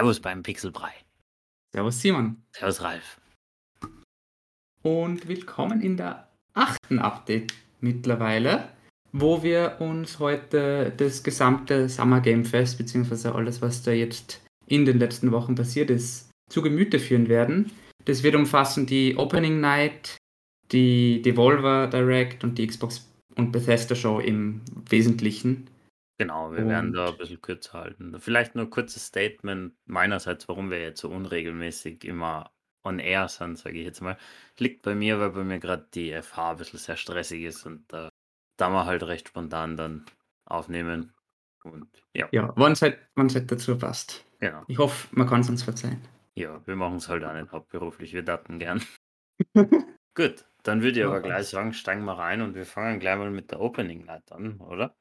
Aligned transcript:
Servus 0.00 0.20
beim 0.20 0.42
Pixelbrei. 0.42 0.92
Servus 1.74 2.00
Simon. 2.00 2.42
Servus 2.52 2.80
Ralf. 2.80 3.20
Und 4.82 5.28
willkommen 5.28 5.82
in 5.82 5.98
der 5.98 6.26
achten 6.54 6.98
Update 6.98 7.52
mittlerweile, 7.82 8.70
wo 9.12 9.42
wir 9.42 9.76
uns 9.78 10.18
heute 10.18 10.90
das 10.96 11.22
gesamte 11.22 11.90
Summer 11.90 12.22
Game 12.22 12.46
Fest, 12.46 12.78
beziehungsweise 12.78 13.34
alles, 13.34 13.60
was 13.60 13.82
da 13.82 13.90
jetzt 13.90 14.42
in 14.66 14.86
den 14.86 14.98
letzten 14.98 15.32
Wochen 15.32 15.54
passiert 15.54 15.90
ist, 15.90 16.30
zu 16.48 16.62
Gemüte 16.62 16.98
führen 16.98 17.28
werden. 17.28 17.70
Das 18.06 18.22
wird 18.22 18.36
umfassen 18.36 18.86
die 18.86 19.18
Opening 19.18 19.60
Night, 19.60 20.16
die 20.72 21.20
Devolver 21.20 21.88
Direct 21.88 22.42
und 22.42 22.56
die 22.56 22.66
Xbox 22.66 23.06
und 23.36 23.52
Bethesda 23.52 23.94
Show 23.94 24.18
im 24.18 24.62
Wesentlichen. 24.88 25.68
Genau, 26.20 26.52
wir 26.52 26.68
werden 26.68 26.92
da 26.92 27.08
ein 27.08 27.16
bisschen 27.16 27.40
kürzer 27.40 27.80
halten. 27.80 28.14
Vielleicht 28.20 28.54
nur 28.54 28.66
ein 28.66 28.70
kurzes 28.70 29.06
Statement 29.06 29.72
meinerseits, 29.86 30.46
warum 30.48 30.70
wir 30.70 30.78
jetzt 30.78 31.00
so 31.00 31.08
unregelmäßig 31.08 32.04
immer 32.04 32.52
on 32.84 32.98
air 32.98 33.26
sind, 33.28 33.56
sage 33.56 33.78
ich 33.78 33.86
jetzt 33.86 34.02
mal. 34.02 34.18
Liegt 34.58 34.82
bei 34.82 34.94
mir, 34.94 35.18
weil 35.18 35.30
bei 35.30 35.44
mir 35.44 35.58
gerade 35.58 35.88
die 35.94 36.12
FH 36.12 36.50
ein 36.50 36.56
bisschen 36.58 36.78
sehr 36.78 36.98
stressig 36.98 37.44
ist 37.44 37.64
und 37.64 37.90
äh, 37.94 38.10
da 38.58 38.68
wir 38.68 38.84
halt 38.84 39.02
recht 39.04 39.28
spontan 39.28 39.78
dann 39.78 40.04
aufnehmen. 40.44 41.14
Und 41.64 41.88
ja. 42.14 42.28
Ja, 42.32 42.52
wann 42.54 42.72
es 42.72 42.82
halt, 42.82 42.98
wann's 43.14 43.34
halt 43.34 43.50
dazu 43.50 43.78
passt. 43.78 44.22
Genau. 44.40 44.62
Ich 44.68 44.76
hoffe, 44.76 45.08
man 45.12 45.26
kann 45.26 45.40
es 45.40 45.48
uns 45.48 45.62
verzeihen. 45.62 46.06
Ja, 46.34 46.60
wir 46.66 46.76
machen 46.76 46.96
es 46.96 47.08
halt 47.08 47.24
auch 47.24 47.32
nicht 47.32 47.50
hauptberuflich, 47.50 48.12
wir 48.12 48.22
daten 48.22 48.58
gern. 48.58 48.82
Gut, 50.14 50.44
dann 50.64 50.82
würde 50.82 51.00
ich 51.00 51.06
aber 51.06 51.22
gleich 51.22 51.48
sagen, 51.48 51.72
steigen 51.72 52.04
wir 52.04 52.18
rein 52.18 52.42
und 52.42 52.54
wir 52.54 52.66
fangen 52.66 53.00
gleich 53.00 53.16
mal 53.16 53.30
mit 53.30 53.52
der 53.52 53.60
Opening 53.60 54.04
Night 54.04 54.30
an, 54.32 54.58
oder? 54.60 54.94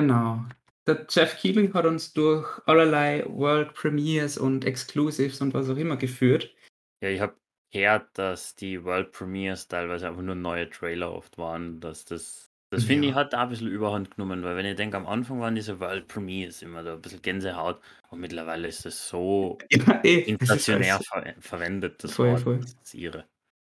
Genau. 0.00 0.44
Der 0.86 1.06
Jeff 1.08 1.40
Keighley 1.40 1.68
hat 1.72 1.86
uns 1.86 2.12
durch 2.12 2.46
allerlei 2.66 3.24
World 3.26 3.74
Premiers 3.74 4.38
und 4.38 4.64
Exclusives 4.64 5.40
und 5.40 5.54
was 5.54 5.68
auch 5.70 5.76
immer 5.76 5.96
geführt. 5.96 6.54
Ja, 7.02 7.08
ich 7.08 7.20
habe 7.20 7.34
gehört, 7.72 8.06
dass 8.18 8.54
die 8.54 8.84
World 8.84 9.10
Premiers 9.12 9.68
teilweise 9.68 10.06
einfach 10.08 10.22
nur 10.22 10.34
neue 10.34 10.68
Trailer 10.70 11.12
oft 11.12 11.38
waren, 11.38 11.80
dass 11.80 12.04
das 12.04 12.50
das 12.70 12.84
finde 12.84 13.08
ich 13.08 13.14
hat 13.14 13.32
da 13.32 13.44
ein 13.44 13.48
bisschen 13.48 13.68
Überhand 13.68 14.10
genommen, 14.16 14.42
weil 14.42 14.56
wenn 14.56 14.66
ich 14.66 14.74
denke, 14.74 14.96
am 14.96 15.06
Anfang 15.06 15.40
waren 15.40 15.54
diese 15.54 15.78
World 15.80 16.08
Premiers 16.08 16.62
immer 16.62 16.82
da 16.82 16.94
ein 16.94 17.00
bisschen 17.00 17.22
Gänsehaut 17.22 17.80
und 18.10 18.20
mittlerweile 18.20 18.66
ist 18.68 18.84
das 18.84 19.08
so 19.08 19.56
Ja, 19.70 20.00
eh. 20.04 20.18
Inflationär 20.20 21.00
ver 21.00 21.34
verwendet, 21.40 22.02
das 22.04 22.14
Voll, 22.14 22.32
Wort. 22.32 22.40
voll. 22.40 22.58
Das 22.60 22.76
ist 22.82 22.94
irre. 22.94 23.24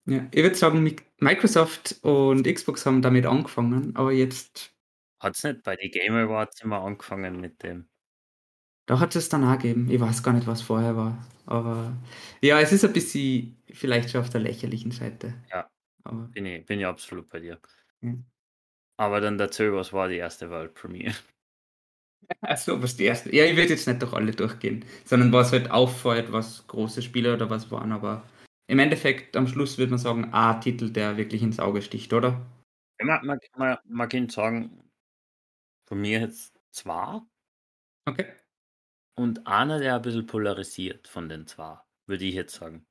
Ja, 0.06 0.26
ich 0.30 0.42
würde 0.42 0.56
sagen, 0.56 0.82
Mi- 0.82 0.96
Microsoft 1.18 1.96
und 2.02 2.44
Xbox 2.46 2.84
haben 2.86 3.02
damit 3.02 3.24
angefangen, 3.24 3.96
aber 3.96 4.12
jetzt, 4.12 4.74
Hat 5.22 5.36
es 5.36 5.44
nicht 5.44 5.62
bei 5.62 5.76
den 5.76 5.90
Game 5.90 6.14
Awards 6.14 6.62
immer 6.62 6.82
angefangen 6.82 7.40
mit 7.40 7.62
dem? 7.62 7.88
da 8.86 9.00
hat 9.00 9.16
es 9.16 9.28
dann 9.28 9.44
auch 9.44 9.58
gegeben. 9.58 9.88
Ich 9.90 10.00
weiß 10.00 10.22
gar 10.22 10.32
nicht, 10.32 10.46
was 10.46 10.62
vorher 10.62 10.96
war. 10.96 11.26
Aber 11.46 11.96
ja, 12.40 12.60
es 12.60 12.72
ist 12.72 12.84
ein 12.84 12.92
bisschen 12.92 13.56
vielleicht 13.72 14.10
schon 14.10 14.20
auf 14.20 14.30
der 14.30 14.40
lächerlichen 14.40 14.90
Seite. 14.90 15.34
Ja. 15.50 15.68
Aber 16.04 16.28
Bin 16.28 16.46
ich, 16.46 16.66
bin 16.66 16.80
ich 16.80 16.86
absolut 16.86 17.28
bei 17.28 17.40
dir. 17.40 17.58
Mhm. 18.00 18.24
Aber 18.98 19.20
dann 19.20 19.38
dazu, 19.38 19.72
was 19.72 19.92
war 19.92 20.08
die 20.08 20.16
erste 20.16 20.50
World 20.50 20.74
Premiere? 20.74 21.14
Achso, 22.42 22.82
was 22.82 22.96
die 22.96 23.04
erste. 23.04 23.34
Ja, 23.34 23.44
ich 23.44 23.56
würde 23.56 23.70
jetzt 23.70 23.86
nicht 23.86 24.02
durch 24.02 24.12
alle 24.12 24.32
durchgehen, 24.32 24.84
sondern 25.04 25.32
was 25.32 25.52
halt 25.52 25.70
auffällt, 25.70 26.30
was 26.32 26.66
große 26.66 27.02
Spiele 27.02 27.34
oder 27.34 27.50
was 27.50 27.70
waren, 27.70 27.92
aber 27.92 28.22
im 28.68 28.78
Endeffekt 28.78 29.36
am 29.36 29.46
Schluss 29.46 29.78
würde 29.78 29.90
man 29.90 29.98
sagen, 29.98 30.32
ein 30.32 30.60
Titel, 30.60 30.90
der 30.90 31.16
wirklich 31.16 31.42
ins 31.42 31.58
Auge 31.58 31.82
sticht, 31.82 32.12
oder? 32.12 32.40
Man, 33.02 33.26
man, 33.26 33.38
man, 33.56 33.78
man 33.88 34.08
kann 34.08 34.28
sagen, 34.28 34.81
von 35.92 36.00
mir 36.00 36.20
jetzt 36.20 36.58
zwei 36.70 37.20
Okay. 38.08 38.32
und 39.16 39.46
einer, 39.46 39.78
der 39.78 39.94
ein 39.96 40.02
bisschen 40.02 40.26
polarisiert 40.26 41.08
von 41.08 41.30
den 41.30 41.46
zwei, 41.46 41.78
würde 42.06 42.26
ich 42.26 42.34
jetzt 42.34 42.54
sagen. 42.56 42.86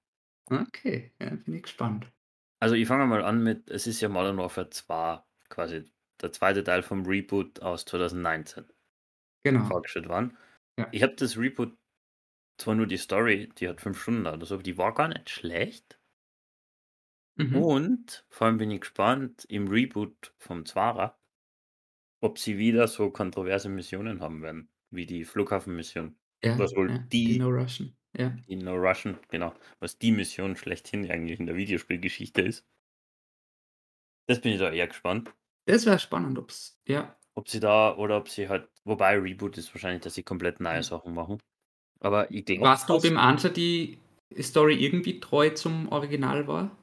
Okay, 0.52 1.14
ja, 1.20 1.32
bin 1.36 1.56
ich 1.56 1.64
gespannt. 1.64 2.12
Also 2.60 2.76
ich 2.76 2.88
fange 2.88 3.08
mal 3.08 3.24
an 3.24 3.44
mit, 3.44 3.70
es 3.70 3.88
ist 3.88 4.02
ja 4.02 4.10
Modern 4.10 4.38
Warfare 4.38 4.70
2, 4.70 5.24
quasi 5.50 5.92
der 6.22 6.32
zweite 6.32 6.64
Teil 6.64 6.84
vom 6.84 7.06
Reboot 7.06 7.62
aus 7.62 7.86
2019 7.86 8.72
Genau. 9.44 9.68
vorgestellt 9.68 10.10
worden. 10.10 10.38
Ja. 10.78 10.92
Ich 10.92 11.04
habe 11.04 11.16
das 11.16 11.38
Reboot, 11.38 11.78
zwar 12.60 12.76
nur 12.76 12.88
die 12.88 12.98
Story, 12.98 13.50
die 13.58 13.70
hat 13.70 13.82
fünf 13.82 14.02
Stunden 14.02 14.28
oder 14.28 14.46
so, 14.46 14.56
aber 14.56 14.64
die 14.64 14.78
war 14.78 14.94
gar 14.94 15.10
nicht 15.10 15.30
schlecht. 15.30 16.00
Mhm. 17.38 17.64
Und 17.64 18.26
vor 18.30 18.48
allem 18.48 18.58
bin 18.58 18.72
ich 18.72 18.82
gespannt 18.82 19.46
im 19.46 19.68
Reboot 19.68 20.34
vom 20.38 20.66
Zwarer, 20.66 21.21
ob 22.22 22.38
sie 22.40 22.58
wieder 22.58 22.88
so 22.88 23.10
kontroverse 23.12 23.70
Missionen 23.70 24.22
haben 24.22 24.42
werden, 24.42 24.70
wie 24.92 25.06
die 25.06 25.26
Flughafenmission. 25.26 26.16
Ja, 26.44 26.58
was 26.58 26.76
wohl 26.76 26.90
ja, 26.92 26.98
die- 27.00 27.38
No 27.40 27.50
Russian. 27.50 27.96
Ja. 28.18 28.30
Die 28.48 28.56
No 28.58 28.76
Russian, 28.76 29.18
genau, 29.30 29.54
was 29.80 29.98
die 29.98 30.12
Mission 30.12 30.56
schlechthin 30.56 31.10
eigentlich 31.10 31.40
in 31.40 31.46
der 31.46 31.56
Videospielgeschichte 31.56 32.42
ist. 32.42 32.66
Das 34.28 34.42
bin 34.42 34.54
ich 34.54 34.60
da 34.60 34.72
eher 34.72 34.88
gespannt. 34.88 35.34
Das 35.66 35.86
wäre 35.86 36.00
spannend, 36.00 36.38
ob's. 36.38 36.80
Ja. 36.88 37.16
Ob 37.36 37.48
sie 37.50 37.60
da 37.60 37.96
oder 37.96 38.18
ob 38.18 38.28
sie 38.30 38.50
halt, 38.50 38.70
wobei 38.84 39.18
Reboot 39.18 39.58
ist 39.58 39.74
wahrscheinlich, 39.74 40.02
dass 40.02 40.16
sie 40.16 40.24
komplett 40.24 40.60
neue. 40.60 40.84
Sachen 40.84 41.14
machen. 41.14 41.40
Aber 42.00 42.30
ich 42.32 42.46
glaube, 42.46 42.62
Weißt 42.64 42.90
du, 42.90 42.96
ob 42.96 43.06
im 43.06 43.18
Answer 43.18 43.50
die 43.50 44.00
Story 44.40 44.76
irgendwie 44.84 45.20
treu 45.20 45.50
zum 45.52 45.88
Original 45.90 46.48
war? 46.48 46.78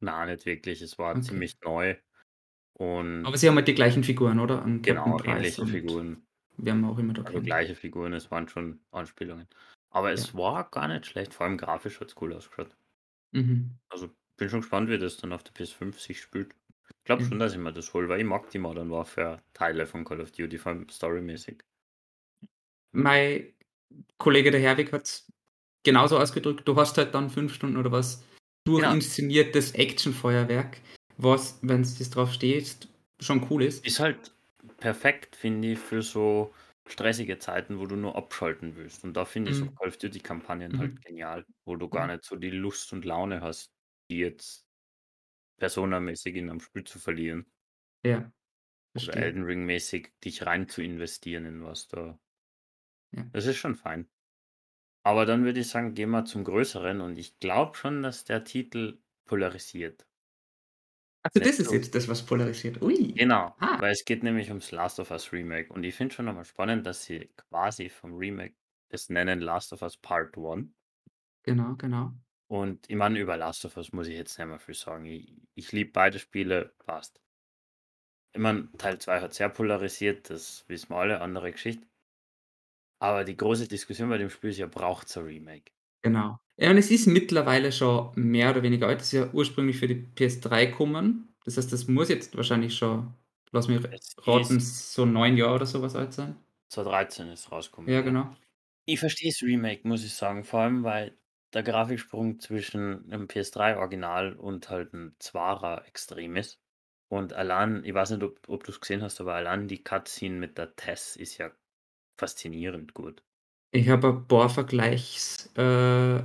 Nein, 0.00 0.28
nicht 0.28 0.44
wirklich. 0.44 0.82
Es 0.82 0.98
war 0.98 1.12
Okay. 1.12 1.22
ziemlich 1.22 1.56
neu. 1.64 1.96
Und 2.74 3.24
Aber 3.24 3.36
sie 3.36 3.48
haben 3.48 3.56
halt 3.56 3.68
die 3.68 3.74
gleichen 3.74 4.02
Figuren, 4.04 4.40
oder? 4.40 4.62
An 4.62 4.82
genau, 4.82 5.20
ähnliche 5.24 5.64
Figuren. 5.66 6.26
Wir 6.56 6.72
haben 6.72 6.84
auch 6.84 6.98
immer 6.98 7.14
da 7.14 7.22
Also 7.22 7.40
gleiche 7.40 7.74
Figuren, 7.74 8.12
es 8.12 8.30
waren 8.30 8.48
schon 8.48 8.80
Anspielungen. 8.90 9.48
Aber 9.90 10.12
es 10.12 10.34
war 10.34 10.68
gar 10.70 10.88
nicht 10.88 11.06
schlecht, 11.06 11.34
vor 11.34 11.46
allem 11.46 11.56
grafisch 11.56 12.00
hat 12.00 12.08
es 12.08 12.16
cool 12.20 12.32
ausgeschaut. 12.32 12.76
Mhm. 13.32 13.78
Also 13.88 14.10
bin 14.36 14.50
schon 14.50 14.60
gespannt, 14.60 14.88
wie 14.90 14.98
das 14.98 15.16
dann 15.16 15.32
auf 15.32 15.44
der 15.44 15.52
PS5 15.52 16.00
sich 16.00 16.20
spielt. 16.20 16.54
Ich 16.88 17.04
glaube 17.04 17.22
Mhm. 17.22 17.28
schon, 17.28 17.38
dass 17.38 17.52
ich 17.52 17.58
mir 17.58 17.72
das 17.72 17.94
hole, 17.94 18.08
weil 18.08 18.20
ich 18.20 18.26
mag 18.26 18.50
die 18.50 18.58
Modern 18.58 18.90
Warfare 18.90 19.40
Teile 19.52 19.86
von 19.86 20.04
Call 20.04 20.20
of 20.20 20.32
Duty, 20.32 20.58
vor 20.58 20.72
allem 20.72 20.88
storymäßig. 20.88 21.62
Mein 22.92 23.52
Kollege 24.18 24.50
der 24.50 24.60
Herwig 24.60 24.92
hat 24.92 25.04
es 25.04 25.32
genauso 25.84 26.18
ausgedrückt. 26.18 26.66
Du 26.66 26.76
hast 26.76 26.96
halt 26.98 27.14
dann 27.14 27.30
fünf 27.30 27.54
Stunden 27.54 27.76
oder 27.76 27.92
was 27.92 28.24
Genau. 28.66 28.78
durchinszeniertes 28.80 29.72
Actionfeuerwerk, 29.72 30.78
was, 31.16 31.58
wenn 31.62 31.82
es 31.82 31.98
das 31.98 32.10
drauf 32.10 32.32
steht, 32.32 32.88
schon 33.20 33.46
cool 33.50 33.62
ist. 33.62 33.84
Ist 33.84 34.00
halt 34.00 34.34
perfekt, 34.78 35.36
finde 35.36 35.72
ich, 35.72 35.78
für 35.78 36.02
so 36.02 36.54
stressige 36.86 37.38
Zeiten, 37.38 37.78
wo 37.78 37.86
du 37.86 37.96
nur 37.96 38.16
abschalten 38.16 38.76
willst. 38.76 39.04
Und 39.04 39.14
da 39.14 39.24
finde 39.24 39.50
ich 39.50 39.58
so 39.58 39.66
Mhm. 39.66 39.78
Call 39.78 39.88
of 39.88 39.96
Duty 39.98 40.20
Kampagnen 40.20 40.76
Mhm. 40.76 40.78
halt 40.78 41.00
genial, 41.02 41.46
wo 41.66 41.76
du 41.76 41.88
gar 41.88 42.06
Mhm. 42.06 42.08
nicht 42.08 42.24
so 42.24 42.36
die 42.36 42.50
Lust 42.50 42.92
und 42.92 43.04
Laune 43.04 43.40
hast, 43.40 43.72
die 44.10 44.18
jetzt 44.18 44.66
personamäßig 45.58 46.36
in 46.36 46.50
einem 46.50 46.60
Spiel 46.60 46.84
zu 46.84 46.98
verlieren. 47.00 47.46
Ja. 48.04 48.32
Oder. 48.96 49.14
Elden 49.14 49.44
Ring 49.44 49.64
mäßig 49.66 50.12
dich 50.24 50.44
rein 50.46 50.68
zu 50.68 50.82
investieren 50.82 51.46
in 51.46 51.62
was 51.64 51.86
da. 51.88 52.18
Ja. 53.12 53.34
Das 53.34 53.44
ist 53.46 53.56
schon 53.58 53.74
fein. 53.74 54.08
Aber 55.04 55.26
dann 55.26 55.44
würde 55.44 55.60
ich 55.60 55.68
sagen, 55.68 55.94
gehen 55.94 56.10
wir 56.10 56.24
zum 56.26 56.44
Größeren 56.44 57.00
und 57.00 57.18
ich 57.18 57.38
glaube 57.40 57.76
schon, 57.76 58.02
dass 58.02 58.24
der 58.24 58.44
Titel 58.44 59.02
polarisiert. 59.26 60.06
Also 61.24 61.40
das 61.40 61.58
ist 61.58 61.72
jetzt 61.72 61.94
das, 61.94 62.06
was 62.08 62.24
polarisiert. 62.24 62.80
Ui. 62.82 63.12
Genau, 63.14 63.54
Ah. 63.58 63.80
weil 63.80 63.92
es 63.92 64.04
geht 64.04 64.22
nämlich 64.22 64.48
ums 64.50 64.70
Last 64.72 65.00
of 65.00 65.10
Us 65.10 65.32
Remake 65.32 65.72
und 65.72 65.82
ich 65.84 65.94
finde 65.94 66.14
schon 66.14 66.26
nochmal 66.26 66.44
spannend, 66.44 66.86
dass 66.86 67.04
sie 67.04 67.30
quasi 67.36 67.88
vom 67.88 68.14
Remake 68.14 68.54
es 68.90 69.08
nennen 69.08 69.40
Last 69.40 69.72
of 69.72 69.82
Us 69.82 69.96
Part 69.96 70.36
1. 70.36 70.68
Genau, 71.42 71.74
genau. 71.76 72.12
Und 72.50 72.88
ich 72.90 72.96
meine, 72.96 73.18
über 73.18 73.36
Last 73.36 73.64
of 73.64 73.76
Us 73.76 73.92
muss 73.92 74.06
ich 74.06 74.16
jetzt 74.16 74.38
nicht 74.38 74.46
mehr 74.48 74.58
viel 74.58 74.74
sagen. 74.74 75.06
Ich, 75.06 75.34
ich 75.54 75.72
liebe 75.72 75.90
beide 75.92 76.18
Spiele, 76.18 76.74
passt. 76.86 77.20
Ich 78.32 78.40
meine, 78.40 78.70
Teil 78.78 79.00
2 79.00 79.20
hat 79.20 79.34
sehr 79.34 79.48
polarisiert, 79.48 80.30
das 80.30 80.64
wissen 80.68 80.90
wir 80.90 80.98
alle, 80.98 81.20
andere 81.20 81.50
Geschichte. 81.52 81.88
Aber 83.00 83.22
die 83.24 83.36
große 83.36 83.68
Diskussion 83.68 84.08
bei 84.08 84.18
dem 84.18 84.30
Spiel 84.30 84.50
ist 84.50 84.58
ja, 84.58 84.66
braucht 84.66 85.06
es 85.08 85.16
ein 85.16 85.24
Remake? 85.24 85.70
Genau. 86.02 86.38
Ja, 86.56 86.70
und 86.70 86.78
es 86.78 86.90
ist 86.90 87.06
mittlerweile 87.06 87.72
schon 87.72 88.12
mehr 88.14 88.50
oder 88.50 88.62
weniger 88.62 88.86
alt. 88.86 89.00
Das 89.00 89.08
ist 89.08 89.12
ja 89.12 89.28
ursprünglich 89.32 89.76
für 89.76 89.88
die 89.88 90.06
PS3 90.14 90.66
gekommen. 90.66 91.34
Das 91.44 91.56
heißt, 91.56 91.72
das 91.72 91.88
muss 91.88 92.08
jetzt 92.08 92.36
wahrscheinlich 92.36 92.76
schon, 92.76 93.12
lass 93.50 93.68
mich 93.68 93.84
Es 93.90 94.14
raten, 94.26 94.60
so 94.60 95.04
neun 95.04 95.36
Jahre 95.36 95.56
oder 95.56 95.66
sowas 95.66 95.96
alt 95.96 96.12
sein. 96.12 96.36
2013 96.68 97.28
ist 97.28 97.50
rausgekommen. 97.50 97.90
Ja, 97.90 98.00
genau. 98.00 98.34
Ich 98.86 99.00
verstehe 99.00 99.30
das 99.30 99.42
Remake, 99.42 99.86
muss 99.86 100.04
ich 100.04 100.14
sagen, 100.14 100.44
vor 100.44 100.60
allem 100.60 100.84
weil 100.84 101.16
der 101.54 101.62
Grafiksprung 101.62 102.40
zwischen 102.40 103.10
einem 103.12 103.28
PS3-Original 103.28 104.34
und 104.34 104.68
halt 104.70 104.92
einem 104.92 105.14
Zwarer 105.18 105.86
extrem 105.86 106.36
ist. 106.36 106.58
Und 107.08 107.32
allein, 107.32 107.84
ich 107.84 107.94
weiß 107.94 108.10
nicht, 108.10 108.22
ob, 108.22 108.40
ob 108.48 108.64
du 108.64 108.72
es 108.72 108.80
gesehen 108.80 109.02
hast, 109.02 109.20
aber 109.20 109.34
allein 109.34 109.68
die 109.68 109.82
Cutscene 109.82 110.36
mit 110.36 110.58
der 110.58 110.74
Tess 110.74 111.16
ist 111.16 111.38
ja 111.38 111.50
faszinierend 112.18 112.94
gut. 112.94 113.22
Ich 113.70 113.88
habe 113.88 114.08
ein 114.08 114.28
paar 114.28 114.48
Vergleichs 114.48 115.50
äh, 115.56 116.22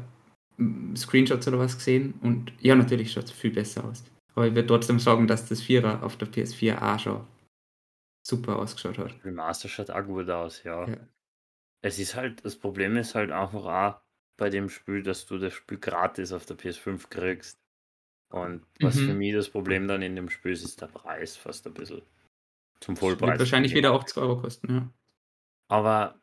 Screenshots 0.95 1.47
oder 1.47 1.59
was 1.59 1.77
gesehen 1.77 2.13
und 2.21 2.51
ja, 2.59 2.75
natürlich 2.75 3.11
schaut 3.11 3.25
es 3.25 3.31
viel 3.31 3.51
besser 3.51 3.85
aus. 3.85 4.03
Aber 4.35 4.47
ich 4.47 4.56
würde 4.56 4.67
trotzdem 4.67 5.00
sagen, 5.00 5.27
dass 5.27 5.47
das 5.47 5.61
Vierer 5.61 6.03
auf 6.03 6.17
der 6.17 6.27
PS4 6.27 6.81
auch 6.81 7.00
schon 7.00 7.27
super 8.25 8.57
ausgeschaut 8.59 8.97
hat. 8.97 9.15
Remaster 9.23 9.69
schaut 9.69 9.89
auch 9.89 10.03
gut 10.06 10.29
aus, 10.29 10.63
ja. 10.63 10.88
Ja. 10.88 10.97
Es 11.81 11.97
ist 12.00 12.15
halt, 12.15 12.44
das 12.45 12.56
Problem 12.57 12.97
ist 12.97 13.15
halt 13.15 13.31
einfach 13.31 13.65
auch 13.65 14.01
bei 14.38 14.50
dem 14.50 14.69
Spiel, 14.69 15.01
dass 15.03 15.25
du 15.25 15.38
das 15.38 15.53
Spiel 15.53 15.77
gratis 15.77 16.31
auf 16.31 16.45
der 16.45 16.57
PS5 16.57 17.09
kriegst. 17.09 17.57
Und 18.31 18.63
was 18.79 19.00
für 19.00 19.11
Mhm. 19.13 19.17
mich 19.17 19.33
das 19.33 19.50
Problem 19.50 19.88
dann 19.88 20.01
in 20.01 20.15
dem 20.15 20.29
Spiel 20.29 20.51
ist, 20.51 20.63
ist 20.63 20.81
der 20.81 20.88
Preis 20.88 21.35
fast 21.35 21.65
ein 21.67 21.73
bisschen 21.73 22.01
zum 22.79 22.95
Das 22.95 23.01
wird 23.03 23.19
Vollpreis. 23.19 23.39
wahrscheinlich 23.39 23.73
wieder 23.73 23.91
80 23.94 24.17
Euro 24.17 24.41
kosten, 24.41 24.71
ja. 24.73 24.89
Aber 25.69 26.19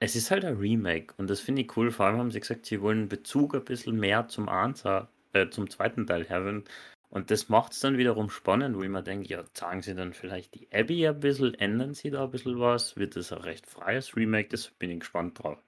es 0.00 0.16
ist 0.16 0.30
halt 0.30 0.44
ein 0.44 0.56
Remake 0.56 1.14
und 1.16 1.28
das 1.28 1.40
finde 1.40 1.62
ich 1.62 1.76
cool. 1.76 1.90
Vor 1.90 2.06
allem 2.06 2.18
haben 2.18 2.30
sie 2.30 2.40
gesagt, 2.40 2.66
sie 2.66 2.80
wollen 2.80 3.08
Bezug 3.08 3.54
ein 3.54 3.64
bisschen 3.64 3.98
mehr 3.98 4.28
zum 4.28 4.48
Answer, 4.48 5.08
äh, 5.32 5.48
zum 5.50 5.68
zweiten 5.70 6.06
Teil 6.06 6.28
haben. 6.28 6.64
Und 7.10 7.30
das 7.30 7.48
macht 7.48 7.72
es 7.72 7.80
dann 7.80 7.96
wiederum 7.96 8.28
spannend, 8.28 8.76
wo 8.76 8.82
ich 8.82 8.88
mir 8.88 9.02
denke, 9.02 9.28
ja, 9.28 9.42
sagen 9.54 9.82
sie 9.82 9.94
dann 9.94 10.12
vielleicht 10.12 10.54
die 10.54 10.68
Abby 10.72 11.08
ein 11.08 11.20
bisschen, 11.20 11.54
ändern 11.54 11.94
sie 11.94 12.10
da 12.10 12.24
ein 12.24 12.30
bisschen 12.30 12.60
was? 12.60 12.96
Wird 12.96 13.16
das 13.16 13.32
ein 13.32 13.40
recht 13.40 13.66
freies 13.66 14.14
Remake? 14.14 14.48
Das 14.50 14.68
bin 14.70 14.90
ich 14.90 15.00
gespannt 15.00 15.42
drauf. 15.42 15.58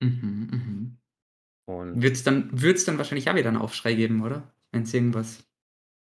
Mhm, 0.00 0.48
mhm. 0.52 0.96
Und 1.64 2.02
Wird 2.02 2.14
es 2.14 2.24
dann, 2.24 2.50
wird's 2.60 2.84
dann 2.84 2.98
wahrscheinlich 2.98 3.30
auch 3.30 3.34
wieder 3.34 3.48
einen 3.48 3.56
Aufschrei 3.56 3.94
geben, 3.94 4.22
oder? 4.22 4.52
Wenn 4.70 4.84
sie 4.84 4.98
irgendwas 4.98 5.44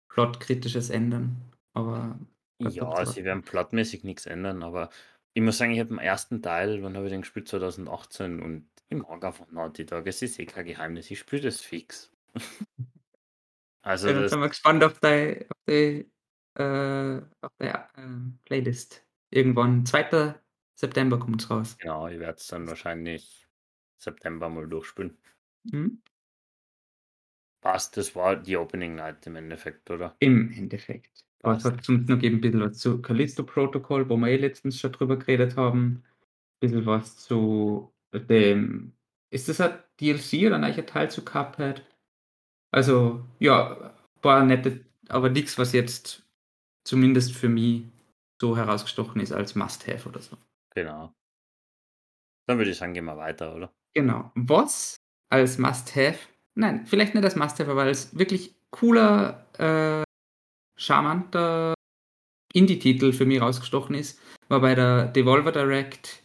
Plotkritisches 0.09 0.91
ändern. 0.91 1.37
Aber 1.73 2.19
ja, 2.61 3.05
sie 3.07 3.25
werden 3.25 3.43
plotmäßig 3.43 4.05
nichts 4.05 4.27
ändern, 4.27 4.63
aber 4.63 4.91
ich 5.35 5.43
muss 5.43 5.59
sagen, 5.59 5.73
ich 5.73 5.81
habe 5.81 5.89
den 5.89 5.99
ersten 5.99 6.43
Teil, 6.43 6.83
wann 6.83 6.97
habe 6.97 7.07
ich 7.07 7.13
den 7.13 7.23
gespielt? 7.23 7.49
2018 7.49 8.41
und 8.41 8.69
ich 8.89 8.97
mag 8.97 9.25
einfach 9.25 9.51
Naughty 9.51 9.85
Dog. 9.85 10.07
Es 10.07 10.23
ist 10.23 10.39
eh 10.39 10.47
kein 10.47 10.65
Geheimnis, 10.65 11.11
ich 11.11 11.19
spiele 11.19 11.43
das 11.43 11.61
fix. 11.61 12.13
also 13.83 14.09
Ja, 14.09 14.21
das, 14.21 14.31
sind 14.31 14.41
wir 14.41 14.49
gespannt 14.49 14.85
auf 14.85 15.01
die, 15.01 15.47
auf 15.49 15.59
die, 15.69 16.11
äh, 16.55 17.21
auf 17.41 17.53
die 17.61 17.67
äh, 17.67 17.83
Playlist. 18.45 19.05
Irgendwann, 19.31 19.85
2. 19.85 20.37
September 20.77 21.19
kommt 21.19 21.43
es 21.43 21.51
raus. 21.51 21.77
genau, 21.79 22.07
ich 22.07 22.21
werde 22.21 22.39
es 22.39 22.47
dann 22.47 22.69
wahrscheinlich 22.69 23.49
September 23.99 24.49
mal 24.49 24.69
durchspielen. 24.69 25.19
Mhm. 25.65 26.01
Passt, 27.61 27.97
das 27.97 28.15
war 28.15 28.37
die 28.37 28.57
Opening 28.57 28.97
Night 28.97 29.27
im 29.27 29.37
Endeffekt, 29.37 29.91
oder? 29.91 30.15
Im 30.21 30.53
Endeffekt. 30.53 31.24
Aber 31.45 31.57
es 31.57 31.63
Passt. 31.63 31.77
hat 31.77 31.85
sonst 31.85 32.09
noch 32.09 32.23
eben 32.23 32.37
ein 32.37 32.41
bisschen 32.41 32.61
was 32.61 32.79
zu 32.79 33.03
Callisto-Protokoll, 33.03 34.09
wo 34.09 34.17
wir 34.17 34.29
eh 34.29 34.37
letztens 34.37 34.81
schon 34.81 34.93
drüber 34.93 35.19
geredet 35.19 35.57
haben. 35.57 36.03
Ein 36.03 36.61
bisschen 36.61 36.87
was 36.87 37.17
zu 37.19 37.93
dem. 38.13 38.93
Ist 39.31 39.49
das 39.49 39.61
ein 39.61 39.79
DLC 40.01 40.47
oder 40.47 40.57
ein 40.63 40.87
Teil 40.87 41.11
zu 41.11 41.25
Cuphead? 41.25 41.85
Also, 42.71 43.25
ja, 43.39 43.95
war 44.23 44.45
nette, 44.45 44.85
aber 45.09 45.29
nichts, 45.29 45.59
was 45.59 45.73
jetzt 45.73 46.25
zumindest 46.85 47.33
für 47.35 47.49
mich 47.49 47.85
so 48.41 48.57
herausgestochen 48.57 49.21
ist 49.21 49.33
als 49.33 49.55
Must-Have 49.55 50.09
oder 50.09 50.21
so. 50.21 50.37
Genau. 50.75 51.13
Dann 52.47 52.59
würde 52.59 52.71
ich 52.71 52.77
sagen, 52.79 52.95
gehen 52.95 53.05
wir 53.05 53.17
weiter, 53.17 53.55
oder? 53.55 53.73
Genau. 53.95 54.31
Was 54.35 54.97
als 55.31 55.59
Must-Have, 55.59 56.19
nein, 56.55 56.87
vielleicht 56.87 57.15
nicht 57.15 57.25
als 57.25 57.37
Must-Have, 57.37 57.71
aber 57.71 57.83
als 57.83 58.17
wirklich 58.19 58.55
cooler, 58.71 59.47
äh, 59.59 60.04
charmanter 60.77 61.75
Indie-Titel 62.53 63.13
für 63.13 63.27
mich 63.27 63.41
rausgestochen 63.41 63.95
ist, 63.95 64.21
war 64.49 64.61
bei 64.61 64.75
der 64.75 65.07
Devolver 65.07 65.53
Direct 65.53 66.23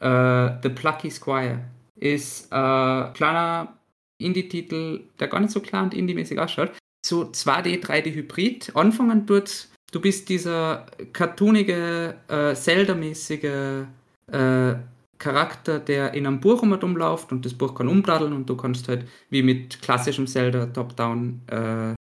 äh, 0.00 0.50
The 0.62 0.68
Plucky 0.68 1.10
Squire. 1.10 1.64
Ist 1.96 2.52
ein 2.52 3.12
kleiner 3.14 3.78
Indie-Titel, 4.18 5.04
der 5.18 5.28
gar 5.28 5.40
nicht 5.40 5.52
so 5.52 5.60
klar 5.60 5.84
und 5.84 5.94
indie-mäßig 5.94 6.38
ausschaut. 6.38 6.72
So 7.04 7.22
2D, 7.22 7.82
3D-Hybrid. 7.82 8.74
Anfangen 8.74 9.26
tut, 9.26 9.68
du 9.92 10.00
bist 10.00 10.28
dieser 10.28 10.86
cartoonige, 11.12 12.16
äh, 12.28 12.54
Zelda-mäßige 12.54 13.86
äh, 14.32 14.74
Charakter, 15.18 15.78
der 15.78 16.12
in 16.12 16.26
einem 16.26 16.40
Buch 16.40 16.62
rumläuft 16.62 17.32
und 17.32 17.44
das 17.44 17.54
Buch 17.54 17.74
kann 17.74 17.88
umdaddeln 17.88 18.34
und 18.34 18.48
du 18.50 18.56
kannst 18.56 18.88
halt 18.88 19.08
wie 19.30 19.42
mit 19.42 19.80
klassischem 19.80 20.26
Zelda 20.26 20.66
Top-Down 20.66 21.40
äh, 21.46 21.94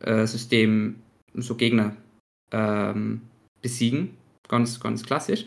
Kampfsystem 0.00 0.96
so 1.34 1.54
Gegner 1.54 1.96
ähm, 2.52 3.22
besiegen. 3.62 4.16
Ganz, 4.48 4.80
ganz 4.80 5.04
klassisch. 5.04 5.44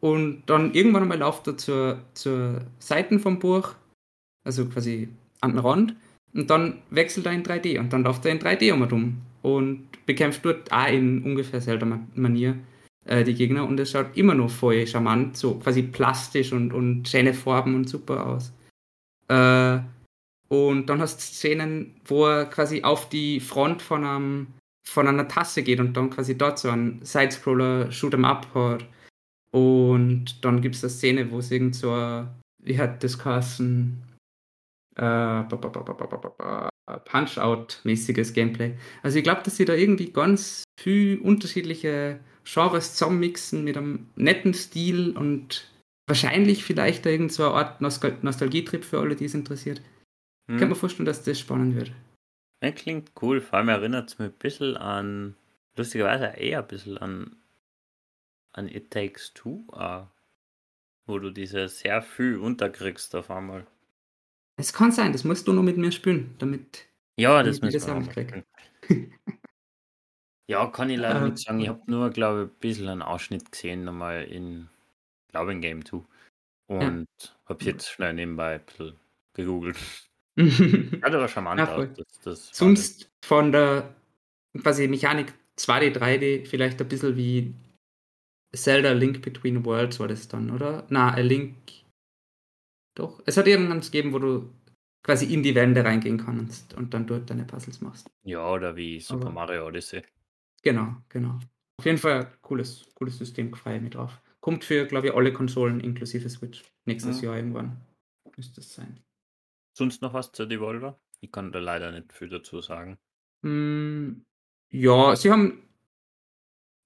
Und 0.00 0.42
dann 0.46 0.74
irgendwann 0.74 1.02
einmal 1.02 1.18
läuft 1.18 1.46
er 1.46 1.56
zur, 1.56 2.02
zur 2.14 2.62
Seiten 2.78 3.20
vom 3.20 3.38
Buch, 3.38 3.74
also 4.44 4.66
quasi 4.66 5.08
an 5.40 5.52
den 5.52 5.58
Rand, 5.60 5.94
und 6.32 6.48
dann 6.48 6.78
wechselt 6.90 7.26
er 7.26 7.32
in 7.32 7.42
3D 7.42 7.78
und 7.78 7.92
dann 7.92 8.04
läuft 8.04 8.24
er 8.24 8.32
in 8.32 8.38
3D 8.38 8.72
um 8.72 8.82
rum 8.82 9.18
und 9.42 9.88
bekämpft 10.06 10.44
dort 10.44 10.72
auch 10.72 10.86
in 10.86 11.22
ungefähr 11.22 11.60
selber 11.60 12.00
Manier 12.14 12.56
äh, 13.04 13.24
die 13.24 13.34
Gegner 13.34 13.66
und 13.66 13.78
es 13.80 13.90
schaut 13.90 14.16
immer 14.16 14.34
noch 14.34 14.50
voll 14.50 14.86
charmant, 14.86 15.36
so 15.36 15.56
quasi 15.56 15.82
plastisch 15.82 16.52
und, 16.52 16.72
und 16.72 17.08
schöne 17.08 17.34
Farben 17.34 17.74
und 17.74 17.88
super 17.88 18.26
aus. 18.26 18.52
Äh, 19.28 19.80
und 20.52 20.86
dann 20.86 21.00
hast 21.00 21.18
du 21.18 21.22
Szenen, 21.22 21.94
wo 22.04 22.26
er 22.26 22.46
quasi 22.46 22.82
auf 22.82 23.08
die 23.08 23.38
Front 23.38 23.82
von, 23.82 24.04
einem, 24.04 24.48
von 24.84 25.06
einer 25.06 25.28
Tasse 25.28 25.62
geht 25.62 25.78
und 25.78 25.96
dann 25.96 26.10
quasi 26.10 26.36
dort 26.36 26.58
so 26.58 26.70
einen 26.70 27.04
Sidescroller 27.04 27.90
Shoot'em 27.90 28.24
Up 28.24 28.52
hat. 28.54 28.84
Und 29.52 30.44
dann 30.44 30.60
gibt 30.60 30.74
es 30.74 30.82
eine 30.82 30.90
Szene, 30.90 31.30
wo 31.30 31.38
es 31.38 31.50
irgend 31.50 31.76
so 31.76 31.92
ein, 31.92 32.28
wie 32.62 32.78
hat 32.78 33.02
das 33.04 33.18
geheißen, 33.18 34.02
äh, 34.96 35.44
Punch-Out-mäßiges 37.04 38.32
Gameplay. 38.32 38.74
Also 39.04 39.18
ich 39.18 39.24
glaube, 39.24 39.42
dass 39.44 39.56
sie 39.56 39.64
da 39.64 39.74
irgendwie 39.74 40.10
ganz 40.12 40.64
viel 40.80 41.20
unterschiedliche 41.20 42.18
Genres 42.44 42.94
zusammenmixen 42.94 43.62
mit 43.62 43.76
einem 43.76 44.08
netten 44.16 44.54
Stil 44.54 45.16
und 45.16 45.70
wahrscheinlich 46.08 46.64
vielleicht 46.64 47.06
da 47.06 47.10
irgend 47.10 47.32
so 47.32 47.44
eine 47.44 47.54
Art 47.54 47.80
Nostal 47.80 48.18
Nostalgietrip 48.22 48.84
für 48.84 48.98
alle, 48.98 49.14
die 49.14 49.26
es 49.26 49.34
interessiert. 49.34 49.80
Hm. 50.50 50.56
Ich 50.56 50.60
kann 50.60 50.68
mir 50.68 50.74
vorstellen, 50.74 51.06
dass 51.06 51.22
das 51.22 51.38
spannend 51.38 51.76
wird. 51.76 51.92
Ja, 52.62 52.72
klingt 52.72 53.12
cool. 53.22 53.40
Vor 53.40 53.58
allem 53.58 53.68
erinnert 53.68 54.10
es 54.10 54.18
mich 54.18 54.28
ein 54.28 54.38
bisschen 54.38 54.76
an, 54.76 55.36
lustigerweise 55.76 56.26
eher 56.26 56.58
ein 56.58 56.66
bisschen 56.66 56.98
an, 56.98 57.36
an 58.52 58.68
It 58.68 58.90
Takes 58.90 59.32
Two, 59.32 59.64
äh, 59.72 60.02
wo 61.06 61.18
du 61.20 61.30
diese 61.30 61.68
sehr 61.68 62.02
viel 62.02 62.36
unterkriegst 62.36 63.14
auf 63.14 63.30
einmal. 63.30 63.64
Es 64.56 64.72
kann 64.72 64.90
sein, 64.90 65.12
das 65.12 65.22
musst 65.22 65.46
du 65.46 65.52
nur 65.52 65.62
mit 65.62 65.76
mir 65.76 65.92
spielen, 65.92 66.34
damit 66.38 66.86
Ja, 67.16 67.42
das 67.44 67.58
ich 67.58 67.62
wir 67.62 67.82
auch 67.84 67.96
auch 67.96 68.00
mitkriege. 68.00 68.44
Ja, 70.48 70.66
kann 70.66 70.90
ich 70.90 70.98
leider 70.98 71.22
Äh, 71.22 71.28
nicht 71.28 71.38
sagen. 71.38 71.60
Ich 71.60 71.68
habe 71.68 71.80
nur, 71.86 72.10
glaube 72.10 72.42
ich, 72.42 72.50
ein 72.50 72.58
bisschen 72.58 72.88
einen 72.88 73.02
Ausschnitt 73.02 73.52
gesehen, 73.52 73.84
nochmal 73.84 74.24
in, 74.24 74.68
glaube 75.28 75.52
in 75.52 75.60
Game 75.60 75.84
2. 75.84 76.02
Und 76.66 77.06
habe 77.46 77.64
jetzt 77.64 77.88
schnell 77.88 78.14
nebenbei 78.14 78.54
ein 78.56 78.66
bisschen 78.66 78.96
gegoogelt. 79.32 79.78
Hat 81.02 81.14
aber 81.14 81.28
charmant 81.28 81.58
Ja, 81.58 81.66
voll. 81.66 81.88
Das, 81.88 82.06
das 82.22 82.48
war 82.48 82.54
Sonst 82.54 83.10
von 83.24 83.52
der 83.52 83.94
quasi 84.62 84.88
Mechanik 84.88 85.32
2D, 85.58 85.96
3D 85.98 86.46
vielleicht 86.46 86.80
ein 86.80 86.88
bisschen 86.88 87.16
wie 87.16 87.54
Zelda 88.54 88.92
Link 88.92 89.22
Between 89.22 89.64
Worlds 89.64 90.00
war 90.00 90.08
das 90.08 90.26
dann, 90.28 90.50
oder? 90.50 90.86
Na, 90.90 91.12
A 91.12 91.20
Link. 91.20 91.54
Doch. 92.96 93.22
Es 93.26 93.36
hat 93.36 93.46
irgendwann 93.46 93.80
gegeben, 93.80 94.12
wo 94.12 94.18
du 94.18 94.50
quasi 95.02 95.32
in 95.32 95.42
die 95.42 95.54
Wände 95.54 95.84
reingehen 95.84 96.18
kannst 96.18 96.74
und 96.74 96.92
dann 96.92 97.06
dort 97.06 97.30
deine 97.30 97.44
Puzzles 97.44 97.80
machst. 97.80 98.10
Ja, 98.24 98.50
oder 98.52 98.76
wie 98.76 99.00
Super 99.00 99.26
Aber- 99.26 99.32
Mario 99.34 99.66
Odyssey. 99.66 100.02
Genau, 100.62 100.96
genau. 101.08 101.38
Auf 101.78 101.86
jeden 101.86 101.96
Fall 101.98 102.26
ein 102.26 102.32
cooles, 102.42 102.86
cooles 102.94 103.16
System, 103.16 103.54
freue 103.54 103.76
ich 103.76 103.82
mich 103.82 103.92
drauf. 103.92 104.20
Kommt 104.40 104.64
für, 104.64 104.86
glaube 104.86 105.06
ich, 105.08 105.14
alle 105.14 105.32
Konsolen 105.32 105.80
inklusive 105.80 106.28
Switch. 106.28 106.62
Nächstes 106.86 107.18
Mhm. 107.18 107.24
Jahr 107.24 107.36
irgendwann 107.36 107.80
müsste 108.36 108.60
es 108.60 108.74
sein. 108.74 109.00
Sonst 109.80 110.02
noch 110.02 110.12
was 110.12 110.30
zur 110.32 110.44
Devolver? 110.46 111.00
Ich 111.22 111.32
kann 111.32 111.52
da 111.52 111.58
leider 111.58 111.90
nicht 111.90 112.12
viel 112.12 112.28
dazu 112.28 112.60
sagen. 112.60 112.98
Mm, 113.42 114.22
Ja, 114.70 115.16
sie 115.16 115.30
haben 115.30 115.62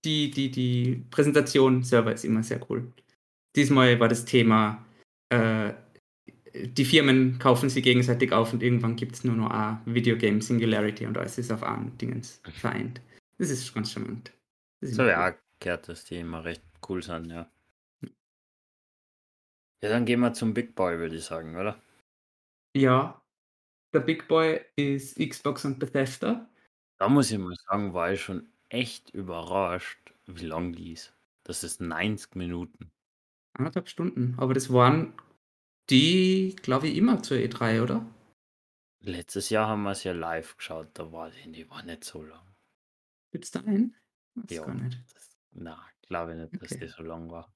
die, 0.05 0.31
die, 0.31 0.51
die 0.51 1.05
Präsentation 1.11 1.83
selber 1.83 2.13
ist 2.13 2.25
immer 2.25 2.43
sehr 2.43 2.61
cool. 2.71 2.93
Diesmal 3.57 3.99
war 4.01 4.09
das 4.09 4.25
Thema, 4.25 4.85
äh, 5.31 5.73
die 6.55 6.85
Firmen 6.85 7.39
kaufen 7.39 7.69
sie 7.69 7.83
gegenseitig 7.83 8.33
auf 8.33 8.53
und 8.53 8.63
irgendwann 8.63 8.97
gibt 8.97 9.15
es 9.17 9.25
nur 9.25 9.35
noch 9.35 9.51
ein 9.51 9.81
Videogame 9.87 10.41
Singularity 10.41 11.07
und 11.07 11.19
alles 11.19 11.39
ist 11.39 11.53
auf 11.53 11.63
einem 11.63 11.97
Dingens 11.99 12.41
vereint. 12.55 13.01
Das 13.39 13.51
ist 13.51 13.75
ganz 13.75 13.93
charmant. 13.93 14.33
Das 14.81 14.91
ist 14.91 14.97
So, 14.97 15.03
ja, 15.05 15.31
cool. 15.31 15.39
gehört, 15.61 15.89
dass 15.89 16.05
die 16.05 16.17
immer 16.19 16.45
recht 16.45 16.63
cool 16.89 17.03
sind, 17.03 17.31
ja. 17.31 17.51
Ja, 19.83 19.91
dann 19.91 20.07
gehen 20.07 20.21
wir 20.21 20.33
zum 20.33 20.55
Big 20.55 20.75
Boy, 20.75 20.99
würde 20.99 21.17
ich 21.17 21.25
sagen, 21.25 21.57
oder? 21.57 21.81
Ja, 22.77 23.23
der 23.95 24.01
Big 24.01 24.29
Boy 24.29 24.61
ist 24.77 25.19
Xbox 25.19 25.65
und 25.65 25.79
Bethesda. 25.79 26.51
Da 26.99 27.09
muss 27.09 27.31
ich 27.31 27.39
mal 27.39 27.55
sagen, 27.69 27.95
war 27.95 28.13
ich 28.13 28.21
schon 28.23 28.53
echt 28.69 29.11
überrascht, 29.11 30.13
wie 30.27 30.47
lang 30.47 30.73
die 30.73 30.93
ist. 30.93 31.15
Das 31.45 31.63
ist 31.63 31.81
90 31.81 32.35
Minuten. 32.35 32.91
Anderthalb 33.57 33.89
Stunden. 33.89 34.35
Aber 34.39 34.55
das 34.55 34.73
waren 34.73 35.15
die, 35.91 36.57
glaube 36.63 36.89
ich, 36.89 36.97
immer 36.97 37.23
zur 37.23 37.39
E3, 37.39 37.83
oder? 37.83 38.07
Letztes 39.03 39.51
Jahr 39.51 39.69
haben 39.69 39.83
wir 39.85 39.93
es 39.93 40.03
ja 40.03 40.13
live 40.13 40.57
geschaut, 40.57 40.89
da 40.95 41.13
war 41.13 41.31
die, 41.31 41.53
die 41.53 41.69
war 41.71 41.83
nicht 41.85 42.03
so 42.05 42.23
lang. 42.23 42.57
Gibt's 43.33 43.51
da 43.53 43.61
einen? 43.61 43.95
Ja. 44.51 44.65
gar 44.65 44.75
nicht. 44.75 44.99
Das, 45.15 45.37
na, 45.53 45.87
glaube 46.09 46.33
ich 46.33 46.39
nicht, 46.39 46.63
dass 46.63 46.73
Okay. 46.73 46.87
die 46.87 46.89
so 46.89 47.03
lang 47.05 47.31
war. 47.31 47.54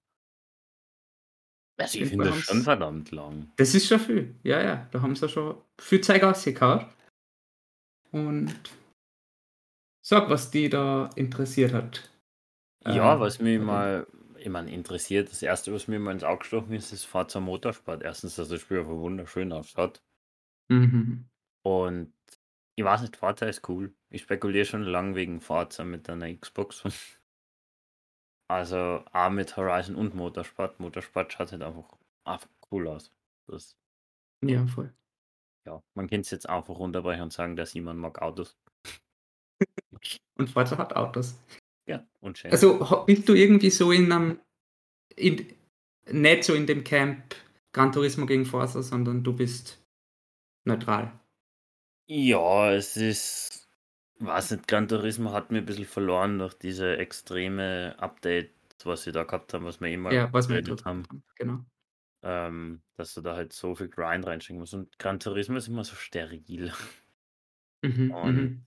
Ich 1.78 2.08
finde 2.08 2.26
das 2.26 2.40
schon 2.40 2.62
verdammt 2.62 3.12
lang. 3.12 3.50
Das 3.56 3.74
ist 3.74 3.86
schon 3.86 4.00
viel, 4.00 4.34
ja, 4.42 4.60
ja. 4.62 4.88
Da 4.90 5.00
haben 5.00 5.14
sie 5.14 5.28
schon 5.28 5.56
viel 5.80 6.00
Zeit 6.00 6.24
ausgekaut. 6.24 6.86
Und 8.10 8.54
sag, 10.04 10.28
was 10.28 10.50
die 10.50 10.68
da 10.68 11.10
interessiert 11.14 11.72
hat. 11.72 12.10
Ja, 12.84 13.14
ähm, 13.14 13.20
was 13.20 13.38
mich 13.38 13.60
mal, 13.60 14.06
ich 14.38 14.48
meine, 14.48 14.72
interessiert, 14.72 15.30
das 15.30 15.42
erste, 15.42 15.72
was 15.72 15.88
mir 15.88 16.00
mal 16.00 16.12
ins 16.12 16.24
Auge 16.24 16.40
gestochen 16.40 16.72
ist, 16.72 16.92
ist 16.92 17.04
Forza 17.04 17.38
Motorsport. 17.38 18.02
Erstens, 18.02 18.36
dass 18.36 18.48
das 18.48 18.60
Spiel 18.60 18.80
einfach 18.80 18.92
wunderschön 18.92 19.52
ausschaut. 19.52 20.02
Mhm. 20.68 21.28
Und 21.62 22.12
ich 22.76 22.84
weiß 22.84 23.02
nicht, 23.02 23.16
Forza 23.16 23.46
ist 23.46 23.68
cool. 23.68 23.94
Ich 24.10 24.22
spekuliere 24.22 24.64
schon 24.64 24.82
lange 24.82 25.14
wegen 25.14 25.40
Forza 25.40 25.84
mit 25.84 26.08
einer 26.08 26.32
Xbox. 26.34 26.84
Also 28.48 29.04
auch 29.12 29.30
mit 29.30 29.56
Horizon 29.56 29.94
und 29.94 30.14
Motorsport. 30.14 30.80
Motorsport 30.80 31.32
schaut 31.32 31.52
halt 31.52 31.62
einfach, 31.62 31.84
einfach 32.24 32.48
cool 32.70 32.88
aus. 32.88 33.12
Das, 33.46 33.76
Ja, 34.42 34.66
voll. 34.66 34.92
ja, 35.66 35.82
man 35.94 36.08
kann 36.08 36.20
es 36.20 36.30
jetzt 36.30 36.48
einfach 36.48 36.78
runterbrechen 36.78 37.24
und 37.24 37.32
sagen, 37.32 37.56
dass 37.56 37.74
jemand 37.74 38.00
mag 38.00 38.20
Autos. 38.22 38.56
Und 40.38 40.48
Forza 40.48 40.78
hat 40.78 40.94
Autos. 40.94 41.36
Ja, 41.88 42.06
und 42.20 42.38
schön. 42.38 42.52
Also 42.52 43.04
bist 43.06 43.28
du 43.28 43.34
irgendwie 43.34 43.70
so 43.70 43.90
in 43.90 44.12
einem, 44.12 44.40
in, 45.16 45.52
nicht 46.06 46.44
so 46.44 46.54
in 46.54 46.66
dem 46.66 46.84
Camp 46.84 47.34
Gran 47.72 47.90
Turismo 47.90 48.24
gegen 48.24 48.44
Forza, 48.44 48.82
sondern 48.82 49.24
du 49.24 49.32
bist 49.32 49.82
neutral. 50.64 51.18
Ja, 52.06 52.72
es 52.72 52.96
ist, 52.96 53.57
weiß 54.18 54.52
nicht, 54.52 54.68
Gran 54.68 54.88
Turismo 54.88 55.32
hat 55.32 55.50
mir 55.50 55.58
ein 55.58 55.66
bisschen 55.66 55.84
verloren 55.84 56.38
durch 56.38 56.54
diese 56.54 56.96
extreme 56.96 57.94
Update, 57.98 58.52
was 58.84 59.04
sie 59.04 59.12
da 59.12 59.24
gehabt 59.24 59.54
haben, 59.54 59.64
was 59.64 59.80
wir 59.80 59.88
immer 59.88 60.12
ja, 60.12 60.32
was 60.32 60.48
wir 60.48 60.62
haben. 60.84 61.04
Genau. 61.36 61.64
Ähm, 62.22 62.82
dass 62.96 63.14
du 63.14 63.20
da 63.20 63.36
halt 63.36 63.52
so 63.52 63.74
viel 63.74 63.88
Grind 63.88 64.26
reinschicken 64.26 64.58
musst. 64.58 64.74
Und 64.74 64.98
Gran 64.98 65.20
Turismo 65.20 65.56
ist 65.56 65.68
immer 65.68 65.84
so 65.84 65.94
steril. 65.94 66.72
Mhm, 67.82 68.10
und 68.14 68.36
mhm. 68.36 68.66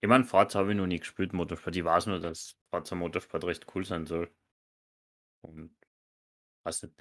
ich 0.00 0.08
meine, 0.08 0.24
Forza 0.24 0.60
habe 0.60 0.70
ich 0.70 0.76
noch 0.76 0.86
nie 0.86 1.00
gespielt, 1.00 1.32
Motorsport. 1.32 1.74
Ich 1.74 1.84
weiß 1.84 2.06
nur, 2.06 2.20
dass 2.20 2.56
Forza 2.70 2.94
Motorsport 2.94 3.44
recht 3.44 3.66
cool 3.74 3.84
sein 3.84 4.06
soll. 4.06 4.30
Und 5.42 5.74
weiß 6.64 6.84
nicht. 6.84 6.94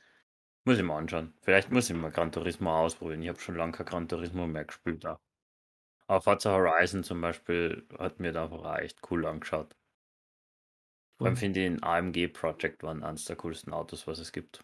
Muss 0.66 0.78
ich 0.78 0.84
mal 0.84 0.98
anschauen. 0.98 1.34
Vielleicht 1.42 1.72
muss 1.72 1.90
ich 1.90 1.96
mal 1.96 2.12
Gran 2.12 2.32
Turismo 2.32 2.72
ausprobieren. 2.72 3.22
Ich 3.22 3.30
habe 3.30 3.40
schon 3.40 3.56
lange 3.56 3.72
kein 3.72 3.86
Gran 3.86 4.08
Turismo 4.08 4.48
mehr 4.48 4.66
gespielt. 4.66 5.06
Auch. 5.06 5.20
Aber 6.10 6.22
Forza 6.22 6.52
Horizon 6.52 7.04
zum 7.04 7.22
Beispiel 7.22 7.88
hat 8.00 8.20
mir 8.20 8.32
da 8.32 8.46
einfach 8.46 8.80
echt 8.80 9.00
cool 9.12 9.28
angeschaut. 9.28 9.78
Vor 11.20 11.28
allem 11.28 11.38
finde 11.38 11.60
ich 11.60 11.68
den 11.68 11.84
AMG 11.84 12.30
Project 12.30 12.84
One 12.84 13.06
eines 13.06 13.26
der 13.26 13.36
coolsten 13.36 13.74
Autos, 13.74 14.08
was 14.08 14.18
es 14.18 14.32
gibt. 14.32 14.64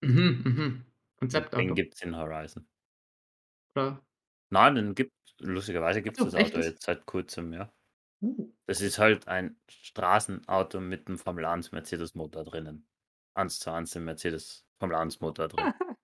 Mhm, 0.00 0.42
mhm. 0.44 0.84
Konzeptauto. 1.16 1.56
Den 1.56 1.74
gibt 1.74 1.94
es 1.94 2.02
in 2.02 2.16
Horizon. 2.16 2.68
Oder? 3.74 4.00
Nein, 4.50 4.76
den 4.76 4.94
gibt 4.94 5.12
lustigerweise 5.40 6.00
gibt 6.00 6.20
es 6.20 6.24
das 6.24 6.34
Auto 6.36 6.60
jetzt 6.60 6.84
seit 6.84 7.04
kurzem, 7.04 7.52
ja. 7.52 7.72
Uh. 8.20 8.52
Das 8.66 8.80
ist 8.80 8.98
halt 8.98 9.26
ein 9.26 9.60
Straßenauto 9.68 10.80
mit 10.80 11.08
einem 11.08 11.18
Formel 11.18 11.44
1 11.44 11.72
Mercedes 11.72 12.14
Motor 12.14 12.44
drinnen. 12.44 12.86
1 13.34 13.58
zu 13.58 13.72
1 13.72 13.90
den 13.90 14.04
Mercedes 14.04 14.64
Formel 14.78 14.96
1 14.96 15.20
Motor 15.20 15.48
drin. 15.48 15.72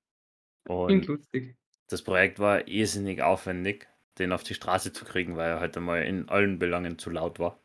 Und 0.69 1.07
lustig. 1.07 1.57
Das 1.89 2.03
Projekt 2.03 2.39
war 2.39 2.69
irrsinnig 2.69 3.23
aufwendig, 3.23 3.89
den 4.19 4.33
auf 4.33 4.43
die 4.45 4.55
Straße 4.55 4.93
zu 4.93 5.05
kriegen, 5.05 5.37
weil 5.37 5.51
er 5.51 5.61
halt 5.61 5.77
einmal 5.77 6.03
in 6.05 6.29
allen 6.29 6.59
Belangen 6.59 6.99
zu 6.99 7.11
laut 7.11 7.39
war. 7.39 7.61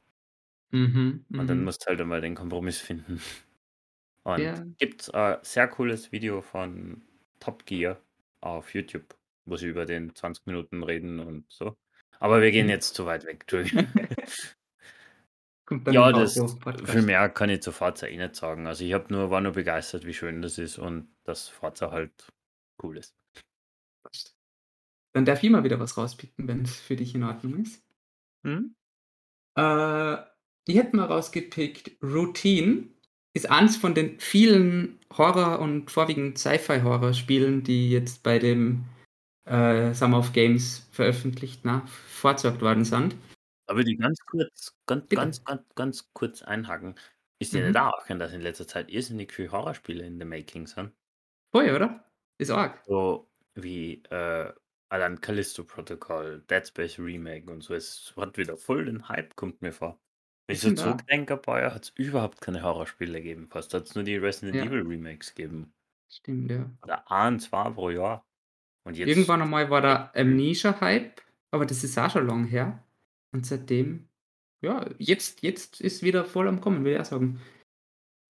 Mhm, 0.71 1.25
Und 1.38 1.47
dann 1.49 1.63
mhm. 1.63 1.63
musst 1.63 1.83
du 1.85 1.88
halt 1.89 2.01
einmal 2.01 2.21
den 2.21 2.35
Kompromiss 2.35 2.79
finden. 2.79 3.21
Und 4.23 4.51
Ja. 4.53 4.65
gibt 4.79 5.13
ein 5.15 5.39
sehr 5.43 5.67
cooles 5.69 6.11
Video 6.11 6.41
von 6.41 7.03
Top 7.39 7.65
Gear 7.65 8.01
auf 8.41 8.73
YouTube, 8.75 9.15
wo 9.45 9.55
sie 9.57 9.67
über 9.67 9.85
den 9.85 10.15
20 10.15 10.45
Minuten 10.47 10.83
reden 10.83 11.19
und 11.19 11.51
so. 11.51 11.77
Aber 12.19 12.41
wir 12.41 12.51
gehen 12.51 12.67
Mhm. 12.67 12.69
jetzt 12.69 12.95
zu 12.95 13.05
weit 13.05 13.25
weg. 13.25 13.45
Ja, 15.91 16.11
das 16.11 16.45
viel 16.83 17.01
mehr 17.01 17.29
kann 17.29 17.49
ich 17.49 17.61
zu 17.61 17.71
Forza 17.71 18.07
eh 18.07 18.17
nicht 18.17 18.35
sagen. 18.35 18.67
Also 18.67 18.83
ich 18.83 18.93
habe 18.93 19.11
nur, 19.13 19.29
war 19.31 19.41
nur 19.41 19.51
begeistert, 19.53 20.05
wie 20.05 20.13
schön 20.13 20.41
das 20.41 20.57
ist 20.57 20.77
und 20.77 21.15
dass 21.23 21.47
Forza 21.49 21.91
halt 21.91 22.31
cool 22.83 22.97
ist. 22.97 23.15
Dann 25.13 25.25
darf 25.25 25.43
ich 25.43 25.49
mal 25.49 25.63
wieder 25.63 25.79
was 25.79 25.97
rauspicken, 25.97 26.47
wenn 26.47 26.61
es 26.63 26.79
für 26.79 26.95
dich 26.95 27.15
in 27.15 27.23
Ordnung 27.23 27.61
ist. 27.63 27.83
Hm? 28.45 28.75
Äh, 29.57 30.13
ich 30.67 30.75
hätte 30.77 30.95
mal 30.95 31.05
rausgepickt, 31.05 31.91
Routine 32.03 32.85
ist 33.33 33.49
eins 33.49 33.77
von 33.77 33.95
den 33.95 34.19
vielen 34.19 34.99
Horror- 35.15 35.59
und 35.59 35.91
vorwiegend 35.91 36.37
Sci-Fi-Horror-Spielen, 36.37 37.63
die 37.63 37.89
jetzt 37.91 38.23
bei 38.23 38.39
dem 38.39 38.85
äh, 39.45 39.93
Summer 39.93 40.19
of 40.19 40.33
Games 40.33 40.87
veröffentlicht, 40.91 41.61
na, 41.63 41.85
vorgezeigt 42.07 42.61
worden 42.61 42.85
sind. 42.85 43.15
Aber 43.67 43.83
die 43.83 43.97
ganz 43.97 44.19
kurz, 44.25 44.75
ganz, 44.87 45.07
Bitte. 45.07 45.21
ganz, 45.21 45.43
ganz, 45.43 45.61
ganz 45.75 46.09
kurz 46.13 46.41
einhaken. 46.41 46.95
Ist 47.39 47.53
dir 47.53 47.61
Mhm. 47.61 47.67
nicht 47.67 47.79
auch, 47.79 48.05
dass 48.07 48.33
in 48.33 48.41
letzter 48.41 48.67
Zeit 48.67 48.89
irrsinnig 48.89 49.31
viele 49.33 49.51
Horrorspiele 49.51 50.05
in 50.05 50.19
the 50.19 50.25
making 50.25 50.67
sind? 50.67 50.91
Voll, 51.51 51.69
oder? 51.71 52.03
Ist 52.37 52.51
arg. 52.51 52.83
So 52.85 53.27
wie 53.55 54.03
äh, 54.09 54.53
allein 54.89 55.22
Callisto 55.22 55.63
Protocol, 55.63 56.43
Dead 56.50 56.65
Space 56.67 57.00
Remake 57.00 57.51
und 57.51 57.62
so. 57.63 57.74
Es 57.74 58.13
hat 58.17 58.38
wieder 58.38 58.58
voll 58.58 58.86
den 58.86 59.08
Hype, 59.08 59.36
kommt 59.36 59.62
mir 59.62 59.72
vor. 59.72 60.00
Wenn 60.48 60.55
ich 60.55 60.62
so 60.62 60.69
auch. 60.69 60.75
zurückdenke, 60.75 61.38
boah, 61.38 61.74
hat 61.74 61.84
es 61.84 61.89
überhaupt 61.96 62.41
keine 62.41 62.63
Horrorspiele 62.63 63.22
gegeben. 63.22 63.48
Fast 63.50 63.74
hat 63.74 63.86
es 63.86 63.96
nur 63.96 64.03
die 64.03 64.17
Resident 64.17 64.55
Ja. 64.55 64.65
Evil 64.65 64.81
Remakes 64.81 65.36
gegeben. 65.36 65.74
Stimmt, 66.12 66.51
ja. 66.51 66.69
Oder 66.84 67.10
ein, 67.12 67.39
zwei 67.39 67.69
pro 67.69 67.91
Jahr. 67.91 68.25
Und 68.84 68.98
jetzt 68.98 69.08
Irgendwann 69.08 69.43
einmal 69.43 69.69
war 69.69 69.81
der 69.81 70.15
Amnesia-Hype, 70.15 71.22
aber 71.51 71.65
das 71.67 71.84
ist 71.84 71.98
auch 72.00 72.10
schon 72.10 72.25
lang 72.25 72.46
her. 72.46 72.84
Und 73.31 73.46
seitdem, 73.46 74.10
ja, 74.62 74.89
jetzt, 74.98 75.43
jetzt 75.43 75.81
ist 75.81 76.01
wieder 76.01 76.25
voll 76.25 76.48
am 76.48 76.62
Kommen, 76.62 76.84
würde 76.84 76.96
ich 76.96 77.01
auch 77.01 77.05
sagen. 77.05 77.39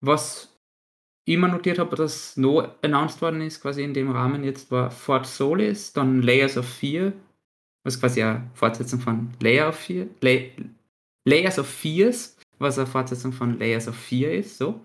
Was 0.02 0.59
immer 1.34 1.48
notiert 1.48 1.80
habe, 1.80 1.96
dass 1.96 2.38
noch 2.38 2.76
announced 2.82 3.22
worden 3.22 3.42
ist, 3.42 3.62
quasi 3.62 3.84
in 3.84 3.94
dem 3.94 4.12
Rahmen 4.12 4.44
jetzt 4.44 4.72
war 4.72 4.92
Fort 4.92 5.26
Solis, 5.26 5.94
dann 5.94 6.22
Layers 6.22 6.58
of 6.58 6.68
Fear, 6.68 7.14
was 7.84 8.00
quasi 8.00 8.24
eine 8.24 8.50
Fortsetzung 8.54 9.00
von 9.00 9.32
Layer 9.42 9.70
of 9.70 9.76
Fear, 9.80 10.08
Lay, 10.22 10.52
Layers 11.26 11.60
of 11.60 11.68
Fears, 11.68 12.38
was 12.58 12.78
eine 12.78 12.88
Fortsetzung 12.88 13.32
von 13.32 13.58
Layers 13.60 13.88
of 13.88 13.96
Fear 13.96 14.34
ist, 14.34 14.58
so. 14.58 14.80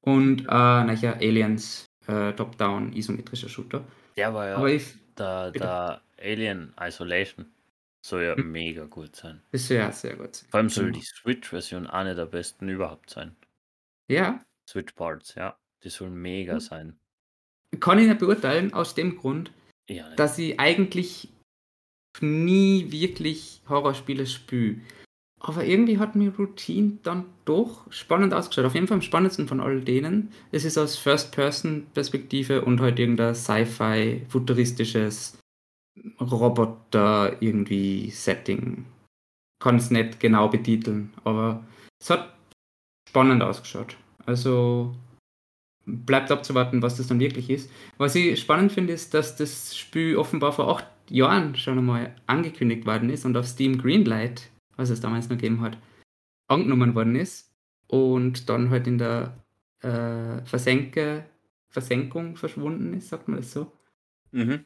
Und 0.00 0.42
äh, 0.42 0.44
nachher 0.46 1.16
Aliens, 1.16 1.86
äh, 2.06 2.32
Top-Down, 2.32 2.92
isometrischer 2.92 3.48
Shooter. 3.48 3.84
Der 4.16 4.32
war 4.32 4.46
ja 4.48 4.56
Aber 4.56 4.70
ich, 4.70 4.94
der, 5.18 5.50
der 5.50 6.00
Alien 6.18 6.72
Isolation. 6.80 7.46
Soll 8.04 8.22
ja 8.22 8.36
Hm. 8.36 8.52
mega 8.52 8.84
gut 8.84 9.16
sein. 9.16 9.42
das 9.50 9.68
wäre 9.68 9.92
sehr 9.92 10.14
gut. 10.16 10.36
Vor 10.48 10.58
allem 10.58 10.68
soll 10.68 10.86
Genau. 10.86 10.98
die 10.98 11.04
Switch-Version 11.04 11.88
eine 11.88 12.14
der 12.14 12.26
besten 12.26 12.68
überhaupt 12.68 13.10
sein. 13.10 13.34
Ja, 14.08 14.44
Switch-Parts, 14.68 15.34
ja. 15.34 15.56
Die 15.86 15.90
sollen 15.90 16.16
mega 16.20 16.54
Hm. 16.54 16.60
sein. 16.60 16.96
kann 17.78 17.98
ich 18.00 18.08
nicht 18.08 18.18
beurteilen, 18.18 18.72
aus 18.74 18.94
dem 18.94 19.16
Grund, 19.18 19.52
Ja, 19.88 20.12
dass 20.16 20.36
ich 20.38 20.58
eigentlich 20.58 21.28
nie 22.20 22.90
wirklich 22.90 23.60
Horrorspiele 23.68 24.26
spüre. 24.26 24.80
Aber 25.40 25.64
irgendwie 25.64 25.98
hat 25.98 26.16
mir 26.16 26.34
Routine 26.34 26.98
dann 27.04 27.26
doch 27.44 27.90
spannend 27.92 28.32
ausgeschaut. 28.34 28.64
Auf 28.64 28.74
jeden 28.74 28.86
Fall 28.88 28.96
am 28.96 29.02
spannendsten 29.02 29.46
von 29.46 29.60
all 29.60 29.80
denen. 29.80 30.32
Es 30.50 30.64
ist 30.64 30.78
aus 30.78 30.96
First-Person-Perspektive 30.96 32.64
und 32.64 32.80
halt 32.80 32.98
irgendein 32.98 33.34
Sci-Fi, 33.34 34.22
futuristisches 34.28 35.38
Roboter 36.20 37.40
irgendwie 37.40 38.10
Setting. 38.10 38.86
Kann 39.62 39.76
es 39.76 39.90
nicht 39.90 40.18
genau 40.18 40.48
betiteln, 40.48 41.12
aber 41.24 41.62
es 42.00 42.10
hat 42.10 42.34
spannend 43.08 43.42
ausgeschaut. 43.42 43.96
Also 44.24 44.94
bleibt 45.86 46.30
abzuwarten, 46.30 46.82
was 46.82 46.96
das 46.96 47.06
dann 47.06 47.20
wirklich 47.20 47.48
ist. 47.48 47.70
Was 47.96 48.14
ich 48.14 48.38
spannend 48.40 48.72
finde, 48.72 48.92
ist, 48.92 49.14
dass 49.14 49.36
das 49.36 49.76
Spiel 49.76 50.16
offenbar 50.16 50.52
vor 50.52 50.68
acht 50.68 50.86
Jahren 51.08 51.54
schon 51.54 51.78
einmal 51.78 52.14
angekündigt 52.26 52.84
worden 52.86 53.08
ist 53.08 53.24
und 53.24 53.36
auf 53.36 53.46
Steam 53.46 53.78
Greenlight, 53.78 54.50
was 54.76 54.90
es 54.90 55.00
damals 55.00 55.28
noch 55.28 55.36
gegeben 55.36 55.60
hat, 55.60 55.78
angenommen 56.48 56.94
worden 56.94 57.14
ist 57.14 57.52
und 57.86 58.48
dann 58.48 58.70
halt 58.70 58.86
in 58.86 58.98
der 58.98 59.36
äh, 59.80 60.44
Versenke, 60.44 61.24
Versenkung 61.68 62.36
verschwunden 62.36 62.92
ist, 62.94 63.08
sagt 63.08 63.28
man 63.28 63.38
das 63.38 63.52
so. 63.52 63.72
Mhm. 64.32 64.64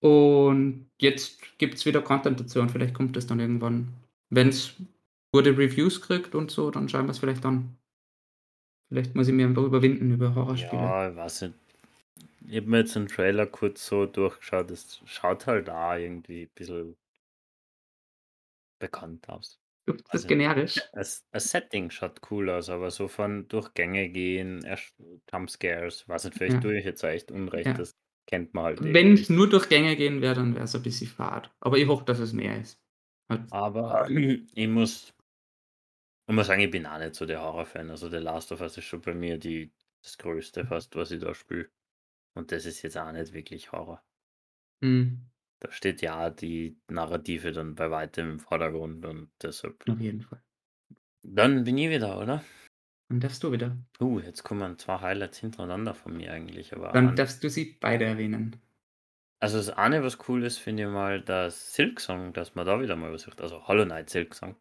Und 0.00 0.90
jetzt 0.98 1.58
gibt 1.58 1.74
es 1.74 1.86
wieder 1.86 2.02
Content 2.02 2.40
dazu 2.40 2.60
und 2.60 2.70
vielleicht 2.70 2.94
kommt 2.94 3.16
es 3.16 3.26
dann 3.26 3.40
irgendwann. 3.40 3.88
Wenn 4.30 4.48
es 4.48 4.74
gute 5.32 5.56
Reviews 5.56 6.00
kriegt 6.00 6.34
und 6.34 6.50
so, 6.50 6.70
dann 6.70 6.88
schauen 6.88 7.06
wir 7.06 7.12
es 7.12 7.18
vielleicht 7.18 7.44
an. 7.44 7.76
Vielleicht 8.88 9.14
muss 9.14 9.28
ich 9.28 9.34
mir 9.34 9.46
einfach 9.46 9.62
überwinden 9.62 10.10
über 10.12 10.34
Horrorspiele. 10.34 10.82
Ja, 10.82 11.10
ich 11.10 11.16
weiß 11.16 11.42
nicht. 11.42 11.54
Ich 12.48 12.56
habe 12.56 12.66
mir 12.68 12.78
jetzt 12.80 12.96
den 12.96 13.08
Trailer 13.08 13.46
kurz 13.46 13.86
so 13.86 14.06
durchgeschaut. 14.06 14.70
Das 14.70 15.02
schaut 15.06 15.46
halt 15.46 15.70
auch 15.70 15.94
irgendwie 15.94 16.44
ein 16.44 16.50
bisschen 16.54 16.96
bekannt 18.78 19.28
aus. 19.28 19.58
Das 19.86 20.22
ist 20.22 20.26
Also, 20.26 20.28
generisch. 20.28 20.80
das, 20.92 21.26
das 21.32 21.50
Setting 21.50 21.90
schaut 21.90 22.20
cool 22.30 22.50
aus, 22.50 22.68
aber 22.70 22.90
so 22.90 23.08
von 23.08 23.48
durch 23.48 23.74
Gänge 23.74 24.08
gehen, 24.08 24.64
Jumpscares, 25.32 26.08
weiß 26.08 26.24
nicht, 26.24 26.36
vielleicht 26.36 26.54
Ja. 26.54 26.62
tue 26.62 26.78
ich 26.78 26.84
jetzt 26.84 27.02
echt 27.04 27.30
Unrecht, 27.30 27.66
Ja. 27.68 27.78
das 27.78 27.96
kennt 28.26 28.54
man 28.54 28.64
halt 28.64 28.80
Wenn 28.80 28.88
irgendwie. 29.08 29.22
es 29.22 29.28
nur 29.30 29.48
durch 29.48 29.68
Gänge 29.68 29.96
gehen 29.96 30.20
wäre, 30.22 30.34
dann 30.34 30.54
wäre 30.54 30.64
es 30.64 30.74
ein 30.74 30.82
bisschen 30.82 31.08
fad. 31.08 31.50
Aber 31.60 31.78
ich 31.78 31.86
hoffe, 31.88 32.04
dass 32.04 32.18
es 32.18 32.32
mehr 32.32 32.60
ist. 32.60 32.78
Halt. 33.30 33.42
Aber 33.50 34.08
ich 34.54 34.68
muss, 34.68 35.12
ich 36.28 36.34
muss 36.34 36.46
sagen, 36.46 36.60
ich 36.60 36.70
bin 36.70 36.86
auch 36.86 36.98
nicht 36.98 37.14
so 37.14 37.26
der 37.26 37.40
Horror-Fan. 37.42 37.90
Also 37.90 38.08
der 38.08 38.20
Last 38.20 38.52
of 38.52 38.60
Us 38.60 38.76
ist 38.78 38.84
schon 38.84 39.00
bei 39.00 39.14
mir 39.14 39.38
die, 39.38 39.72
das 40.02 40.18
Größte 40.18 40.66
fast, 40.66 40.94
was 40.96 41.10
ich 41.10 41.20
da 41.20 41.34
spiele. 41.34 41.70
Und 42.34 42.52
das 42.52 42.66
ist 42.66 42.82
jetzt 42.82 42.98
auch 42.98 43.12
nicht 43.12 43.32
wirklich 43.32 43.72
Horror. 43.72 44.02
Mhm. 44.80 45.26
Da 45.60 45.72
steht 45.72 46.02
ja 46.02 46.28
die 46.30 46.76
Narrative 46.88 47.52
dann 47.52 47.74
bei 47.74 47.90
weitem 47.90 48.32
im 48.32 48.40
Vordergrund 48.40 49.04
und 49.06 49.30
deshalb. 49.42 49.88
Auf 49.88 49.98
jeden 50.00 50.20
Fall. 50.22 50.42
Dann 51.22 51.64
bin 51.64 51.78
ich 51.78 51.88
wieder, 51.90 52.18
oder? 52.20 52.44
Dann 53.08 53.20
darfst 53.20 53.42
du 53.42 53.52
wieder. 53.52 53.76
Uh, 54.00 54.20
jetzt 54.20 54.42
kommen 54.42 54.78
zwei 54.78 55.00
Highlights 55.00 55.38
hintereinander 55.38 55.94
von 55.94 56.16
mir 56.16 56.32
eigentlich. 56.32 56.74
Aber 56.74 56.92
Dann 56.92 57.08
an- 57.08 57.16
darfst 57.16 57.42
du 57.42 57.48
sie 57.48 57.76
beide 57.80 58.04
erwähnen. 58.04 58.60
also 59.40 59.56
das 59.56 59.70
eine, 59.70 60.02
was 60.02 60.28
cool 60.28 60.44
ist, 60.44 60.58
finde 60.58 60.82
ich 60.84 60.88
mal, 60.90 61.22
das 61.22 61.74
Silksong, 61.74 62.32
dass 62.34 62.54
man 62.54 62.66
da 62.66 62.80
wieder 62.80 62.96
mal 62.96 63.12
was 63.12 63.26
hört. 63.26 63.40
Also 63.40 63.66
Hollow 63.66 63.84
Knight 63.84 64.10
Silksong. 64.10 64.56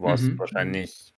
Was 0.00 0.30
Mhm. 0.30 0.38
wahrscheinlich 0.38 1.14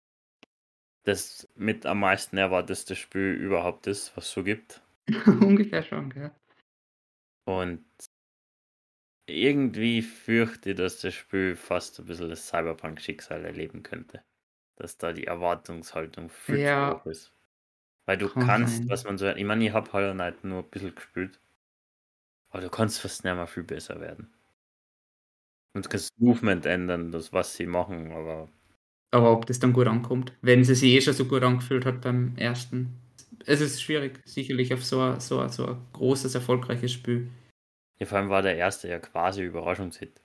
das 1.05 1.49
mit 1.55 1.87
am 1.87 2.01
meisten 2.01 2.39
erwarteste 2.39 2.97
Spiel 2.97 3.35
überhaupt 3.35 3.87
ist, 3.87 4.17
was 4.17 4.25
es 4.27 4.33
so 4.33 4.43
gibt. 4.43 4.83
Ungefähr 5.43 5.83
schon, 5.83 6.11
gell? 6.11 6.31
Und 7.47 7.85
irgendwie 9.27 10.03
fürchte 10.03 10.71
ich, 10.71 10.77
dass 10.77 11.01
das 11.01 11.15
Spiel 11.15 11.57
fast 11.57 11.99
ein 12.01 12.07
bisschen 12.07 12.29
das 12.29 12.47
Cyberpunk-Schicksal 12.49 13.45
erleben 13.45 13.83
könnte. 13.83 14.25
Dass 14.77 14.99
da 14.99 15.13
die 15.13 15.27
Erwartungshaltung 15.27 16.29
viel 16.31 16.59
Ja. 16.59 16.65
zu 16.65 16.95
hoch 17.01 17.07
ist. 17.07 17.35
Weil 18.07 18.19
du 18.19 18.31
Kann 18.35 18.47
kannst, 18.47 18.85
sein. 18.85 18.91
was 18.91 19.05
man 19.05 19.19
so. 19.19 19.29
Ich 19.29 19.45
meine, 19.45 19.67
ich 19.67 19.73
habe 19.73 19.93
Hollow 19.93 20.15
Knight 20.15 20.45
nur 20.45 20.65
ein 20.65 20.71
bisschen 20.71 20.95
gespielt. 20.97 21.41
Aber 22.51 22.63
du 22.63 22.71
kannst 22.71 23.01
fast 23.01 23.25
nicht 23.25 23.35
mehr 23.35 23.49
viel 23.49 23.65
besser 23.65 24.01
werden. 24.01 24.33
Und 25.75 25.85
du 25.87 25.89
kannst 25.91 26.11
das 26.13 26.19
Movement 26.19 26.65
ändern, 26.67 27.13
das 27.13 27.33
was 27.33 27.55
sie 27.57 27.67
machen, 27.67 28.13
aber 28.13 28.49
Aber 29.13 29.33
ob 29.33 29.47
das 29.47 29.61
dann 29.61 29.73
gut 29.73 29.87
ankommt, 29.87 30.33
wenn 30.43 30.65
sie 30.65 30.75
sich 30.75 30.93
eh 30.95 31.01
schon 31.01 31.15
so 31.15 31.27
gut 31.27 31.43
angefühlt 31.43 31.85
hat 31.87 32.01
beim 32.01 32.37
ersten. 32.37 32.99
Es 33.47 33.61
ist 33.61 33.83
schwierig, 33.83 34.21
sicherlich 34.25 34.73
auf 34.75 34.85
so 34.85 35.01
ein, 35.01 35.21
so 35.21 35.39
ein, 35.41 35.49
so 35.51 35.67
ein 35.67 35.77
großes, 35.93 36.35
erfolgreiches 36.35 36.93
Spiel. 36.93 37.31
ja, 37.99 38.07
vor 38.07 38.19
allem 38.19 38.31
war 38.31 38.43
der 38.43 38.57
erste 38.57 38.89
ja 38.89 38.99
quasi 38.99 39.43
Überraschungshit. 39.45 40.21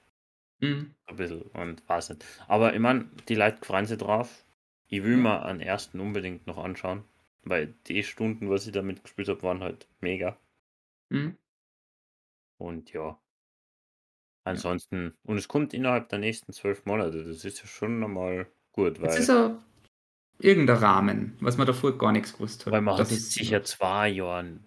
Mhm. 0.61 0.95
Ein 1.07 1.15
bisschen 1.17 1.41
und 1.43 1.87
weiß 1.89 2.09
nicht. 2.09 2.25
Aber 2.47 2.73
ich 2.73 2.79
meine, 2.79 3.09
die 3.29 3.35
Leute 3.35 3.63
freuen 3.65 3.85
sich 3.85 3.97
drauf. 3.99 4.45
Ich 4.87 5.03
will 5.03 5.17
mir 5.17 5.43
einen 5.45 5.61
ersten 5.61 5.99
unbedingt 5.99 6.47
noch 6.47 6.57
anschauen. 6.57 7.03
Weil 7.43 7.73
die 7.87 8.03
Stunden, 8.03 8.49
was 8.49 8.67
ich 8.67 8.73
damit 8.73 9.03
gespielt 9.03 9.29
habe, 9.29 9.43
waren 9.43 9.61
halt 9.61 9.87
mega. 10.01 10.37
Mhm. 11.09 11.37
Und 12.57 12.91
ja. 12.93 13.19
Ansonsten, 14.45 15.13
und 15.23 15.37
es 15.37 15.47
kommt 15.47 15.73
innerhalb 15.73 16.09
der 16.09 16.19
nächsten 16.19 16.53
zwölf 16.53 16.85
Monate. 16.85 17.23
Das 17.23 17.45
ist 17.45 17.59
ja 17.59 17.67
schon 17.67 18.03
einmal 18.03 18.47
gut, 18.77 18.97
Jetzt 18.99 19.13
weil, 19.13 19.19
ist 19.19 19.29
er 19.29 19.63
irgendein 20.39 20.77
Rahmen, 20.77 21.35
was 21.41 21.57
man 21.57 21.67
davor 21.67 21.97
gar 21.97 22.11
nichts 22.11 22.33
gewusst 22.33 22.65
hat. 22.65 22.71
weil 22.73 22.81
man 22.81 22.93
hat 22.93 23.01
Das 23.01 23.11
jetzt 23.11 23.19
ist- 23.21 23.33
sicher 23.33 23.63
zwei 23.63 24.07
Jahre, 24.09 24.59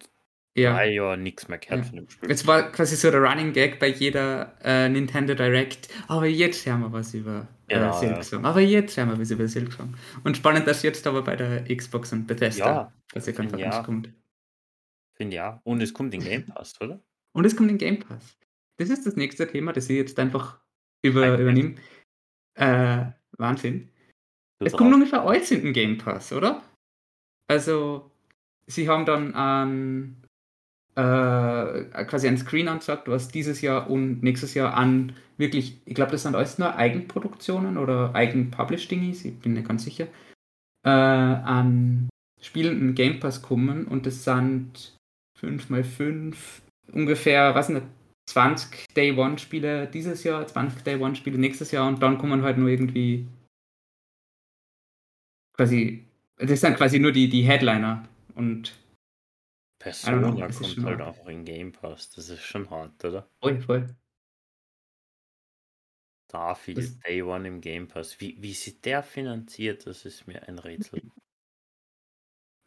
ja. 0.55 0.73
drei 0.73 0.91
Jahre 0.93 1.17
nichts 1.17 1.47
mehr 1.47 1.57
gehört 1.57 1.79
Ja. 1.81 1.87
von 1.87 1.95
dem 1.95 2.09
Spiel. 2.09 2.29
Es 2.29 2.45
war 2.45 2.71
quasi 2.71 2.95
so 2.95 3.09
der 3.09 3.21
Running 3.21 3.53
Gag 3.53 3.79
bei 3.79 3.87
jeder 3.87 4.53
äh, 4.63 4.89
Nintendo 4.89 5.33
Direct. 5.33 5.89
Aber 6.07 6.25
jetzt 6.27 6.65
hören 6.65 6.81
wir 6.81 6.91
was 6.91 7.13
über 7.13 7.47
Genau, 7.67 7.89
äh, 7.95 7.99
Silksong. 7.99 8.45
Aber 8.45 8.59
jetzt 8.59 8.97
hören 8.97 9.09
wir 9.09 9.17
was 9.19 9.31
über 9.31 9.47
Silksong. 9.47 9.95
Und 10.25 10.35
spannend, 10.37 10.67
dass 10.67 10.83
jetzt 10.83 11.07
aber 11.07 11.21
bei 11.23 11.35
der 11.37 11.63
Xbox 11.73 12.11
und 12.11 12.27
Bethesda 12.27 12.65
Ja, 12.65 12.93
quasi 13.11 13.31
ganz 13.33 13.53
ja. 13.57 13.81
kommt. 13.83 14.09
Finde 15.15 15.35
ich 15.35 15.41
auch. 15.41 15.59
Und 15.63 15.81
es 15.81 15.93
kommt 15.93 16.13
in 16.13 16.21
Game 16.21 16.45
Pass, 16.45 16.73
oder? 16.81 16.99
Und 17.33 17.45
es 17.45 17.55
kommt 17.55 17.71
in 17.71 17.77
Game 17.77 17.99
Pass. 17.99 18.37
Das 18.77 18.89
ist 18.89 19.05
das 19.05 19.15
nächste 19.15 19.47
Thema, 19.47 19.71
das 19.71 19.89
ich 19.89 19.95
jetzt 19.95 20.19
einfach 20.19 20.59
über, 21.01 21.37
übernehme. 21.39 21.75
Äh, 22.55 23.05
Wahnsinn. 23.37 23.89
Es 24.65 24.73
kommt 24.73 24.93
ungefähr 24.93 25.23
alles 25.23 25.51
in 25.51 25.63
den 25.63 25.73
Game 25.73 25.97
Pass, 25.97 26.31
oder? 26.31 26.61
Also, 27.47 28.11
sie 28.67 28.87
haben 28.87 29.05
dann 29.05 29.33
an 29.33 30.17
äh, 30.95 32.05
quasi 32.05 32.27
einen 32.27 32.37
Screen 32.37 32.67
angesagt, 32.67 33.07
was 33.07 33.29
dieses 33.29 33.61
Jahr 33.61 33.89
und 33.89 34.23
nächstes 34.23 34.53
Jahr 34.53 34.73
an 34.73 35.13
wirklich, 35.37 35.81
ich 35.85 35.95
glaube, 35.95 36.11
das 36.11 36.23
sind 36.23 36.35
alles 36.35 36.59
nur 36.59 36.75
Eigenproduktionen 36.75 37.77
oder 37.77 38.13
Eigenpublished-Dingies, 38.13 39.25
ich 39.25 39.39
bin 39.39 39.53
nicht 39.53 39.67
ganz 39.67 39.83
sicher, 39.83 40.07
äh, 40.85 40.89
an 40.89 42.09
Spielen 42.41 42.79
in 42.81 42.95
Game 42.95 43.19
Pass 43.19 43.41
kommen 43.41 43.85
und 43.85 44.05
das 44.05 44.23
sind 44.23 44.95
5 45.39 45.69
mal 45.69 45.83
5 45.83 46.61
ungefähr, 46.91 47.55
was 47.55 47.69
nicht, 47.69 47.85
20 48.29 48.85
Day 48.95 49.17
One 49.17 49.37
Spiele 49.37 49.87
dieses 49.87 50.23
Jahr, 50.23 50.45
20 50.45 50.83
Day 50.83 50.99
One 51.01 51.15
Spiele 51.15 51.37
nächstes 51.37 51.71
Jahr 51.71 51.87
und 51.87 52.01
dann 52.01 52.17
kommen 52.17 52.43
halt 52.43 52.57
nur 52.57 52.69
irgendwie 52.69 53.27
quasi, 55.53 56.07
das 56.37 56.61
sind 56.61 56.75
quasi 56.77 56.99
nur 56.99 57.11
die, 57.11 57.29
die 57.29 57.43
Headliner 57.43 58.07
und 58.35 58.73
Persona 59.79 60.31
know, 60.31 60.45
ist 60.45 60.59
kommt 60.59 60.83
halt 60.83 61.01
einfach 61.01 61.27
in 61.27 61.43
Game 61.43 61.71
Pass. 61.71 62.11
Das 62.11 62.29
ist 62.29 62.43
schon 62.43 62.69
hart, 62.69 63.03
oder? 63.03 63.27
voll, 63.41 63.59
voll. 63.61 63.95
Viel 66.55 66.75
Das- 66.75 66.97
Day 66.99 67.21
One 67.23 67.47
im 67.47 67.59
Game 67.61 67.87
Pass. 67.87 68.19
Wie, 68.21 68.41
wie 68.41 68.53
sie 68.53 68.79
der 68.79 69.03
finanziert, 69.03 69.85
das 69.85 70.05
ist 70.05 70.27
mir 70.27 70.47
ein 70.47 70.59
Rätsel. 70.59 71.01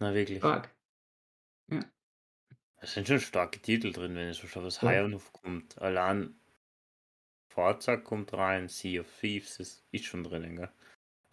Na 0.01 0.13
wirklich. 0.15 0.39
Stark. 0.39 0.75
Es 2.77 2.93
sind 2.93 3.09
schon 3.09 3.21
starke 3.21 3.61
Titel 3.61 3.93
drin, 3.93 4.15
wenn 4.15 4.29
es 4.29 4.37
so 4.37 4.47
schon 4.47 4.65
was 4.65 4.83
Ja. 4.83 4.89
High 4.89 5.05
Enough 5.07 5.33
kommt. 5.33 5.79
Allein 5.81 6.35
Forza 7.49 7.97
kommt 7.97 8.35
rein, 8.35 8.69
Sea 8.69 9.01
of 9.01 9.21
Thieves 9.21 9.59
ist, 9.61 9.87
ist 9.93 10.05
schon 10.05 10.25
drinnen, 10.25 10.57
gell? 10.57 10.71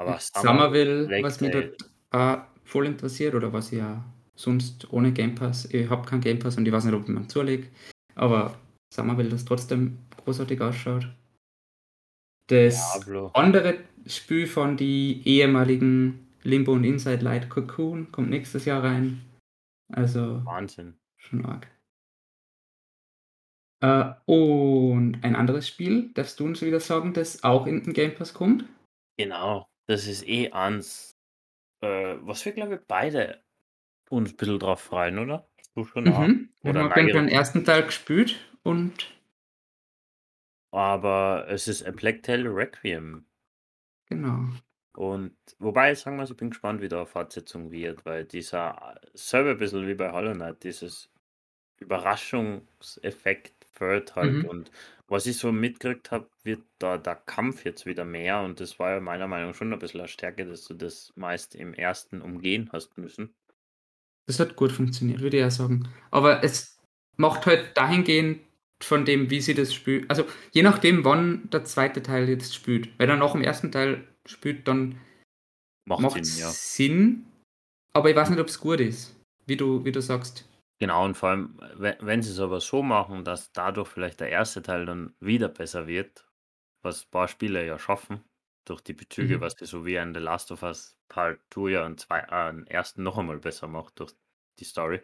Aber 0.02 0.20
Somerville, 0.20 1.04
Lake 1.04 1.24
was 1.24 1.42
mich 1.42 1.52
Tale. 1.52 1.76
dort 2.12 2.40
äh, 2.40 2.44
voll 2.64 2.88
interessiert 2.88 3.36
oder 3.36 3.54
was 3.54 3.72
ich 3.72 3.80
ja 3.80 4.04
sonst 4.36 4.92
ohne 4.92 5.12
Game 5.12 5.36
Pass, 5.36 5.66
ich 5.66 5.90
habe 5.90 6.08
keinen 6.08 6.22
Game 6.22 6.40
Pass 6.40 6.58
und 6.58 6.68
ich 6.68 6.74
weiß 6.74 6.86
nicht, 6.86 6.94
ob 6.94 7.04
ich 7.04 7.10
mir 7.10 7.28
zulege, 7.28 7.68
aber 8.16 8.58
Somerville, 8.94 9.30
das 9.30 9.46
trotzdem 9.46 10.00
großartig 10.24 10.60
ausschaut. 10.62 11.08
Das 12.48 12.94
Diablo. 12.94 13.32
andere 13.34 13.80
Spiel 14.06 14.48
von 14.48 14.76
die 14.78 15.22
ehemaligen 15.26 16.28
Limbo 16.44 16.74
und 16.74 16.84
Inside 16.84 17.24
Light 17.24 17.50
Cocoon 17.50 18.12
kommt 18.12 18.30
nächstes 18.30 18.66
Jahr 18.66 18.84
rein. 18.84 19.22
Also 19.94 20.44
Wahnsinn. 20.46 20.96
schon 21.18 21.46
arg. 21.46 21.68
Äh, 23.82 24.14
und 24.26 25.24
ein 25.24 25.36
anderes 25.36 25.68
Spiel, 25.68 26.12
darfst 26.14 26.40
du 26.40 26.46
uns 26.46 26.62
wieder 26.62 26.80
sagen, 26.80 27.14
das 27.14 27.44
auch 27.44 27.68
in 27.68 27.84
den 27.84 27.94
Game 27.94 28.16
Pass 28.16 28.34
kommt? 28.34 28.66
Genau. 29.18 29.71
Das 29.88 30.08
ist 30.08 30.28
eh 30.28 30.52
eins, 30.52 31.17
äh, 31.82 32.15
was 32.22 32.46
wir, 32.46 32.54
glaube 32.54 32.76
ich, 32.76 32.82
beide 32.88 33.44
uns 34.10 34.32
ein 34.32 34.38
bisschen 34.38 34.60
drauf 34.60 34.82
freuen, 34.82 35.20
oder? 35.20 35.48
Du 35.76 35.86
schon 35.86 36.08
auch. 36.10 36.20
Mhm. 36.20 36.50
Wir 36.62 36.72
Oder 36.72 36.82
jeden 36.82 36.94
Fall 36.94 37.24
den 37.24 37.28
ersten 37.30 37.63
Teil 37.63 37.86
gespielt 37.86 38.38
und 38.63 39.08
Aber 40.72 41.46
es 41.50 41.67
ist 41.67 41.86
A 41.86 41.91
Plague 41.91 42.22
Tale 42.22 42.50
Requiem. 42.50 43.26
genau. 44.06 44.50
Und 44.94 45.36
wobei, 45.60 45.96
sagen 45.96 46.17
wir, 46.17 46.24
ich 46.24 46.36
bin 46.36 46.50
gespannt, 46.50 46.82
wie 46.82 46.89
da 46.89 46.98
eine 46.98 47.06
Fortsetzung 47.06 47.72
wird, 47.72 48.06
weil 48.06 48.26
dieser 48.26 49.00
selber 49.13 49.52
ein 49.52 49.58
bisschen 49.58 49.88
wie 49.88 49.94
bei 49.94 50.12
Hollow 50.12 50.34
Knight, 50.34 50.63
dieses 50.63 51.10
Überraschungseffekt 51.78 53.65
fällt 53.72 54.15
halt. 54.15 54.34
Mhm. 54.34 54.46
Und 54.46 54.72
was 55.12 55.26
ich 55.26 55.38
so 55.38 55.52
mitgekriegt 55.52 56.12
habe, 56.12 56.30
wird 56.43 56.63
da 56.80 56.97
der 56.97 57.17
Kampf 57.17 57.65
jetzt 57.65 57.86
wieder 57.86 58.06
mehr. 58.06 58.41
Und 58.41 58.62
das 58.62 58.80
war 58.80 58.91
ja 58.91 59.00
meiner 59.02 59.28
Meinung 59.28 59.50
nach 59.50 59.56
schon 59.56 59.74
ein 59.74 59.78
bisschen 59.80 60.00
eine 60.00 60.08
Stärke, 60.08 60.45
dass 60.45 60.63
du 60.63 60.74
das 60.74 61.12
meist 61.15 61.54
im 61.54 61.74
ersten 61.74 62.21
umgehen 62.21 62.69
hast 62.71 62.97
müssen. 62.97 63.36
Das 64.28 64.39
hat 64.39 64.56
gut 64.56 64.71
funktioniert, 64.71 65.19
würde 65.19 65.38
ich 65.38 65.43
auch 65.43 65.52
sagen. 65.52 65.89
Aber 66.12 66.45
es 66.45 66.80
macht 67.17 67.45
halt 67.45 67.76
dahingehend 67.76 68.39
von 68.82 69.04
dem, 69.04 69.30
wie 69.30 69.41
sie 69.41 69.54
das 69.54 69.74
spielt. 69.74 70.10
Also 70.10 70.26
je 70.52 70.63
nachdem, 70.63 71.04
wann 71.04 71.50
der 71.50 71.65
zweite 71.65 72.02
Teil 72.02 72.30
jetzt 72.30 72.56
spielt. 72.56 72.97
Wenn 72.97 73.10
er 73.10 73.17
nach 73.17 73.34
dem 73.34 73.41
ersten 73.41 73.69
Teil 73.69 74.08
spielt, 74.26 74.65
dann 74.69 74.97
Macht 75.86 76.02
macht 76.02 76.26
Sinn, 76.26 76.39
ja. 76.39 76.50
Sinn. 76.52 77.26
Aber 77.93 78.10
ich 78.10 78.15
weiß 78.15 78.30
nicht, 78.30 78.39
ob 78.39 78.47
es 78.47 78.62
gut 78.62 78.80
ist. 78.80 79.13
Wie 79.45 79.58
du, 79.58 79.84
wie 79.84 79.91
du 79.91 80.02
sagst. 80.02 80.47
Genau, 80.82 81.06
und 81.06 81.15
vor 81.15 81.30
allem, 81.30 81.60
wenn, 81.76 81.96
wenn 82.02 82.22
sie 82.24 82.32
es 82.32 82.39
aber 82.39 82.60
so 82.60 82.82
machen, 82.82 83.24
dass 83.24 83.52
dadurch 83.54 83.88
vielleicht 83.88 84.20
der 84.20 84.30
erste 84.30 84.63
Teil 84.63 84.86
dann 84.88 85.15
wieder 85.20 85.48
besser 85.48 85.86
wird, 85.86 86.28
was 86.82 87.06
ein 87.06 87.12
paar 87.12 87.28
Spiele 87.28 87.63
ja 87.65 87.78
schaffen, 87.78 88.24
durch 88.65 88.82
die 88.82 88.94
Bezüge, 88.94 89.39
Mhm. 89.39 89.41
was 89.41 89.56
die 89.56 89.65
so 89.65 89.86
wie 89.86 90.00
ein 90.00 90.13
The 90.15 90.20
Last 90.20 90.52
of 90.52 90.63
Us 90.63 90.98
Part 91.08 91.41
2 91.52 91.70
ja 91.72 91.86
einen, 91.86 91.98
zwei, 92.00 92.20
äh, 92.22 92.26
einen 92.32 92.65
ersten 92.67 93.04
noch 93.04 93.17
einmal 93.20 93.38
besser 93.39 93.67
macht 93.67 94.00
durch 94.00 94.13
die 94.60 94.63
Story. 94.65 95.02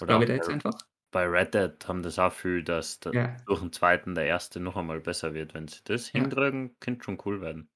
Oder 0.00 0.18
Glaube 0.18 0.24
auch 0.24 0.24
ich 0.24 0.28
da 0.28 0.34
jetzt 0.34 0.50
bei, 0.50 0.52
einfach. 0.52 0.86
bei 1.12 1.24
Red 1.26 1.54
Dead 1.54 1.88
haben 1.88 2.02
das 2.02 2.18
auch 2.18 2.32
viel, 2.32 2.64
dass 2.64 3.00
der, 3.00 3.14
Ja. 3.14 3.46
durch 3.46 3.60
den 3.60 3.72
zweiten 3.72 4.14
der 4.14 4.26
erste 4.26 4.60
noch 4.60 4.76
einmal 4.76 5.00
besser 5.00 5.32
wird. 5.34 5.54
Wenn 5.54 5.68
sie 5.68 5.80
das 5.84 6.08
Ja. 6.14 6.30
hinkriegen, 6.30 6.76
könnte 6.80 7.04
schon 7.04 7.18
cool 7.24 7.40
werden. 7.40 7.70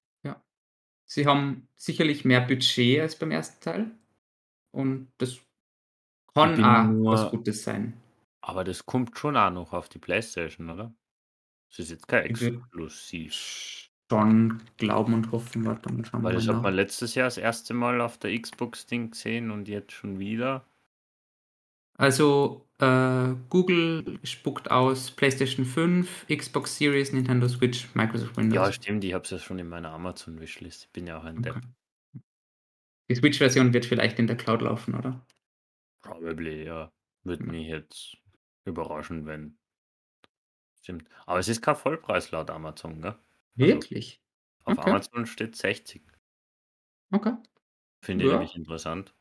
Sie 1.07 1.27
haben 1.27 1.69
sicherlich 1.77 2.25
mehr 2.25 2.41
Budget 2.41 3.01
als 3.01 3.19
beim 3.19 3.31
ersten 3.31 3.63
Teil. 3.63 3.91
Und 4.73 5.13
das 5.19 5.41
kann 6.35 6.65
auch 6.65 7.13
was 7.13 7.31
Gutes 7.31 7.63
sein. 7.63 7.95
Aber 8.41 8.63
das 8.65 8.87
kommt 8.87 9.19
schon 9.19 9.37
auch 9.37 9.51
noch 9.51 9.73
auf 9.73 9.89
die 9.89 9.99
Playstation, 9.99 10.71
oder? 10.71 10.93
Das 11.71 11.79
ist 11.81 11.91
jetzt 11.91 12.09
kein 12.09 12.25
Exklusiv. 12.27 13.91
schon 14.11 14.63
glauben 14.77 15.15
und 15.15 15.33
hoffen, 15.33 15.65
warte 15.65 15.93
mal 15.93 16.05
schauen 16.05 16.23
wir 16.23 16.29
Weil 16.29 16.35
das 16.35 16.47
hat 16.49 16.63
man 16.63 16.75
letztes 16.75 17.15
Jahr 17.15 17.27
das 17.27 17.39
erste 17.39 17.75
Mal 17.75 18.01
auf 18.01 18.19
der 18.19 18.39
Xbox-Ding 18.39 19.11
gesehen 19.11 19.51
und 19.51 19.69
jetzt 19.69 19.93
schon 19.93 20.19
wieder. 20.19 20.65
Also 21.97 22.67
äh, 22.79 23.35
Google 23.51 24.19
spuckt 24.25 24.71
aus 24.71 25.11
PlayStation 25.13 25.65
5, 25.65 26.27
Xbox 26.29 26.77
Series, 26.77 27.13
Nintendo 27.13 27.49
Switch, 27.49 27.89
Microsoft 27.95 28.37
Ja, 28.37 28.43
Windows. 28.43 28.75
stimmt, 28.75 29.05
ich 29.05 29.15
habe 29.15 29.25
es 29.25 29.31
ja 29.31 29.39
schon 29.39 29.59
in 29.59 29.69
meiner 29.69 29.93
Amazon-Wishlist. 29.93 30.85
Ich 30.85 30.91
bin 30.91 31.07
ja 31.07 31.19
auch 31.19 31.25
ein 31.25 31.43
Depp. 31.43 31.57
Okay. 31.57 31.67
Die 33.09 33.15
Switch-Version 33.15 33.73
wird 33.73 33.87
vielleicht 33.87 34.19
in 34.19 34.27
der 34.27 34.37
Cloud 34.37 34.63
laufen, 34.63 34.95
oder? 34.95 35.25
Probably, 36.05 36.65
ja. 36.65 36.93
Würde 37.25 37.45
mich 37.45 37.67
jetzt 37.67 38.17
überraschen, 38.65 39.27
wenn. 39.27 39.59
Stimmt. 40.83 41.09
Aber 41.27 41.41
es 41.41 41.49
ist 41.49 41.63
kein 41.63 41.75
Vollpreis 41.75 42.31
laut 42.31 42.49
Amazon, 42.51 43.01
gell? 43.03 43.19
Also 43.59 43.83
Wirklich? 43.83 44.21
auf 44.65 44.79
Okay. 44.79 44.81
Amazon 44.81 45.27
steht 45.27 45.57
60. 45.57 46.03
Okay. 47.13 47.33
Finde 48.05 48.25
ich 48.25 48.31
Ja. 48.31 48.31
nämlich 48.31 48.55
interessant. 48.55 49.17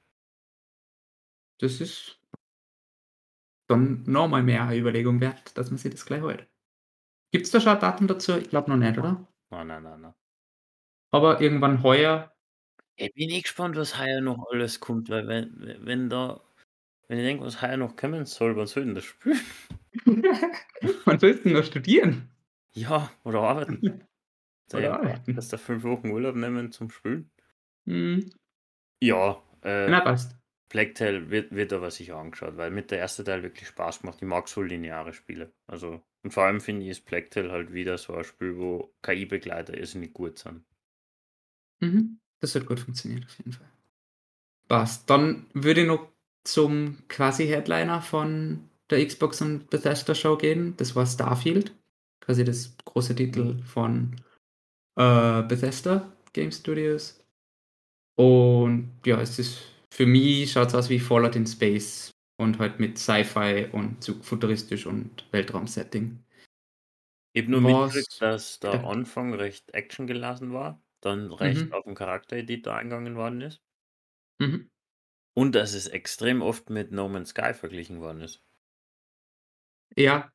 Das 1.60 1.82
ist 1.82 2.20
dann 3.68 4.04
nochmal 4.04 4.42
mehr 4.44 4.64
eine 4.64 4.78
Überlegung 4.78 5.20
wert, 5.22 5.58
dass 5.58 5.70
man 5.70 5.78
sich 5.78 5.92
das 5.92 6.06
gleich 6.06 6.22
holt. 6.22 6.48
Gibt 7.32 7.46
es 7.46 7.52
da 7.52 7.62
schon 7.62 7.74
ein 7.74 7.80
Datum 7.82 8.08
dazu? 8.08 8.34
Ich 8.38 8.50
glaube 8.50 8.70
noch 8.72 8.78
nicht, 8.78 8.98
oder? 9.00 9.28
Nein, 9.52 9.68
nein, 9.68 9.84
nein, 9.84 10.02
nein. 10.02 10.14
Aber 11.12 11.40
irgendwann 11.42 11.82
heuer. 11.84 12.34
Ich 12.96 13.14
bin 13.14 13.30
eh 13.30 13.42
gespannt, 13.42 13.76
was 13.76 13.98
heuer 14.00 14.22
noch 14.22 14.46
alles 14.52 14.80
kommt, 14.80 15.10
weil 15.10 15.28
wenn, 15.28 15.86
wenn 15.86 16.10
da, 16.10 16.42
wenn 17.08 17.20
ich 17.20 17.26
denke, 17.26 17.46
was 17.46 17.62
heuer 17.62 17.78
noch 17.78 17.96
kommen 17.96 18.26
soll, 18.26 18.56
was 18.56 18.72
soll 18.72 18.86
denn 18.86 18.96
das 18.96 19.04
spielen? 19.06 19.40
Man 21.06 21.20
sollst 21.20 21.46
noch 21.46 21.64
studieren. 21.64 22.30
Ja, 22.74 23.12
oder 23.24 23.42
arbeiten. 23.42 24.04
Oder 24.74 24.82
ja, 24.82 24.94
arbeiten. 24.94 25.36
dass 25.36 25.50
da 25.50 25.58
fünf 25.58 25.84
Wochen 25.84 26.10
Urlaub 26.10 26.36
nehmen 26.36 26.72
zum 26.72 26.90
Spielen. 26.90 27.30
Hm. 27.86 28.32
Ja, 29.02 29.44
äh, 29.62 29.90
Na, 29.90 30.02
passt. 30.02 30.36
Tale 30.70 31.30
wird, 31.30 31.54
wird 31.54 31.74
aber 31.74 31.92
sicher 31.92 32.18
angeschaut, 32.18 32.58
weil 32.58 32.72
mit 32.72 32.90
der 32.90 32.98
erste 32.98 33.24
Teil 33.24 33.44
wirklich 33.44 33.68
Spaß 33.68 34.04
macht. 34.04 34.24
Ich 34.24 34.28
mag 34.28 34.48
so 34.48 34.64
lineare 34.64 35.14
Spiele. 35.14 35.54
Also, 35.68 36.02
und 36.24 36.34
vor 36.34 36.44
allem 36.44 36.62
finde 36.62 36.84
ich, 36.84 36.90
ist 36.90 37.06
Tale 37.06 37.52
halt 37.52 37.74
wieder 37.74 38.00
so 38.00 38.16
ein 38.16 38.24
Spiel, 38.24 38.58
wo 38.58 38.96
KI-Begleiter 39.04 39.78
irrsinnig 39.78 40.14
gut 40.14 40.40
sind. 40.40 40.64
Mhm. 41.80 42.20
Das 42.40 42.56
hat 42.56 42.66
gut 42.66 42.80
funktioniert, 42.80 43.26
auf 43.26 43.38
jeden 43.38 43.52
Fall. 43.52 43.70
Passt. 44.68 45.10
Dann 45.10 45.46
würde 45.54 45.82
ich 45.82 45.88
noch 45.88 46.13
zum 46.44 46.98
quasi 47.08 47.48
Headliner 47.48 48.02
von 48.02 48.70
der 48.90 49.06
Xbox 49.06 49.42
und 49.42 49.70
Bethesda 49.70 50.14
Show 50.16 50.38
gehen. 50.38 50.76
Das 50.78 50.96
war 50.96 51.06
Starfield. 51.06 51.74
Quasi 52.22 52.44
das 52.44 52.76
große 52.86 53.16
Titel 53.16 53.62
von 53.64 54.16
äh, 54.98 55.42
Bethesda 55.44 56.12
Game 56.34 56.52
Studios. 56.52 57.20
Und 58.16 58.92
ja, 59.06 59.20
es 59.22 59.40
ist 59.40 59.64
für 59.94 60.06
mich 60.06 60.52
schaut 60.52 60.70
es 60.70 60.76
aus 60.76 60.90
wie 60.90 61.00
Fallout 61.00 61.36
in 61.36 61.46
Space 61.46 62.12
und 62.40 62.58
halt 62.60 62.80
mit 62.80 62.98
Sci-Fi 62.98 63.70
und 63.72 64.04
zu 64.04 64.22
futuristisch 64.24 64.86
und 64.88 65.26
Weltraumsetting. 65.32 66.24
Ich 67.36 67.44
habe 67.44 67.52
nur 67.52 67.64
Was- 67.64 67.94
mitgekriegt, 67.94 68.22
dass 68.22 68.60
der 68.60 68.74
Ja. 68.76 68.84
Anfang 68.86 69.34
recht 69.34 69.74
actiongelassen 69.74 70.52
war, 70.54 70.82
dann 71.02 71.32
recht 71.32 71.66
Mhm. 71.68 71.74
auf 71.74 71.84
den 71.86 71.96
Charaktereditor 71.96 72.74
eingegangen 72.76 73.16
worden 73.16 73.42
ist 73.42 73.62
Mhm. 74.40 74.70
Und 75.34 75.56
dass 75.56 75.74
es 75.74 75.88
extrem 75.88 76.42
oft 76.42 76.70
mit 76.70 76.92
No 76.92 77.10
Man's 77.10 77.30
Sky 77.30 77.54
verglichen 77.54 78.00
worden 78.00 78.22
ist. 78.22 78.42
Ja, 79.96 80.32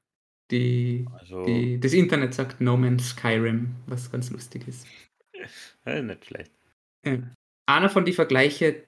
die, 0.50 1.06
Also, 1.18 1.44
die, 1.44 1.78
das 1.78 1.92
Internet 1.92 2.34
sagt 2.34 2.60
No 2.60 2.76
Man's 2.76 3.10
Skyrim, 3.10 3.74
was 3.86 4.10
ganz 4.10 4.30
lustig 4.30 4.66
ist. 4.66 4.86
nicht 5.84 6.24
schlecht. 6.24 6.52
Ja. 7.04 7.18
Einer 7.66 7.90
von 7.90 8.04
die 8.04 8.12
Vergleiche, 8.12 8.86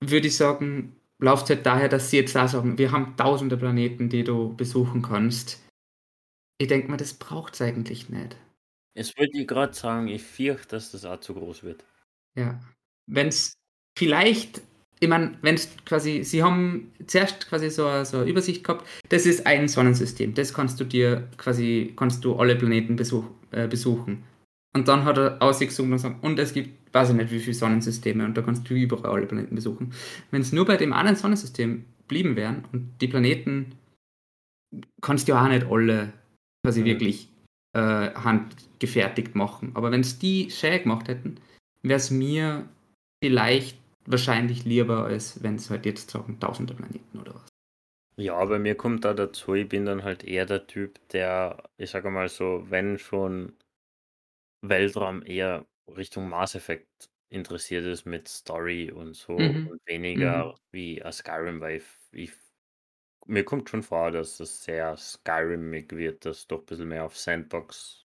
würde 0.00 0.26
ich 0.26 0.36
sagen, 0.36 0.96
läuft 1.18 1.48
halt 1.48 1.64
daher, 1.64 1.88
dass 1.88 2.10
sie 2.10 2.18
jetzt 2.18 2.34
da 2.34 2.48
sagen, 2.48 2.78
wir 2.78 2.92
haben 2.92 3.16
tausende 3.16 3.56
Planeten, 3.56 4.08
die 4.08 4.24
du 4.24 4.54
besuchen 4.54 5.02
kannst. 5.02 5.62
Ich 6.58 6.68
denke 6.68 6.88
mal, 6.88 6.96
das 6.96 7.14
braucht 7.14 7.54
es 7.54 7.62
eigentlich 7.62 8.08
nicht. 8.10 8.36
Jetzt 8.94 9.18
wollte 9.18 9.38
ich 9.38 9.46
gerade 9.46 9.74
sagen, 9.74 10.08
ich 10.08 10.22
fürchte, 10.22 10.76
dass 10.76 10.92
das 10.92 11.04
auch 11.04 11.18
zu 11.18 11.34
groß 11.34 11.64
wird. 11.64 11.84
Ja. 12.36 12.60
Wenn 13.06 13.28
es 13.28 13.54
vielleicht, 13.98 14.62
ich 15.00 15.08
meine, 15.08 15.36
wenn 15.42 15.54
es 15.56 15.68
quasi, 15.84 16.22
sie 16.24 16.42
haben 16.42 16.92
zuerst 17.06 17.48
quasi 17.48 17.68
so, 17.70 17.86
eine- 17.86 18.04
so 18.04 18.18
eine 18.18 18.30
Übersicht 18.30 18.64
gehabt, 18.64 18.86
das 19.08 19.26
ist 19.26 19.46
ein 19.46 19.68
Sonnensystem, 19.68 20.34
das 20.34 20.54
kannst 20.54 20.78
du 20.80 20.84
dir 20.84 21.28
quasi, 21.36 21.92
kannst 21.96 22.24
du 22.24 22.36
alle 22.36 22.56
Planeten 22.56 22.96
besuch, 22.96 23.24
äh, 23.50 23.66
besuchen. 23.68 24.22
Und 24.76 24.88
dann 24.88 25.04
hat 25.04 25.18
er 25.18 25.40
ausgezoomt 25.40 25.90
und 25.90 25.96
gesagt, 25.96 26.24
und 26.24 26.38
es 26.38 26.52
gibt, 26.52 26.92
weiß 26.94 27.10
ich 27.10 27.16
nicht, 27.16 27.30
wie 27.30 27.38
viele 27.40 27.54
Sonnensysteme 27.54 28.24
und 28.24 28.36
da 28.36 28.42
kannst 28.42 28.68
du 28.68 28.74
überall 28.74 29.06
alle 29.12 29.26
Planeten 29.26 29.54
besuchen. 29.54 29.92
Wenn 30.30 30.40
es 30.42 30.52
nur 30.52 30.64
bei 30.64 30.76
dem 30.76 30.92
einen 30.92 31.16
Sonnensystem 31.16 31.84
blieben 32.08 32.34
wären 32.36 32.64
und 32.72 32.90
die 33.00 33.08
Planeten 33.08 33.72
kannst 35.00 35.28
du 35.28 35.32
ja 35.32 35.44
auch 35.44 35.48
nicht 35.48 35.66
alle 35.66 36.12
quasi 36.64 36.80
Mhm. 36.80 36.84
wirklich 36.86 37.28
äh, 37.76 38.12
handgefertigt 38.14 39.34
machen. 39.34 39.72
Aber 39.74 39.90
wenn 39.90 40.00
es 40.02 40.18
die 40.20 40.48
schön 40.50 40.80
gemacht 40.82 41.08
hätten, 41.08 41.38
wäre 41.82 41.96
es 41.96 42.10
mir 42.12 42.68
vielleicht 43.22 43.76
wahrscheinlich 44.06 44.64
lieber, 44.64 45.04
als 45.04 45.42
wenn 45.42 45.56
es 45.56 45.70
halt 45.70 45.86
jetzt 45.86 46.10
sagen, 46.10 46.38
tausende 46.40 46.74
Planeten 46.74 47.18
oder 47.20 47.34
was. 47.34 47.48
Ja, 48.16 48.44
bei 48.44 48.58
mir 48.58 48.76
kommt 48.76 49.04
da 49.04 49.14
dazu, 49.14 49.54
ich 49.54 49.68
bin 49.68 49.84
dann 49.86 50.02
halt 50.02 50.24
eher 50.24 50.46
der 50.46 50.66
Typ, 50.66 50.98
der, 51.10 51.70
ich 51.76 51.90
sage 51.90 52.10
mal 52.10 52.28
so, 52.28 52.68
wenn 52.68 52.98
schon 52.98 53.56
Weltraum 54.62 55.22
eher 55.24 55.66
Richtung 55.88 56.28
Mass 56.28 56.54
Effect 56.54 57.10
interessiert 57.28 57.84
ist 57.84 58.04
mit 58.06 58.28
Story 58.28 58.90
und 58.90 59.14
so 59.14 59.36
Mhm. 59.36 59.68
und 59.68 59.80
weniger 59.86 60.54
wie 60.72 61.02
ein 61.02 61.12
Skyrim, 61.12 61.60
weil 61.60 61.76
ich, 61.78 61.84
ich, 62.12 62.32
mir 63.26 63.44
kommt 63.44 63.70
schon 63.70 63.82
vor, 63.82 64.10
dass 64.12 64.38
das 64.38 64.64
sehr 64.64 64.96
Skyrimig 64.96 65.92
wird, 65.92 66.24
dass 66.26 66.46
doch 66.48 66.60
ein 66.60 66.66
bisschen 66.66 66.88
mehr 66.88 67.04
auf 67.04 67.16
Sandbox 67.18 68.06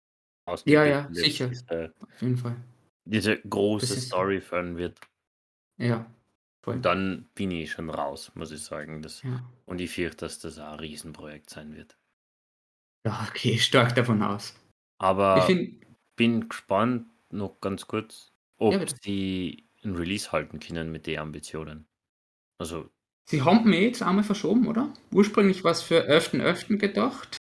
Ja, 0.65 0.84
ja, 0.86 1.10
ausgebildet 1.10 1.13
sicher. 1.13 1.51
Diese, 1.51 1.93
Auf 1.99 2.21
jeden 2.21 2.38
Fall. 2.38 2.58
diese 3.05 3.39
große 3.41 3.95
Story 3.97 4.41
fördern 4.41 4.77
wird. 4.77 4.99
Ja, 5.78 6.06
voll. 6.64 6.76
Und 6.76 6.86
dann 6.86 7.28
bin 7.36 7.52
ich 7.52 7.72
schon 7.72 7.90
raus, 7.90 8.32
muss 8.36 8.52
ich 8.52 8.62
sagen. 8.64 9.02
Das, 9.02 9.22
Ja. 9.24 9.44
und 9.66 9.80
ich 9.82 9.92
fürchte, 9.92 10.26
dass 10.26 10.40
das 10.40 10.58
ein 10.58 10.80
Riesenprojekt 10.80 11.50
sein 11.50 11.76
wird. 11.76 11.98
ja, 13.06 13.28
okay, 13.30 13.58
stark 13.60 13.96
davon 13.96 14.22
aus. 14.24 14.56
Aber 14.98 15.38
ich 15.40 15.44
finde, 15.46 15.86
bin 16.16 16.48
gespannt, 16.50 17.08
noch 17.30 17.60
ganz 17.60 17.86
kurz, 17.88 18.32
ob 18.58 18.74
Ja, 18.74 18.86
sie 19.04 19.68
ein 19.84 19.96
Release 19.96 20.32
halten 20.32 20.60
können 20.60 20.92
mit 20.92 21.06
den 21.06 21.20
Ambitionen. 21.20 21.86
Also, 22.58 22.90
sie 23.30 23.42
haben 23.42 23.70
mir 23.70 23.82
jetzt 23.82 24.02
einmal 24.02 24.24
verschoben, 24.24 24.68
oder? 24.68 24.94
Ursprünglich 25.12 25.64
war 25.64 25.72
es 25.72 25.82
für 25.82 26.08
11.11. 26.08 26.78
gedacht. 26.78 27.38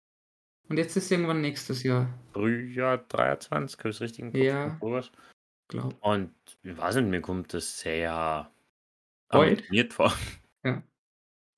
Und 0.68 0.78
jetzt 0.78 0.96
ist 0.96 1.10
irgendwann 1.10 1.42
nächstes 1.42 1.82
Jahr, 1.82 2.08
Frühjahr 2.32 2.96
23, 2.98 3.78
habe 3.78 3.90
ich 3.90 3.96
es 3.96 4.00
richtig 4.00 4.20
im 4.20 4.32
Kopf? 4.32 4.40
Ja. 4.42 4.78
Glaube 5.68 5.96
Und 6.00 6.34
ich 6.62 6.76
weiß 6.76 6.96
nicht, 6.96 7.08
mir 7.08 7.20
kommt 7.20 7.54
das 7.54 7.80
sehr 7.80 8.50
Bald? 9.28 9.50
ambitioniert 9.50 9.92
vor. 9.92 10.12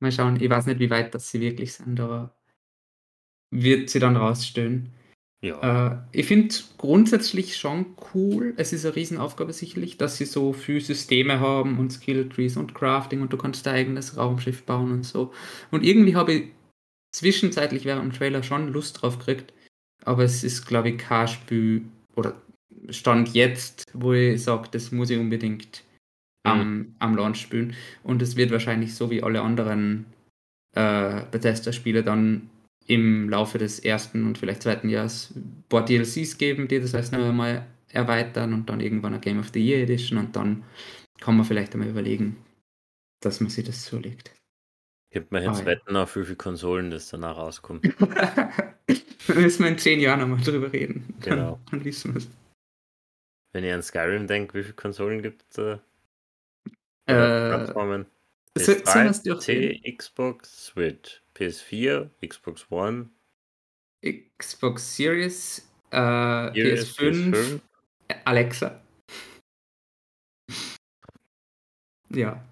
Mal 0.00 0.12
schauen, 0.12 0.40
ich 0.40 0.50
weiß 0.50 0.66
nicht, 0.66 0.80
wie 0.80 0.90
weit 0.90 1.14
das 1.14 1.30
sie 1.30 1.40
wirklich 1.40 1.72
sind, 1.74 1.98
aber 2.00 2.36
wird 3.50 3.88
sie 3.90 4.00
dann 4.00 4.16
rausstellen. 4.16 4.92
Ja, 5.42 5.92
Äh, 5.92 5.98
ich 6.12 6.26
finde 6.26 6.54
grundsätzlich 6.78 7.56
schon 7.56 7.96
cool. 8.14 8.54
Es 8.56 8.72
ist 8.72 8.84
eine 8.84 8.96
Riesenaufgabe 8.96 9.52
sicherlich, 9.52 9.96
dass 9.98 10.16
sie 10.16 10.24
so 10.24 10.52
viele 10.52 10.80
Systeme 10.80 11.40
haben 11.40 11.78
und 11.78 11.90
Skill-Trees 11.92 12.56
und 12.56 12.74
Crafting 12.74 13.22
und 13.22 13.32
du 13.32 13.36
kannst 13.36 13.66
dein 13.66 13.74
eigenes 13.74 14.16
Raumschiff 14.16 14.64
bauen 14.64 14.90
und 14.92 15.02
so. 15.04 15.32
Und 15.70 15.84
irgendwie 15.84 16.16
habe 16.16 16.32
ich 16.32 16.50
zwischenzeitlich 17.12 17.84
während 17.84 18.12
dem 18.12 18.18
Trailer 18.18 18.42
schon 18.42 18.72
Lust 18.72 19.00
drauf 19.02 19.18
gekriegt, 19.18 19.52
aber 20.04 20.24
es 20.24 20.42
ist, 20.44 20.66
glaube 20.66 20.90
ich, 20.90 20.98
kein 20.98 21.28
Spiel 21.28 21.84
oder 22.16 22.40
Stand 22.90 23.34
jetzt, 23.34 23.84
wo 23.92 24.12
ich 24.12 24.42
sage, 24.42 24.68
das 24.70 24.92
muss 24.92 25.10
ich 25.10 25.18
unbedingt 25.18 25.82
am, 26.44 26.94
am 26.98 27.16
Launch 27.16 27.40
spielen. 27.40 27.74
Und 28.02 28.20
es 28.22 28.36
wird 28.36 28.50
wahrscheinlich 28.50 28.94
so 28.94 29.10
wie 29.10 29.22
alle 29.22 29.40
anderen 29.42 30.06
äh, 30.76 31.22
Bethesda-Spiele 31.30 32.02
dann 32.04 32.50
im 32.86 33.30
Laufe 33.30 33.56
des 33.58 33.78
ersten 33.78 34.26
und 34.26 34.36
vielleicht 34.36 34.62
zweiten 34.62 34.88
Jahres 34.90 35.32
ein 35.34 35.64
paar 35.68 35.84
DLCs 35.84 36.36
geben, 36.36 36.68
die 36.68 36.80
das 36.80 36.92
heißt 36.92 37.12
noch 37.12 37.20
einmal 37.24 37.66
erweitern 37.88 38.52
und 38.52 38.68
dann 38.68 38.80
irgendwann 38.80 39.14
eine 39.14 39.20
Game 39.20 39.38
of 39.38 39.50
the 39.54 39.64
Year 39.64 39.82
Edition 39.82 40.18
und 40.18 40.36
dann 40.36 40.64
kann 41.20 41.36
man 41.36 41.46
vielleicht 41.46 41.72
einmal 41.72 41.88
überlegen, 41.88 42.36
dass 43.20 43.40
man 43.40 43.48
sich 43.48 43.64
das 43.64 43.84
zulegt. 43.84 44.32
gibt 45.10 45.32
mir 45.32 45.42
jetzt 45.42 45.58
Ah, 45.58 45.60
ja. 45.60 45.66
Wetten 45.66 45.96
auf, 45.96 46.14
wie 46.16 46.24
viele 46.24 46.36
Konsolen 46.36 46.90
das 46.90 47.08
danach 47.08 47.36
rauskommt. 47.38 47.88
dann 47.98 48.52
müssen 49.36 49.62
wir 49.62 49.70
in 49.70 49.78
zehn 49.78 50.00
Jahren 50.00 50.20
nochmal 50.20 50.40
drüber 50.44 50.70
reden. 50.72 51.14
Dann, 51.20 51.38
Genau. 51.38 51.60
Dann 51.70 51.84
wissen 51.84 52.12
wir 52.12 52.18
es. 52.18 52.28
Wenn 53.54 53.62
ihr 53.64 53.74
an 53.76 53.82
Skyrim 53.84 54.26
denkt, 54.26 54.52
wie 54.54 54.62
viele 54.62 54.74
Konsolen 54.74 55.22
gibt 55.22 55.42
es 55.42 55.48
da? 55.56 55.80
Äh, 57.06 57.14
Plattformen? 57.14 58.06
so- 58.58 58.64
sollen 58.64 58.82
PS3, 58.84 59.04
wir's 59.04 59.22
durchgehen? 59.22 59.80
PC, 59.82 59.96
Xbox, 59.96 60.66
Switch, 60.66 61.22
PS4, 61.34 62.10
Xbox 62.26 62.66
One, 62.70 63.10
Xbox 64.38 64.96
Series, 64.96 65.70
äh, 65.92 66.52
Series, 66.52 66.96
PS5, 66.98 67.60
Alexa. 68.24 68.80
Ja, 72.10 72.44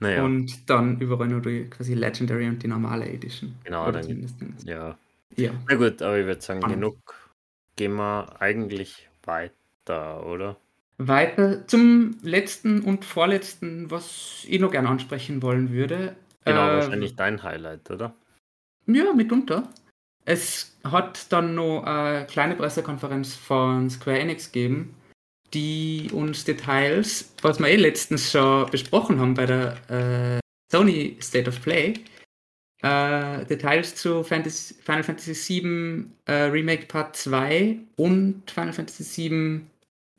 Naja, 0.00 0.24
und 0.24 0.68
dann 0.68 1.00
überall 1.00 1.28
nur 1.28 1.40
die 1.40 1.70
quasi 1.70 1.94
Legendary 1.94 2.48
und 2.48 2.62
die 2.62 2.68
normale 2.68 3.08
Edition. 3.08 3.54
Genau, 3.64 3.88
Oder 3.88 4.00
dann- 4.02 4.56
ja. 4.64 4.98
Ja. 5.36 5.52
Na 5.68 5.76
gut, 5.76 6.02
aber 6.02 6.18
ich 6.18 6.26
würde 6.26 6.40
sagen, 6.40 6.60
Spannend. 6.60 6.76
genug. 6.82 7.32
Gehen 7.76 7.94
wir 7.94 8.40
eigentlich 8.40 9.08
weiter, 9.24 9.54
oder? 9.90 10.56
Weiter 10.98 11.66
zum 11.66 12.16
letzten 12.22 12.82
und 12.82 13.04
vorletzten, 13.04 13.90
was 13.90 14.44
ich 14.46 14.60
noch 14.60 14.70
gerne 14.70 14.88
ansprechen 14.88 15.42
wollen 15.42 15.70
würde. 15.72 16.16
Genau, 16.44 16.68
Äh, 16.68 16.74
wahrscheinlich 16.74 17.16
dein 17.16 17.42
Highlight, 17.42 17.90
oder? 17.90 18.14
Ja, 18.86 19.12
mitunter. 19.12 19.68
Es 20.24 20.76
hat 20.84 21.32
dann 21.32 21.54
noch 21.54 21.82
eine 21.82 22.26
kleine 22.26 22.54
Pressekonferenz 22.54 23.34
von 23.34 23.90
Square 23.90 24.20
Enix 24.20 24.52
gegeben, 24.52 24.94
die 25.52 26.10
uns 26.12 26.44
Details, 26.44 27.34
was 27.42 27.58
wir 27.58 27.68
eh 27.68 27.76
letztens 27.76 28.30
schon 28.30 28.70
besprochen 28.70 29.18
haben 29.18 29.34
bei 29.34 29.46
der 29.46 29.76
äh, 29.90 30.40
Sony 30.70 31.16
State 31.20 31.48
of 31.48 31.60
Play, 31.60 31.94
äh, 32.82 33.44
Details 33.46 33.94
zu 33.96 34.22
Fantasy, 34.22 34.74
Final 34.74 35.02
Fantasy 35.02 35.34
VII 35.62 36.04
äh, 36.26 36.44
Remake 36.44 36.86
Part 36.86 37.16
2 37.16 37.78
und 37.96 38.42
Final 38.50 38.72
Fantasy 38.72 39.30
VII 39.30 39.60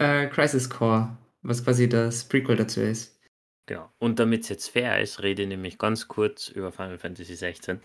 äh, 0.03 0.27
Crisis 0.27 0.69
Core, 0.69 1.17
was 1.41 1.63
quasi 1.63 1.89
das 1.89 2.27
Prequel 2.27 2.55
dazu 2.55 2.81
ist. 2.81 3.19
Genau. 3.65 3.89
Und 3.99 4.19
damit 4.19 4.41
es 4.43 4.49
jetzt 4.49 4.69
fair 4.69 5.01
ist, 5.01 5.23
rede 5.23 5.43
ich 5.43 5.47
nämlich 5.47 5.77
ganz 5.77 6.07
kurz 6.07 6.49
über 6.49 6.71
Final 6.71 6.97
Fantasy 6.97 7.35
16. 7.35 7.79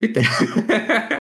Bitte. 0.00 0.20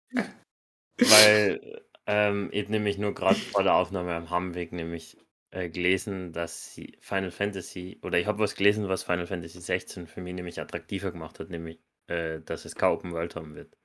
Weil 0.97 1.81
ähm, 2.07 2.49
ich 2.51 2.69
nämlich 2.69 2.97
nur 2.97 3.13
gerade 3.13 3.35
vor 3.35 3.63
der 3.63 3.75
Aufnahme 3.75 4.13
am 4.15 4.29
Heimweg 4.29 4.71
nämlich 4.71 5.17
äh, 5.51 5.69
gelesen, 5.69 6.33
dass 6.33 6.73
sie 6.73 6.97
Final 7.01 7.31
Fantasy, 7.31 7.99
oder 8.01 8.17
ich 8.19 8.27
habe 8.27 8.39
was 8.39 8.55
gelesen, 8.55 8.89
was 8.89 9.03
Final 9.03 9.27
Fantasy 9.27 9.61
16 9.61 10.07
für 10.07 10.21
mich 10.21 10.33
nämlich 10.33 10.59
attraktiver 10.59 11.11
gemacht 11.11 11.39
hat, 11.39 11.49
nämlich, 11.49 11.79
äh, 12.07 12.41
dass 12.41 12.65
es 12.65 12.75
keine 12.75 12.93
Open 12.93 13.11
World 13.13 13.35
haben 13.35 13.55
wird. 13.55 13.77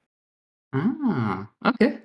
ah, 0.72 1.48
okay. 1.64 2.02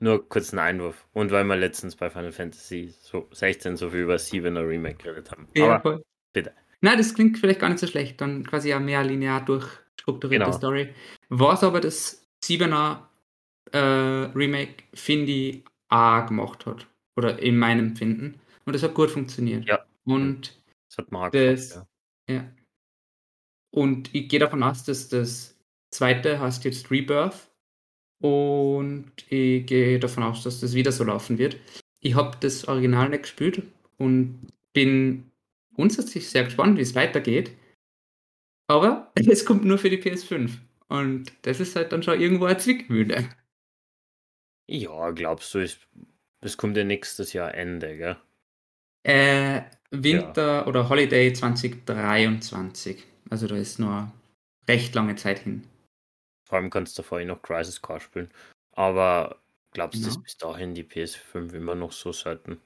Nur 0.00 0.28
kurz 0.28 0.52
ein 0.52 0.58
Einwurf. 0.58 1.06
Und 1.12 1.30
weil 1.32 1.44
wir 1.44 1.56
letztens 1.56 1.96
bei 1.96 2.08
Final 2.10 2.32
Fantasy 2.32 2.94
so 3.00 3.28
16 3.32 3.76
so 3.76 3.90
viel 3.90 4.00
über 4.00 4.16
7er 4.16 4.66
Remake 4.68 5.02
geredet 5.02 5.30
haben. 5.32 5.48
Ja, 5.54 5.66
Aber 5.74 5.80
voll. 5.80 6.04
bitte. 6.32 6.52
Nein, 6.80 6.98
das 6.98 7.14
klingt 7.14 7.38
vielleicht 7.38 7.58
gar 7.60 7.68
nicht 7.68 7.80
so 7.80 7.86
schlecht. 7.88 8.20
Dann 8.20 8.44
quasi 8.46 8.72
eine 8.72 8.84
mehr 8.84 9.02
linear 9.02 9.44
durchstrukturierte 9.44 10.44
Genau. 10.46 10.56
Story. 10.56 10.94
Was 11.28 11.64
aber 11.64 11.80
das 11.80 12.24
7er 12.44 13.00
äh, 13.72 13.78
Remake, 13.78 14.84
finde 14.94 15.32
ich, 15.32 15.64
auch 15.88 16.26
gemacht 16.26 16.64
hat. 16.66 16.86
Oder 17.16 17.40
in 17.42 17.58
meinem 17.58 17.88
Empfinden. 17.88 18.40
Und 18.64 18.74
das 18.74 18.84
hat 18.84 18.94
gut 18.94 19.10
funktioniert. 19.10 19.66
Ja. 19.66 19.84
Und 20.04 20.62
das 20.88 20.98
hat 20.98 21.12
auch 21.12 21.30
das, 21.30 21.68
gefallen, 21.70 21.86
ja. 22.28 22.34
ja. 22.36 22.52
Und 23.70 24.14
ich 24.14 24.28
gehe 24.28 24.38
davon 24.38 24.62
aus, 24.62 24.84
dass 24.84 25.08
das 25.08 25.58
zweite 25.90 26.38
heißt 26.38 26.64
jetzt 26.64 26.90
Rebirth. 26.90 27.47
Und 28.20 29.12
ich 29.28 29.66
gehe 29.66 29.98
davon 29.98 30.24
aus, 30.24 30.42
dass 30.42 30.60
das 30.60 30.74
wieder 30.74 30.92
so 30.92 31.04
laufen 31.04 31.38
wird. 31.38 31.56
Ich 32.00 32.14
habe 32.14 32.36
das 32.40 32.66
Original 32.66 33.08
nicht 33.08 33.22
gespielt 33.22 33.62
und 33.96 34.48
bin 34.72 35.30
grundsätzlich 35.74 36.28
sehr 36.28 36.44
gespannt, 36.44 36.78
wie 36.78 36.82
es 36.82 36.94
weitergeht. 36.94 37.52
Aber 38.68 39.12
es 39.14 39.44
kommt 39.44 39.64
nur 39.64 39.78
für 39.78 39.90
die 39.90 40.02
PS5. 40.02 40.58
Und 40.88 41.32
das 41.42 41.60
ist 41.60 41.76
halt 41.76 41.92
dann 41.92 42.02
schon 42.02 42.20
irgendwo 42.20 42.46
eine 42.46 42.58
Zwickmühle. 42.58 43.28
Ja, 44.66 45.10
glaubst 45.10 45.54
du, 45.54 45.60
es, 45.60 45.78
es 46.40 46.56
kommt 46.56 46.76
ja 46.76 46.84
nächstes 46.84 47.32
Jahr 47.32 47.54
Ende, 47.54 47.96
gell? 47.96 48.16
Äh, 49.04 49.62
Winter 49.90 50.66
oder 50.66 50.88
Holiday 50.88 51.32
2023. 51.32 53.04
Also 53.30 53.46
da 53.46 53.56
ist 53.56 53.78
nur 53.78 54.12
recht 54.66 54.94
lange 54.94 55.16
Zeit 55.16 55.40
hin. 55.40 55.64
Vor 56.48 56.58
allem 56.58 56.70
kannst 56.70 56.98
du 56.98 57.02
vorher 57.02 57.26
noch 57.26 57.42
Crisis 57.42 57.80
Core 57.82 58.00
spielen. 58.00 58.32
Aber 58.72 59.42
glaubst 59.72 60.04
du, 60.06 60.08
Genau. 60.08 60.10
ist 60.10 60.22
bis 60.22 60.36
dahin 60.36 60.74
die 60.74 60.82
PS5 60.84 61.52
immer 61.54 61.74
noch 61.74 61.92
so 61.92 62.12
selten? 62.12 62.60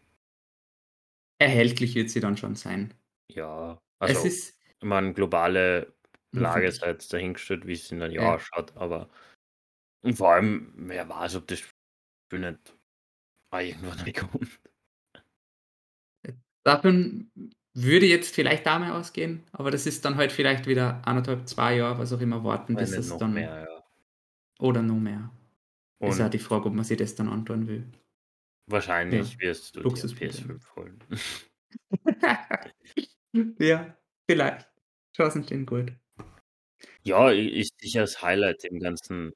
Erhältlich 1.39 1.95
wird 1.95 2.09
sie 2.09 2.21
dann 2.21 2.39
schon 2.39 2.57
sein. 2.57 2.95
Ja, 3.31 3.79
es 4.05 4.25
also 4.25 4.25
ist. 4.25 4.59
ich 4.81 4.85
meine, 4.89 5.13
globale 5.15 5.95
Lage 6.35 6.67
Mhm. 6.67 6.69
ist 6.69 6.83
jetzt 6.83 7.13
dahingestellt, 7.13 7.67
wie 7.67 7.73
es 7.73 7.91
in 7.93 8.03
einem 8.03 8.15
Ja. 8.17 8.23
Jahr 8.23 8.37
ausschaut, 8.37 8.77
aber 8.77 9.09
und 10.03 10.17
vor 10.17 10.33
allem, 10.35 10.73
wer 10.77 11.09
weiß, 11.09 11.37
ob 11.37 11.49
das 11.49 11.61
Spiel 11.61 12.41
nicht 12.41 12.77
irgendwann 13.53 14.13
kommt. 14.31 14.61
Davon 16.65 17.31
würde 17.75 18.07
jetzt 18.07 18.35
vielleicht 18.35 18.67
da 18.67 18.79
mal 18.79 18.93
ausgehen, 18.93 19.45
aber 19.53 19.71
das 19.71 19.87
ist 19.87 20.05
dann 20.05 20.17
halt 20.17 20.33
vielleicht 20.33 20.67
wieder 20.67 21.03
anderthalb, 21.07 21.49
zwei 21.49 21.77
Jahre, 21.77 21.99
was 21.99 22.13
auch 22.13 22.21
immer 22.21 22.45
warten, 22.45 22.77
bis 22.77 22.97
es 22.97 23.17
noch 23.17 23.19
dann. 23.19 23.33
mehr, 23.33 23.61
ja. 23.69 23.85
Oder 24.59 24.81
noch 24.81 24.97
mehr. 24.99 25.31
ist 26.05 26.19
ja 26.19 26.29
Und 26.29 26.31
die 26.31 26.39
Frage, 26.41 26.67
ob 26.67 26.75
man 26.75 26.85
sich 26.85 26.99
das 26.99 27.15
dann 27.17 27.29
antun 27.29 27.69
will. 27.69 27.93
wahrscheinlich 28.67 29.37
Ja, 29.37 29.41
wirst 29.41 29.77
du 29.77 29.85
dir 29.85 30.09
Luxusproblem. 30.09 30.11
PS5 30.11 30.75
holen. 30.77 30.99
ja, 33.59 33.97
vielleicht. 34.29 34.69
Chancen 35.17 35.45
stehen 35.45 35.67
gut. 35.67 35.93
Ja, 37.05 37.31
ist 37.31 37.81
sicher 37.81 38.01
das 38.03 38.23
Highlight 38.23 38.65
im 38.65 38.79
ganzen, 38.81 39.33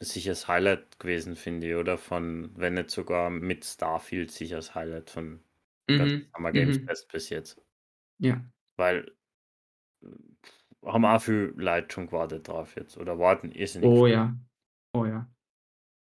sicher 0.00 0.32
das 0.32 0.48
Highlight 0.48 0.98
gewesen, 1.00 1.36
finde 1.36 1.68
ich, 1.70 1.74
oder? 1.76 1.98
Von, 1.98 2.52
wenn 2.56 2.74
nicht 2.74 2.90
sogar 2.90 3.30
mit 3.30 3.64
Starfield 3.64 4.30
sicher 4.32 4.56
das 4.56 4.74
Highlight 4.74 5.10
von 5.10 5.44
Mhm. 5.88 6.32
Summer 6.34 6.52
Games 6.52 6.78
Mhm. 6.78 6.86
Fest 6.86 7.08
bis 7.12 7.30
jetzt. 7.30 7.60
Ja. 8.18 8.40
Weil 8.76 9.12
äh, 10.02 10.06
haben 10.84 11.04
auch 11.04 11.20
viel 11.20 11.52
Leute 11.56 11.92
schon 11.92 12.06
gewartet 12.06 12.48
drauf 12.48 12.76
jetzt. 12.76 12.96
Oder 12.98 13.18
warten 13.18 13.52
ist 13.52 13.76
nicht. 13.76 13.84
Oh 13.84 14.06
ja. 14.06 14.34
Oh 14.92 15.04
ja. 15.04 15.26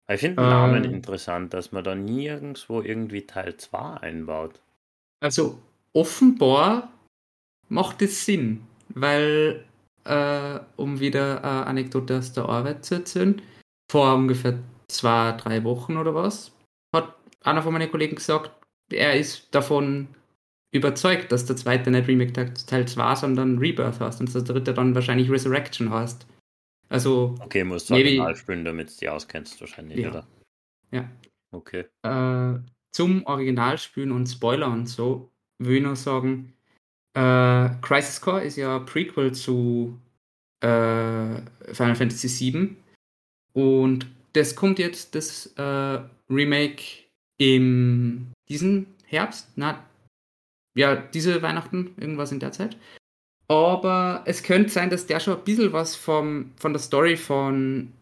Ich 0.08 0.20
finde 0.20 0.42
den 0.42 0.50
Namen 0.50 0.84
Äh. 0.84 0.88
interessant, 0.88 1.54
dass 1.54 1.72
man 1.72 1.84
da 1.84 1.94
nirgendwo 1.94 2.82
irgendwie 2.82 3.26
Teil 3.26 3.56
2 3.56 3.94
einbaut. 4.02 4.60
Also 5.20 5.58
offenbar 5.94 6.92
macht 7.68 8.02
es 8.02 8.26
Sinn, 8.26 8.66
weil, 8.90 9.64
äh, 10.04 10.60
um 10.76 11.00
wieder 11.00 11.42
eine 11.42 11.66
Anekdote 11.66 12.18
aus 12.18 12.32
der 12.34 12.44
Arbeit 12.44 12.84
zu 12.84 12.96
erzählen, 12.96 13.40
vor 13.90 14.14
ungefähr 14.14 14.58
zwei, 14.88 15.32
drei 15.32 15.64
Wochen 15.64 15.96
oder 15.96 16.14
was, 16.14 16.54
hat 16.94 17.14
einer 17.42 17.62
von 17.62 17.72
meinen 17.72 17.90
Kollegen 17.90 18.16
gesagt, 18.16 18.50
er 18.92 19.18
ist 19.18 19.54
davon 19.54 20.08
überzeugt, 20.74 21.30
dass 21.32 21.46
der 21.46 21.56
zweite 21.56 21.90
nicht 21.90 22.08
Remake 22.08 22.32
Teil 22.32 22.86
2, 22.88 23.14
sondern 23.14 23.58
Rebirth 23.58 24.00
heißt 24.00 24.20
und 24.20 24.34
der 24.34 24.42
dritte 24.42 24.74
dann 24.74 24.94
wahrscheinlich 24.94 25.30
Resurrection 25.30 25.90
heißt. 25.90 26.26
Also, 26.88 27.34
Okay, 27.40 27.64
musst 27.64 27.88
du 27.88 27.94
Maybe- 27.94 28.08
Original 28.10 28.36
spielen, 28.36 28.64
damit 28.64 28.90
du 28.90 28.94
die 29.00 29.08
auskennst 29.08 29.60
wahrscheinlich, 29.60 29.98
Ja. 29.98 30.10
oder? 30.10 30.26
ja. 30.90 31.08
Okay. 31.52 31.84
Äh, 32.02 32.58
zum 32.92 33.24
Originalspielen 33.26 34.10
und 34.12 34.26
Spoiler 34.26 34.68
und 34.68 34.86
so 34.88 35.30
will 35.58 35.76
ich 35.76 35.82
noch 35.82 35.96
sagen, 35.96 36.52
äh, 37.14 37.70
Crisis 37.80 38.20
Core 38.20 38.42
ist 38.44 38.56
ja 38.56 38.80
Prequel 38.80 39.32
zu 39.32 39.98
äh, 40.60 40.66
Final 41.72 41.94
Fantasy 41.94 42.28
VII 42.52 42.76
und 43.52 44.06
das 44.32 44.56
kommt 44.56 44.78
jetzt, 44.80 45.14
das 45.14 45.46
äh, 45.56 46.00
Remake 46.28 46.82
im 47.38 48.32
diesen 48.48 48.86
Herbst, 49.06 49.48
na, 49.56 49.84
ja, 50.74 50.96
diese 50.96 51.42
Weihnachten, 51.42 51.94
irgendwas 51.96 52.32
in 52.32 52.40
der 52.40 52.52
Zeit. 52.52 52.76
Aber 53.48 54.22
es 54.26 54.42
könnte 54.42 54.70
sein, 54.70 54.90
dass 54.90 55.06
der 55.06 55.20
schon 55.20 55.36
ein 55.36 55.44
bisschen 55.44 55.72
was 55.72 55.96
vom, 55.96 56.52
von 56.56 56.72
der 56.72 56.80
Story 56.80 57.16
von 57.16 57.92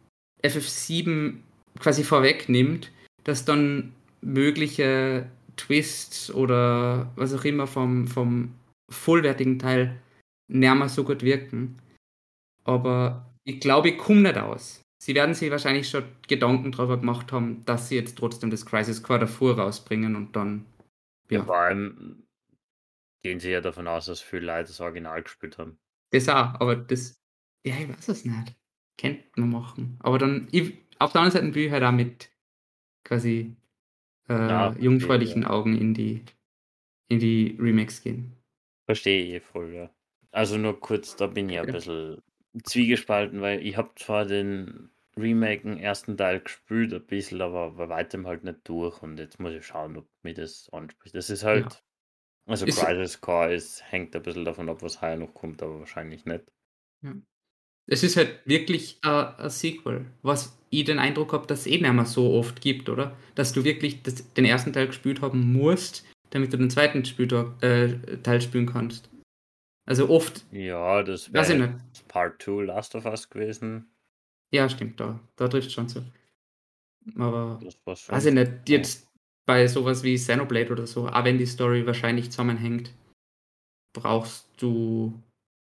FF7 0.43 1.35
quasi 1.79 2.05
vorwegnimmt, 2.05 2.93
dass 3.25 3.45
dann 3.45 3.93
mögliche 4.21 5.27
Twists 5.57 6.33
oder 6.33 7.11
was 7.17 7.35
auch 7.35 7.45
immer 7.45 7.67
vom, 7.67 8.07
vom 8.07 8.53
vollwertigen 8.91 9.59
Teil 9.59 9.97
näher 10.49 10.75
mal 10.75 10.89
so 10.89 11.05
gut 11.05 11.23
wirken. 11.23 11.79
Aber 12.65 13.27
ich 13.45 13.61
glaube, 13.61 13.91
ich 13.91 13.99
komme 13.99 14.23
nicht 14.23 14.39
aus. 14.39 14.81
Sie 15.03 15.17
werden 15.17 15.35
sich 15.35 15.51
wahrscheinlich 15.51 15.89
schon 15.89 16.05
Gedanken 16.29 16.71
darüber 16.71 16.97
gemacht 16.97 17.33
haben, 17.33 17.65
dass 17.65 17.89
sie 17.89 17.97
jetzt 17.97 18.17
trotzdem 18.17 18.51
das 18.51 18.65
Crisis 18.65 19.03
Core 19.03 19.21
davor 19.21 19.59
rausbringen 19.59 20.15
und 20.15 20.37
dann. 20.37 20.65
Ja. 21.29 21.41
Ja, 21.41 21.45
Vor 21.45 21.59
gehen 23.23 23.41
sie 23.41 23.51
ja 23.51 23.61
davon 23.61 23.89
aus, 23.89 24.07
dass 24.07 24.21
viele 24.21 24.47
Leute 24.47 24.69
das 24.69 24.81
Original 24.81 25.23
gespielt 25.23 25.59
haben. 25.59 25.79
das 26.11 26.29
auch, 26.29 26.55
aber 26.61 26.77
das. 26.77 27.23
Ja, 27.65 27.77
ich 27.79 27.89
weiß 27.89 28.09
es 28.09 28.25
nicht. 28.25 28.55
Könnte 28.99 29.25
man 29.37 29.51
machen. 29.51 29.97
Aber 30.01 30.19
dann, 30.19 30.49
ich, 30.53 30.75
auf 30.99 31.13
der 31.13 31.23
anderen 31.23 31.43
Seite 31.43 31.55
will 31.55 31.67
ich 31.67 31.73
halt 31.73 31.85
auch 31.85 31.93
mit 31.93 32.31
quasi 33.05 33.57
äh, 34.29 34.35
Ja, 34.35 34.73
jungfräulichen 34.79 35.43
ja. 35.43 35.51
Augen 35.51 35.77
in 35.79 35.95
die 35.95 36.25
in 37.09 37.19
die 37.21 37.57
Remakes 37.61 38.03
gehen. 38.03 38.37
Verstehe 38.87 39.37
ich 39.37 39.43
voll, 39.43 39.75
ja. 39.75 39.91
Also 40.31 40.57
nur 40.57 40.81
kurz, 40.81 41.15
da 41.17 41.27
bin 41.27 41.49
ich 41.51 41.59
ein 41.59 41.67
bisschen 41.71 42.23
zwiegespalten, 42.65 43.41
weil 43.43 43.65
ich 43.67 43.77
habe 43.77 43.91
zwar 43.97 44.25
den 44.25 44.91
Remake 45.17 45.63
im 45.69 45.77
ersten 45.77 46.17
Teil 46.17 46.41
gespielt, 46.41 46.93
ein 46.95 47.05
bisschen, 47.07 47.43
aber 47.43 47.73
bei 47.73 47.89
weitem 47.89 48.27
halt 48.27 48.45
nicht 48.45 48.61
durch 48.65 49.03
und 49.03 49.19
jetzt 49.19 49.39
muss 49.41 49.53
ich 49.53 49.67
schauen, 49.67 49.97
ob 49.99 50.09
mir 50.23 50.33
das 50.35 50.71
anspricht. 50.73 51.15
Das 51.15 51.29
ist 51.31 51.45
halt, 51.45 51.65
Ja. 51.67 51.79
Also 52.47 52.67
Ist- 52.67 52.79
Crisis 52.79 53.21
Core 53.21 53.55
ist, 53.55 53.83
hängt 53.91 54.15
ein 54.17 54.23
bisschen 54.23 54.45
davon 54.45 54.69
ab, 54.69 54.83
was 54.83 55.01
heuer 55.01 55.17
noch 55.17 55.35
kommt, 55.35 55.63
aber 55.63 55.81
wahrscheinlich 55.81 56.25
nicht. 56.25 56.45
Es 57.87 58.03
ist 58.05 58.17
halt 58.17 58.41
wirklich 58.47 58.99
äh, 59.05 59.09
ein 59.09 59.51
Sequel, 59.51 60.07
was 60.23 60.57
ich 60.71 60.85
den 60.85 60.99
Eindruck 60.99 61.33
habe, 61.33 61.47
dass 61.47 61.61
es 61.61 61.67
eh 61.67 61.79
nicht 61.81 61.93
mehr 61.93 62.05
so 62.07 62.35
oft 62.35 62.61
gibt, 62.61 62.89
oder? 62.89 63.17
Dass 63.35 63.53
du 63.53 63.65
wirklich 63.65 64.03
das, 64.03 64.33
den 64.35 64.45
ersten 64.45 64.73
Teil 64.73 64.87
gespielt 64.87 65.21
haben 65.21 65.53
musst, 65.53 66.05
damit 66.31 66.53
du 66.53 66.57
den 66.59 66.71
zweiten 66.71 67.05
Spieltag, 67.05 67.61
äh, 67.63 68.19
Teil 68.23 68.41
spielen 68.41 68.67
kannst. 68.67 69.11
Also 69.85 70.09
oft, 70.09 70.45
Ja, 70.53 71.03
das 71.03 71.33
wäre. 71.33 71.81
Part 72.07 72.41
2 72.41 72.63
Last 72.65 72.95
of 72.95 73.05
Us 73.05 73.29
gewesen. 73.29 73.91
Ja, 74.53 74.69
stimmt, 74.69 75.01
da, 75.01 75.19
da 75.37 75.49
trifft 75.49 75.73
schon 75.73 75.89
zu. 75.89 76.05
Aber 77.17 77.61
Das 77.63 78.01
schon. 78.01 78.15
weiß 78.15 78.27
ich 78.27 78.35
nicht, 78.35 78.69
jetzt 78.69 79.09
bei 79.47 79.67
sowas 79.67 80.03
wie 80.03 80.15
Xenoblade 80.15 80.73
oder 80.73 80.87
so, 80.87 81.09
auch 81.09 81.25
wenn 81.25 81.39
die 81.39 81.47
Story 81.47 81.87
wahrscheinlich 81.87 82.31
zusammenhängt, 82.31 82.93
brauchst 83.93 84.49
du 84.57 85.21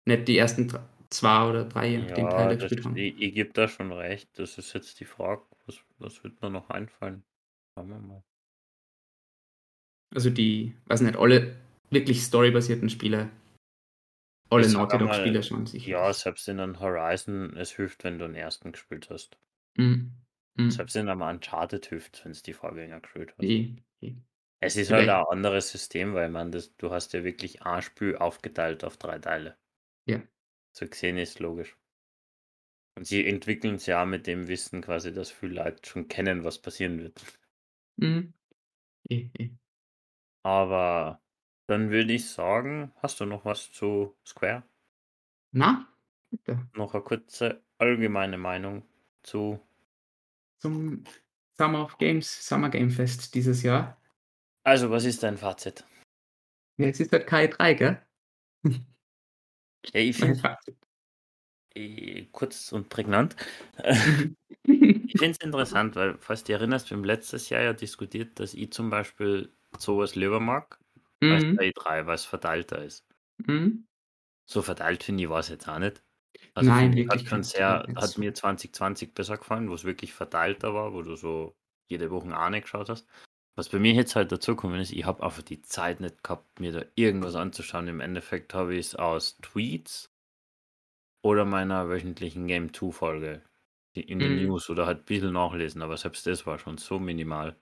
nicht 0.06 0.28
die 0.28 0.38
ersten 0.38 0.72
zwei 1.10 1.48
oder 1.48 1.64
drei, 1.64 1.88
Ja, 1.94 2.06
Teile 2.14 2.56
das, 2.56 2.62
gespielt 2.62 2.84
haben. 2.84 2.96
ich, 2.96 3.20
ich 3.20 3.34
gebe 3.34 3.52
da 3.52 3.68
schon 3.68 3.92
recht. 3.92 4.28
Das 4.38 4.58
ist 4.58 4.72
jetzt 4.72 5.00
die 5.00 5.04
Frage, 5.04 5.42
was, 5.66 5.78
was 5.98 6.22
wird 6.24 6.40
mir 6.42 6.50
noch 6.50 6.70
einfallen? 6.70 7.22
Schauen 7.74 7.88
wir 7.88 7.98
mal. 7.98 8.22
Also 10.14 10.30
die, 10.30 10.76
weiß 10.86 11.00
nicht, 11.02 11.16
alle 11.16 11.56
wirklich 11.90 12.22
storybasierten 12.22 12.90
Spiele, 12.90 13.30
alle 14.50 14.66
Ich 14.66 14.72
Naughty 14.74 14.98
Dog 14.98 15.08
einmal, 15.08 15.20
Spiele 15.20 15.42
schon 15.42 15.66
sicher. 15.66 15.88
Ja, 15.88 16.12
selbst 16.12 16.46
in 16.48 16.60
einem 16.60 16.78
Horizon, 16.78 17.56
es 17.56 17.72
hilft, 17.72 18.04
wenn 18.04 18.18
du 18.18 18.26
den 18.26 18.34
ersten 18.34 18.72
gespielt 18.72 19.08
hast. 19.08 19.38
Mhm. 19.78 20.12
Mhm. 20.54 20.70
Selbst 20.70 20.96
in 20.96 21.08
einem 21.08 21.22
Uncharted 21.22 21.86
hilft, 21.86 22.24
wenn 22.24 22.32
es 22.32 22.42
die 22.42 22.52
Vorgänger 22.52 23.00
gespielt 23.00 23.34
hast. 23.36 23.44
Eh, 23.44 23.76
eh. 24.00 24.14
Es 24.60 24.76
ist 24.76 24.90
halt 24.92 25.04
Vielleicht- 25.04 25.26
ein 25.26 25.32
anderes 25.32 25.70
System, 25.70 26.14
weil 26.14 26.28
man 26.28 26.52
das, 26.52 26.76
du 26.76 26.90
hast 26.90 27.12
ja 27.14 27.24
wirklich 27.24 27.62
ein 27.62 27.82
Spiel 27.82 28.16
aufgeteilt 28.16 28.84
auf 28.84 28.96
drei 28.96 29.18
Teile. 29.18 29.56
Ja. 30.06 30.22
So 30.72 30.86
gesehen 30.86 31.18
ist 31.18 31.40
logisch. 31.40 31.76
Und 32.96 33.06
sie 33.06 33.26
entwickeln 33.26 33.76
es 33.76 33.86
ja 33.86 34.02
auch 34.02 34.06
mit 34.06 34.26
dem 34.26 34.48
Wissen 34.48 34.82
quasi, 34.82 35.12
dass 35.12 35.30
viele 35.30 35.54
Leute 35.64 35.88
schon 35.88 36.08
kennen, 36.08 36.44
was 36.44 36.60
passieren 36.60 37.00
wird. 37.00 37.20
Mhm. 37.96 38.34
Eh. 39.08 39.30
Aber 40.44 41.22
dann 41.66 41.90
würde 41.90 42.12
ich 42.12 42.28
sagen, 42.28 42.92
hast 42.96 43.20
du 43.20 43.26
noch 43.26 43.44
was 43.44 43.72
zu 43.72 44.16
Square? 44.26 44.62
Na, 45.52 45.88
bitte. 46.30 46.68
Noch 46.74 46.94
eine 46.94 47.02
kurze 47.02 47.62
allgemeine 47.78 48.38
Meinung 48.38 48.84
zu. 49.22 49.60
Zum 50.62 51.02
Summer 51.58 51.82
of 51.82 51.98
Games, 51.98 52.46
Summer 52.46 52.70
Game 52.70 52.88
Fest 52.88 53.34
dieses 53.34 53.64
Jahr. 53.64 54.00
Also, 54.62 54.90
was 54.90 55.04
ist 55.04 55.24
dein 55.24 55.36
Fazit? 55.36 55.84
Ja, 56.78 56.86
Jetzt 56.86 57.00
ist 57.00 57.10
halt 57.10 57.28
K3, 57.28 57.74
gell? 57.74 58.00
Ja, 59.92 60.00
ich 60.00 60.16
finde 60.16 60.56
eh, 61.74 62.26
kurz 62.26 62.70
und 62.70 62.88
prägnant. 62.90 63.34
Mhm. 64.64 65.04
Ich 65.08 65.18
finde 65.18 65.32
es 65.32 65.44
interessant, 65.44 65.96
weil, 65.96 66.16
falls 66.18 66.44
du 66.44 66.52
dich 66.52 66.54
erinnerst, 66.60 66.88
wir 66.90 66.96
haben 66.96 67.04
letztes 67.04 67.48
Jahr 67.48 67.62
ja 67.62 67.72
diskutiert, 67.72 68.38
dass 68.38 68.54
ich 68.54 68.72
zum 68.72 68.88
Beispiel 68.88 69.52
sowas 69.76 70.14
lieber 70.14 70.38
mag 70.38 70.78
als 71.20 71.42
Mhm. 71.42 71.56
bei 71.56 71.72
E3, 71.72 72.06
weil 72.06 72.14
es 72.14 72.24
verteilter 72.24 72.84
ist. 72.84 73.04
Mhm. 73.38 73.84
So 74.46 74.62
verteilt 74.62 75.02
finde 75.02 75.24
ich 75.24 75.28
war 75.28 75.40
es 75.40 75.48
jetzt 75.48 75.68
auch 75.68 75.80
nicht. 75.80 76.04
Also 76.54 76.74
Nein, 76.74 76.94
wirklich 76.94 77.24
Nicht 77.30 77.58
hat 77.96 78.18
mir 78.18 78.34
2020 78.34 79.14
besser 79.14 79.38
gefallen, 79.38 79.70
wo 79.70 79.74
es 79.74 79.84
wirklich 79.84 80.12
verteilter 80.12 80.74
war, 80.74 80.92
wo 80.92 81.02
du 81.02 81.16
so 81.16 81.56
jede 81.88 82.10
Woche 82.10 82.36
eine 82.36 82.60
geschaut 82.60 82.88
hast. 82.90 83.06
Was 83.56 83.68
bei 83.70 83.78
mir 83.78 83.92
jetzt 83.92 84.16
halt 84.16 84.32
dazugekommen 84.32 84.80
ist, 84.80 84.92
ich 84.92 85.04
habe 85.04 85.22
einfach 85.22 85.42
die 85.42 85.62
Zeit 85.62 86.00
nicht 86.00 86.22
gehabt, 86.22 86.60
mir 86.60 86.72
da 86.72 86.84
irgendwas 86.94 87.34
anzuschauen. 87.36 87.88
Im 87.88 88.00
Endeffekt 88.00 88.54
habe 88.54 88.74
ich 88.74 88.80
es 88.88 88.94
aus 88.96 89.36
Tweets 89.38 90.10
oder 91.24 91.44
meiner 91.44 91.88
wöchentlichen 91.88 92.46
Game 92.46 92.72
2 92.72 92.92
Folge 92.92 93.42
in 93.92 94.20
den 94.20 94.34
Mhm. 94.34 94.36
News 94.36 94.70
oder 94.70 94.86
halt 94.86 95.00
ein 95.00 95.04
bisschen 95.04 95.32
nachlesen, 95.32 95.82
aber 95.82 95.96
selbst 95.96 96.26
das 96.28 96.46
war 96.46 96.58
schon 96.60 96.78
so 96.78 96.98
minimal. 97.00 97.56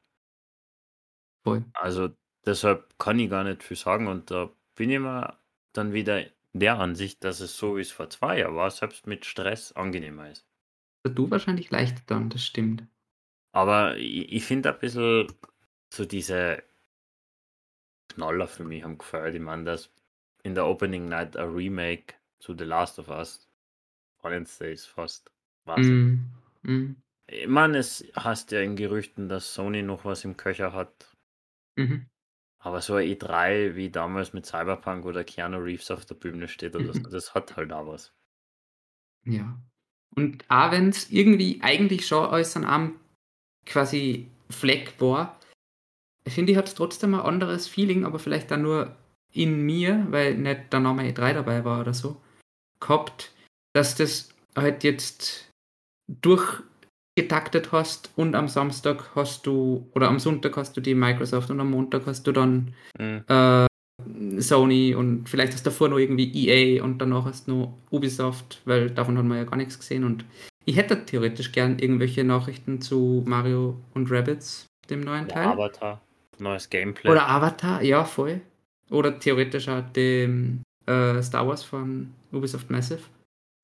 Voll. 1.45 1.65
Also 1.75 2.11
deshalb 2.47 2.99
kann 2.99 3.19
ich 3.19 3.31
gar 3.31 3.45
nicht 3.45 3.63
viel 3.63 3.77
sagen 3.77 4.07
und 4.09 4.31
da 4.31 4.51
bin 4.75 4.91
ich 4.91 4.99
mal 4.99 5.39
dann 5.73 5.93
wieder 5.93 6.25
der 6.53 6.79
Ansicht, 6.79 7.25
dass 7.25 7.41
es 7.41 7.57
so 7.57 7.77
wie 7.77 7.81
es 7.81 7.93
vor 7.93 8.11
zwei 8.11 8.39
Jahren 8.39 8.57
war, 8.57 8.71
selbst 8.71 9.07
mit 9.07 9.25
Stress 9.25 9.73
angenehmer 9.73 10.31
ist. 10.31 10.47
Du 11.05 11.31
wahrscheinlich 11.31 11.71
leichter 11.71 12.03
dann, 12.07 12.29
das 12.29 12.45
stimmt. 12.45 12.87
Aber 13.53 13.97
ich, 13.97 14.33
ich 14.33 14.45
finde 14.45 14.73
ein 14.73 14.79
bisschen 14.79 15.33
so 15.93 16.05
diese 16.05 16.63
Knaller 18.09 18.49
für 18.49 18.65
mich 18.65 18.83
haben 18.83 18.99
gefällt. 18.99 19.35
Ich 19.35 19.41
meine, 19.41 19.65
dass 19.65 19.91
in 20.43 20.55
der 20.55 20.67
Opening 20.67 21.07
Night 21.07 21.37
ein 21.37 21.51
Remake 21.51 22.15
zu 22.39 22.57
The 22.57 22.65
Last 22.65 22.99
of 22.99 23.09
Us 23.09 23.49
Wednesday 24.23 24.73
ist 24.73 24.87
fast. 24.87 25.31
Wahnsinn. 25.65 26.33
Mhm. 26.63 26.73
Mhm. 26.73 27.03
Ich 27.27 27.47
meine, 27.47 27.79
es 27.79 28.05
hast 28.15 28.51
ja 28.51 28.61
in 28.61 28.77
Gerüchten, 28.77 29.29
dass 29.29 29.55
Sony 29.55 29.83
noch 29.83 30.05
was 30.05 30.25
im 30.25 30.37
Köcher 30.37 30.73
hat. 30.73 31.17
Mhm. 31.77 32.07
Aber 32.63 32.83
so 32.83 32.95
ein 32.95 33.07
E3 33.07 33.75
wie 33.75 33.91
damals 33.91 34.33
mit 34.33 34.45
Cyberpunk 34.47 35.07
oder 35.07 35.25
Keanu 35.25 35.59
Reeves 35.59 35.91
auf 35.91 36.05
der 36.05 36.15
Bühne 36.15 36.47
steht 36.47 36.77
oder 36.77 36.93
so, 36.93 37.01
Mhm. 37.01 37.11
das 37.11 37.35
hat 37.35 37.57
halt 37.57 37.73
auch 37.73 37.87
was. 37.87 38.13
Ja. 39.25 39.59
Und 40.15 40.45
auch 40.49 40.71
wenn 40.71 40.91
es 40.91 41.11
irgendwie 41.11 41.61
eigentlich 41.63 42.07
schon 42.07 42.29
als 42.29 42.57
ein 42.57 42.65
Arm 42.65 43.01
quasi 43.65 44.29
Fleck 44.51 45.01
war, 45.01 45.39
finde 46.27 46.53
ich, 46.53 46.59
hat 46.59 46.69
es 46.69 46.75
trotzdem 46.75 47.15
ein 47.15 47.21
anderes 47.21 47.67
Feeling, 47.67 48.05
aber 48.05 48.19
vielleicht 48.19 48.51
dann 48.51 48.63
nur 48.63 48.97
in 49.33 49.65
mir, 49.65 50.07
weil 50.11 50.37
nicht 50.37 50.73
der 50.73 50.81
Name 50.81 51.05
E3 51.05 51.33
dabei 51.35 51.65
war 51.65 51.81
oder 51.81 51.95
so, 51.95 52.21
gehabt, 52.81 53.33
dass 53.73 53.95
das 53.95 54.35
halt 54.57 54.85
jetzt 54.85 55.49
durchgetaktet 57.21 57.73
hast 57.73 58.11
und 58.17 58.35
am 58.35 58.49
Samstag 58.49 59.11
hast 59.15 59.47
du, 59.47 59.89
oder 59.95 60.09
am 60.09 60.19
Sonntag 60.19 60.57
hast 60.57 60.77
du 60.77 60.81
die 60.81 60.95
Microsoft 60.95 61.51
und 61.51 61.61
am 61.61 61.71
Montag 61.71 62.07
hast 62.07 62.27
du 62.27 62.33
dann 62.33 62.75
Mhm. 62.99 63.25
äh, 63.29 63.67
Sony 64.39 64.95
und 64.95 65.29
vielleicht 65.29 65.53
hast 65.53 65.67
du 65.67 65.71
davor 65.71 65.89
noch 65.89 65.99
irgendwie 65.99 66.33
EA 66.33 66.83
und 66.83 66.99
danach 66.99 67.27
hast 67.27 67.49
du 67.49 67.53
noch 67.55 67.79
Ubisoft, 67.91 68.63
weil 68.65 68.91
davon 68.91 69.19
haben 69.19 69.29
wir 69.29 69.37
ja 69.37 69.45
gar 69.45 69.57
nichts 69.57 69.79
gesehen 69.79 70.05
und 70.05 70.25
ich 70.65 70.77
hätte 70.77 71.05
theoretisch 71.05 71.53
gern 71.53 71.79
irgendwelche 71.79 72.25
Nachrichten 72.25 72.81
zu 72.81 73.23
Mario 73.27 73.77
und 73.95 74.11
Rabbids, 74.11 74.67
dem 74.89 75.01
neuen 75.01 75.27
Oder 75.27 75.35
Teil. 75.35 75.47
Avatar, 75.47 76.01
neues 76.39 76.69
Gameplay. 76.71 77.11
Oder 77.11 77.29
Avatar, 77.29 77.83
ja, 77.83 78.05
voll. 78.05 78.41
Oder 78.91 79.19
theoretisch 79.19 79.69
auch 79.69 79.83
dem 79.93 80.63
äh, 80.87 81.23
Star 81.23 81.47
Wars 81.47 81.63
von 81.63 82.13
Ubisoft 82.33 82.71
Massive. 82.71 83.03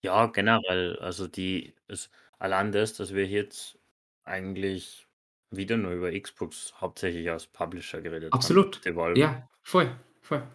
Ja, 0.05 0.27
generell, 0.27 0.97
also 1.01 1.27
die, 1.27 1.75
es, 1.89 2.11
allein 2.39 2.73
das, 2.73 2.95
dass 2.95 3.15
wir 3.15 3.27
jetzt 3.27 3.79
eigentlich 4.25 5.07
wieder 5.51 5.77
nur 5.77 5.93
über 5.93 6.19
Xbox 6.19 6.81
hauptsächlich 6.81 7.31
als 7.31 7.47
Publisher 7.47 8.01
geredet 8.03 8.37
Absolut. 8.37 8.77
haben. 8.77 8.83
Devolver. 8.85 9.21
Ja, 9.21 9.49
voll, 9.63 9.99
voll. 10.21 10.47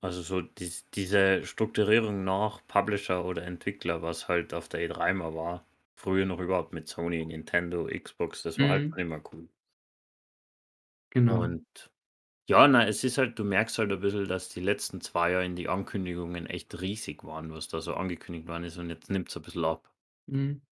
Also 0.00 0.22
so 0.22 0.40
dies, 0.40 0.88
diese 0.92 1.44
Strukturierung 1.44 2.24
nach 2.24 2.66
Publisher 2.66 3.26
oder 3.26 3.42
Entwickler, 3.42 4.00
was 4.00 4.26
halt 4.26 4.54
auf 4.54 4.70
der 4.70 4.80
E3 4.80 5.12
mal 5.12 5.34
war, 5.34 5.66
früher 5.94 6.24
noch 6.24 6.40
überhaupt 6.40 6.72
mit 6.72 6.88
Sony, 6.88 7.26
Nintendo, 7.26 7.84
Xbox, 7.86 8.42
das 8.42 8.58
war 8.58 8.70
halt 8.70 8.84
Mhm. 8.84 8.90
schon 8.90 9.00
immer 9.00 9.20
cool. 9.34 9.50
Genau. 11.10 11.48
Und 11.48 11.66
ja, 12.48 12.68
na, 12.68 12.86
es 12.88 13.04
ist 13.04 13.18
halt, 13.18 13.38
du 13.38 13.44
merkst 13.44 13.78
halt 13.78 13.92
ein 13.92 14.00
bisschen, 14.00 14.28
dass 14.28 14.48
die 14.50 14.60
letzten 14.60 15.00
zwei 15.02 15.32
Jahre 15.32 15.44
in 15.46 15.56
die 15.56 15.68
Ankündigungen 15.68 16.46
echt 16.46 16.80
riesig 16.82 17.24
waren, 17.24 17.52
was 17.52 17.68
da 17.68 17.80
so 17.80 17.94
angekündigt 17.94 18.48
worden 18.48 18.64
ist 18.64 18.78
und 18.78 18.90
jetzt 18.90 19.10
nimmt 19.10 19.28
es 19.30 19.36
ein 19.36 19.42
bisschen 19.42 19.64
ab. 19.66 19.92
Mhm. 20.26 20.65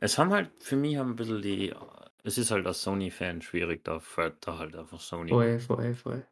Es 0.00 0.16
haben 0.18 0.32
halt, 0.32 0.50
für 0.60 0.76
mich 0.76 0.96
haben 0.96 1.10
ein 1.10 1.16
bisschen 1.16 1.42
die, 1.42 1.74
es 2.22 2.38
ist 2.38 2.50
halt 2.50 2.66
als 2.66 2.82
Sony-Fan 2.82 3.42
schwierig, 3.42 3.84
da 3.84 3.98
fährt 4.00 4.46
da 4.46 4.58
halt 4.58 4.76
einfach 4.76 5.00
Sony 5.00 5.30
Voll, 5.30 5.58
voll, 5.58 5.94
voll. 5.94 6.26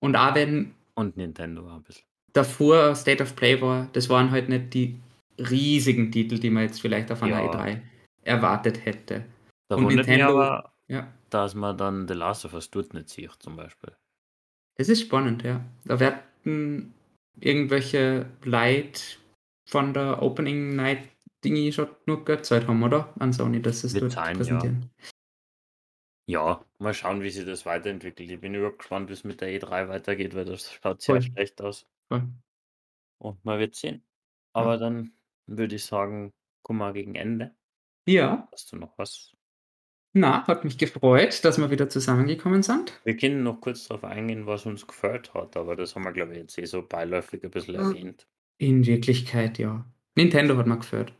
Und 0.00 0.16
auch 0.16 0.34
wenn 0.34 0.74
und 0.94 1.16
Nintendo 1.16 1.66
ein 1.74 1.82
bisschen. 1.82 2.04
davor 2.32 2.94
State 2.94 3.22
of 3.22 3.34
Play 3.36 3.60
war, 3.60 3.88
das 3.92 4.08
waren 4.08 4.30
halt 4.30 4.48
nicht 4.48 4.74
die 4.74 4.98
riesigen 5.38 6.10
Titel, 6.10 6.38
die 6.38 6.50
man 6.50 6.64
jetzt 6.64 6.80
vielleicht 6.80 7.10
auf 7.12 7.22
einer 7.22 7.40
Ja. 7.42 7.50
E3 7.50 7.80
erwartet 8.22 8.84
hätte. 8.84 9.24
Da 9.68 9.76
Und 9.76 9.86
Nintendo- 9.86 10.28
aber, 10.28 10.72
Ja, 10.88 11.10
dass 11.30 11.54
man 11.54 11.76
dann 11.78 12.06
The 12.08 12.14
Last 12.14 12.44
of 12.44 12.52
Us 12.54 12.70
dort 12.70 12.92
nicht 12.92 13.08
sieht, 13.08 13.32
zum 13.38 13.56
Beispiel. 13.56 13.92
das 14.76 14.88
ist 14.88 15.02
spannend, 15.02 15.42
ja. 15.44 15.64
Da 15.84 15.98
werden 16.00 16.92
irgendwelche 17.40 18.26
Leute 18.44 19.00
von 19.68 19.94
der 19.94 20.20
Opening 20.22 20.74
Night 20.76 21.08
Dingi 21.44 21.72
schon 21.72 21.88
nur 22.06 22.24
Geld 22.24 22.44
Zeit 22.46 22.66
haben, 22.68 22.82
oder? 22.82 23.12
An 23.18 23.32
Sony, 23.32 23.60
dass 23.60 23.84
es 23.84 23.94
dort 23.94 24.12
sein, 24.12 24.32
ja. 24.34 24.38
präsentieren. 24.38 24.90
Ja, 26.28 26.64
mal 26.78 26.94
schauen, 26.94 27.22
wie 27.22 27.30
sich 27.30 27.44
das 27.44 27.66
weiterentwickelt. 27.66 28.30
Ich 28.30 28.40
bin 28.40 28.54
überhaupt 28.54 28.78
gespannt, 28.78 29.08
wie 29.08 29.12
es 29.12 29.24
mit 29.24 29.40
der 29.40 29.48
E3 29.60 29.88
weitergeht, 29.88 30.34
weil 30.34 30.44
das 30.44 30.72
schaut 30.72 31.02
sehr 31.02 31.16
Voll. 31.16 31.22
schlecht 31.22 31.60
aus. 31.60 31.86
Voll. 32.08 32.28
Und 33.18 33.44
man 33.44 33.58
wird 33.58 33.74
sehen. 33.74 34.04
Ja. 34.54 34.62
Aber 34.62 34.78
dann 34.78 35.12
würde 35.46 35.74
ich 35.76 35.84
sagen, 35.84 36.32
kommen 36.62 36.78
wir 36.78 36.92
gegen 36.92 37.14
Ende. 37.16 37.54
Ja. 38.06 38.48
Hast 38.52 38.72
du 38.72 38.76
noch 38.76 38.96
was? 38.98 39.32
Na, 40.14 40.46
hat 40.46 40.64
mich 40.64 40.76
gefreut, 40.78 41.42
dass 41.44 41.58
wir 41.58 41.70
wieder 41.70 41.88
zusammengekommen 41.88 42.62
sind. 42.62 43.00
Wir 43.04 43.16
können 43.16 43.42
noch 43.42 43.60
kurz 43.60 43.88
darauf 43.88 44.04
eingehen, 44.04 44.46
was 44.46 44.66
uns 44.66 44.86
gefällt 44.86 45.32
hat, 45.34 45.56
aber 45.56 45.74
das 45.74 45.94
haben 45.96 46.04
wir, 46.04 46.12
glaube 46.12 46.32
ich, 46.32 46.38
jetzt 46.38 46.58
eh 46.58 46.66
so 46.66 46.82
beiläufig 46.86 47.42
ein 47.42 47.50
bisschen 47.50 47.76
Hm. 47.76 47.82
erwähnt. 47.90 48.28
In 48.58 48.86
Wirklichkeit, 48.86 49.58
ja. 49.58 49.84
Nintendo 50.14 50.56
hat 50.56 50.66
mir 50.66 50.76
gefällt. 50.76 51.14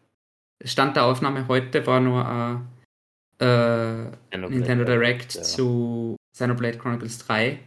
Stand 0.64 0.96
der 0.96 1.04
Aufnahme 1.04 1.48
heute 1.48 1.86
war 1.86 2.00
nur 2.00 2.26
ein 2.26 2.68
äh, 3.38 4.04
Nintendo 4.30 4.48
Nintendo 4.50 4.84
Direct, 4.84 5.34
ja. 5.34 5.42
zu 5.42 6.16
Xenoblade 6.34 6.78
Chronicles 6.78 7.18
3, 7.26 7.58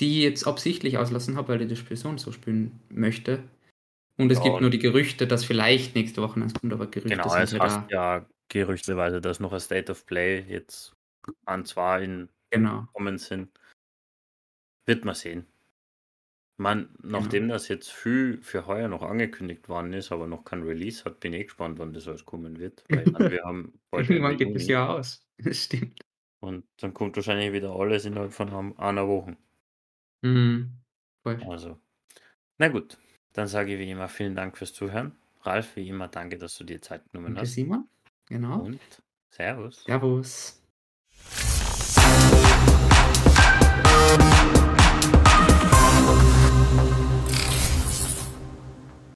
die 0.00 0.18
ich 0.18 0.24
jetzt 0.24 0.46
absichtlich 0.46 0.98
auslassen 0.98 1.36
habe, 1.36 1.48
weil 1.48 1.62
ich 1.62 1.68
das 1.68 1.78
Spiel 1.78 1.96
so 1.96 2.08
und 2.08 2.18
so 2.18 2.32
spielen 2.32 2.80
möchte. 2.88 3.42
Und 4.16 4.32
es 4.32 4.38
Ja, 4.38 4.44
gibt 4.44 4.60
nur 4.60 4.70
die 4.70 4.78
Gerüchte, 4.78 5.26
dass 5.26 5.44
vielleicht 5.44 5.94
nächste 5.94 6.22
Woche 6.22 6.40
eins 6.40 6.54
kommt, 6.54 6.72
aber 6.72 6.86
Gerüchte 6.86 7.10
Genau, 7.10 7.28
sind 7.28 7.42
es 7.42 7.52
ja 7.52 7.60
heißt 7.60 7.76
da. 7.76 7.86
ja 7.90 8.26
gerüchteweise, 8.48 9.20
dass 9.20 9.38
noch 9.40 9.52
ein 9.52 9.60
State 9.60 9.92
of 9.92 10.06
Play 10.06 10.44
jetzt 10.48 10.92
an 11.44 11.64
zwei 11.64 12.02
in 12.02 12.28
Genau. 12.50 12.86
kommen 12.94 13.18
sind. 13.18 13.50
Wird 14.86 15.04
man 15.04 15.14
sehen. 15.14 15.46
Man, 16.60 16.88
Genau. 17.02 17.20
nachdem 17.20 17.48
das 17.48 17.68
jetzt 17.68 17.90
viel 17.92 18.42
für 18.42 18.66
heuer 18.66 18.88
noch 18.88 19.02
angekündigt 19.02 19.68
worden 19.68 19.92
ist, 19.92 20.10
aber 20.10 20.26
noch 20.26 20.44
kein 20.44 20.62
Release 20.64 21.04
hat, 21.04 21.20
bin 21.20 21.32
ich 21.32 21.44
gespannt, 21.46 21.78
wann 21.78 21.92
das 21.92 22.08
alles 22.08 22.24
kommen 22.24 22.58
wird. 22.58 22.84
Weil 22.88 23.06
ich 23.06 23.12
meine, 23.12 23.30
wir 23.30 23.44
haben 23.44 23.78
bald 23.92 24.10
Irgendwann 24.10 24.36
geht 24.36 24.54
das 24.54 24.62
Juni 24.62 24.72
Jahr 24.72 24.90
aus. 24.96 25.22
Das 25.38 25.64
stimmt. 25.64 26.00
und 26.40 26.64
dann 26.78 26.92
kommt 26.94 27.14
wahrscheinlich 27.16 27.52
wieder 27.52 27.70
alles 27.76 28.04
innerhalb 28.04 28.32
von 28.32 28.48
einem- 28.50 28.76
einer 28.76 29.06
Woche. 29.06 29.36
Mhm. 30.22 30.72
Voll. 31.22 31.40
Also, 31.48 31.78
na 32.58 32.66
gut, 32.68 32.98
dann 33.34 33.46
sage 33.46 33.74
ich 33.74 33.78
wie 33.78 33.88
immer 33.90 34.08
vielen 34.08 34.34
Dank 34.34 34.58
fürs 34.58 34.72
Zuhören. 34.72 35.12
Ralf, 35.42 35.76
wie 35.76 35.88
immer, 35.88 36.08
danke, 36.08 36.38
dass 36.38 36.58
du 36.58 36.64
dir 36.64 36.82
Zeit 36.82 37.02
genommen 37.12 37.34
Danke, 37.36 37.42
hast. 37.42 37.54
Simon. 37.54 37.88
Genau. 38.26 38.62
Und 38.62 38.80
Servus. 39.30 39.84
Servus. 39.84 40.60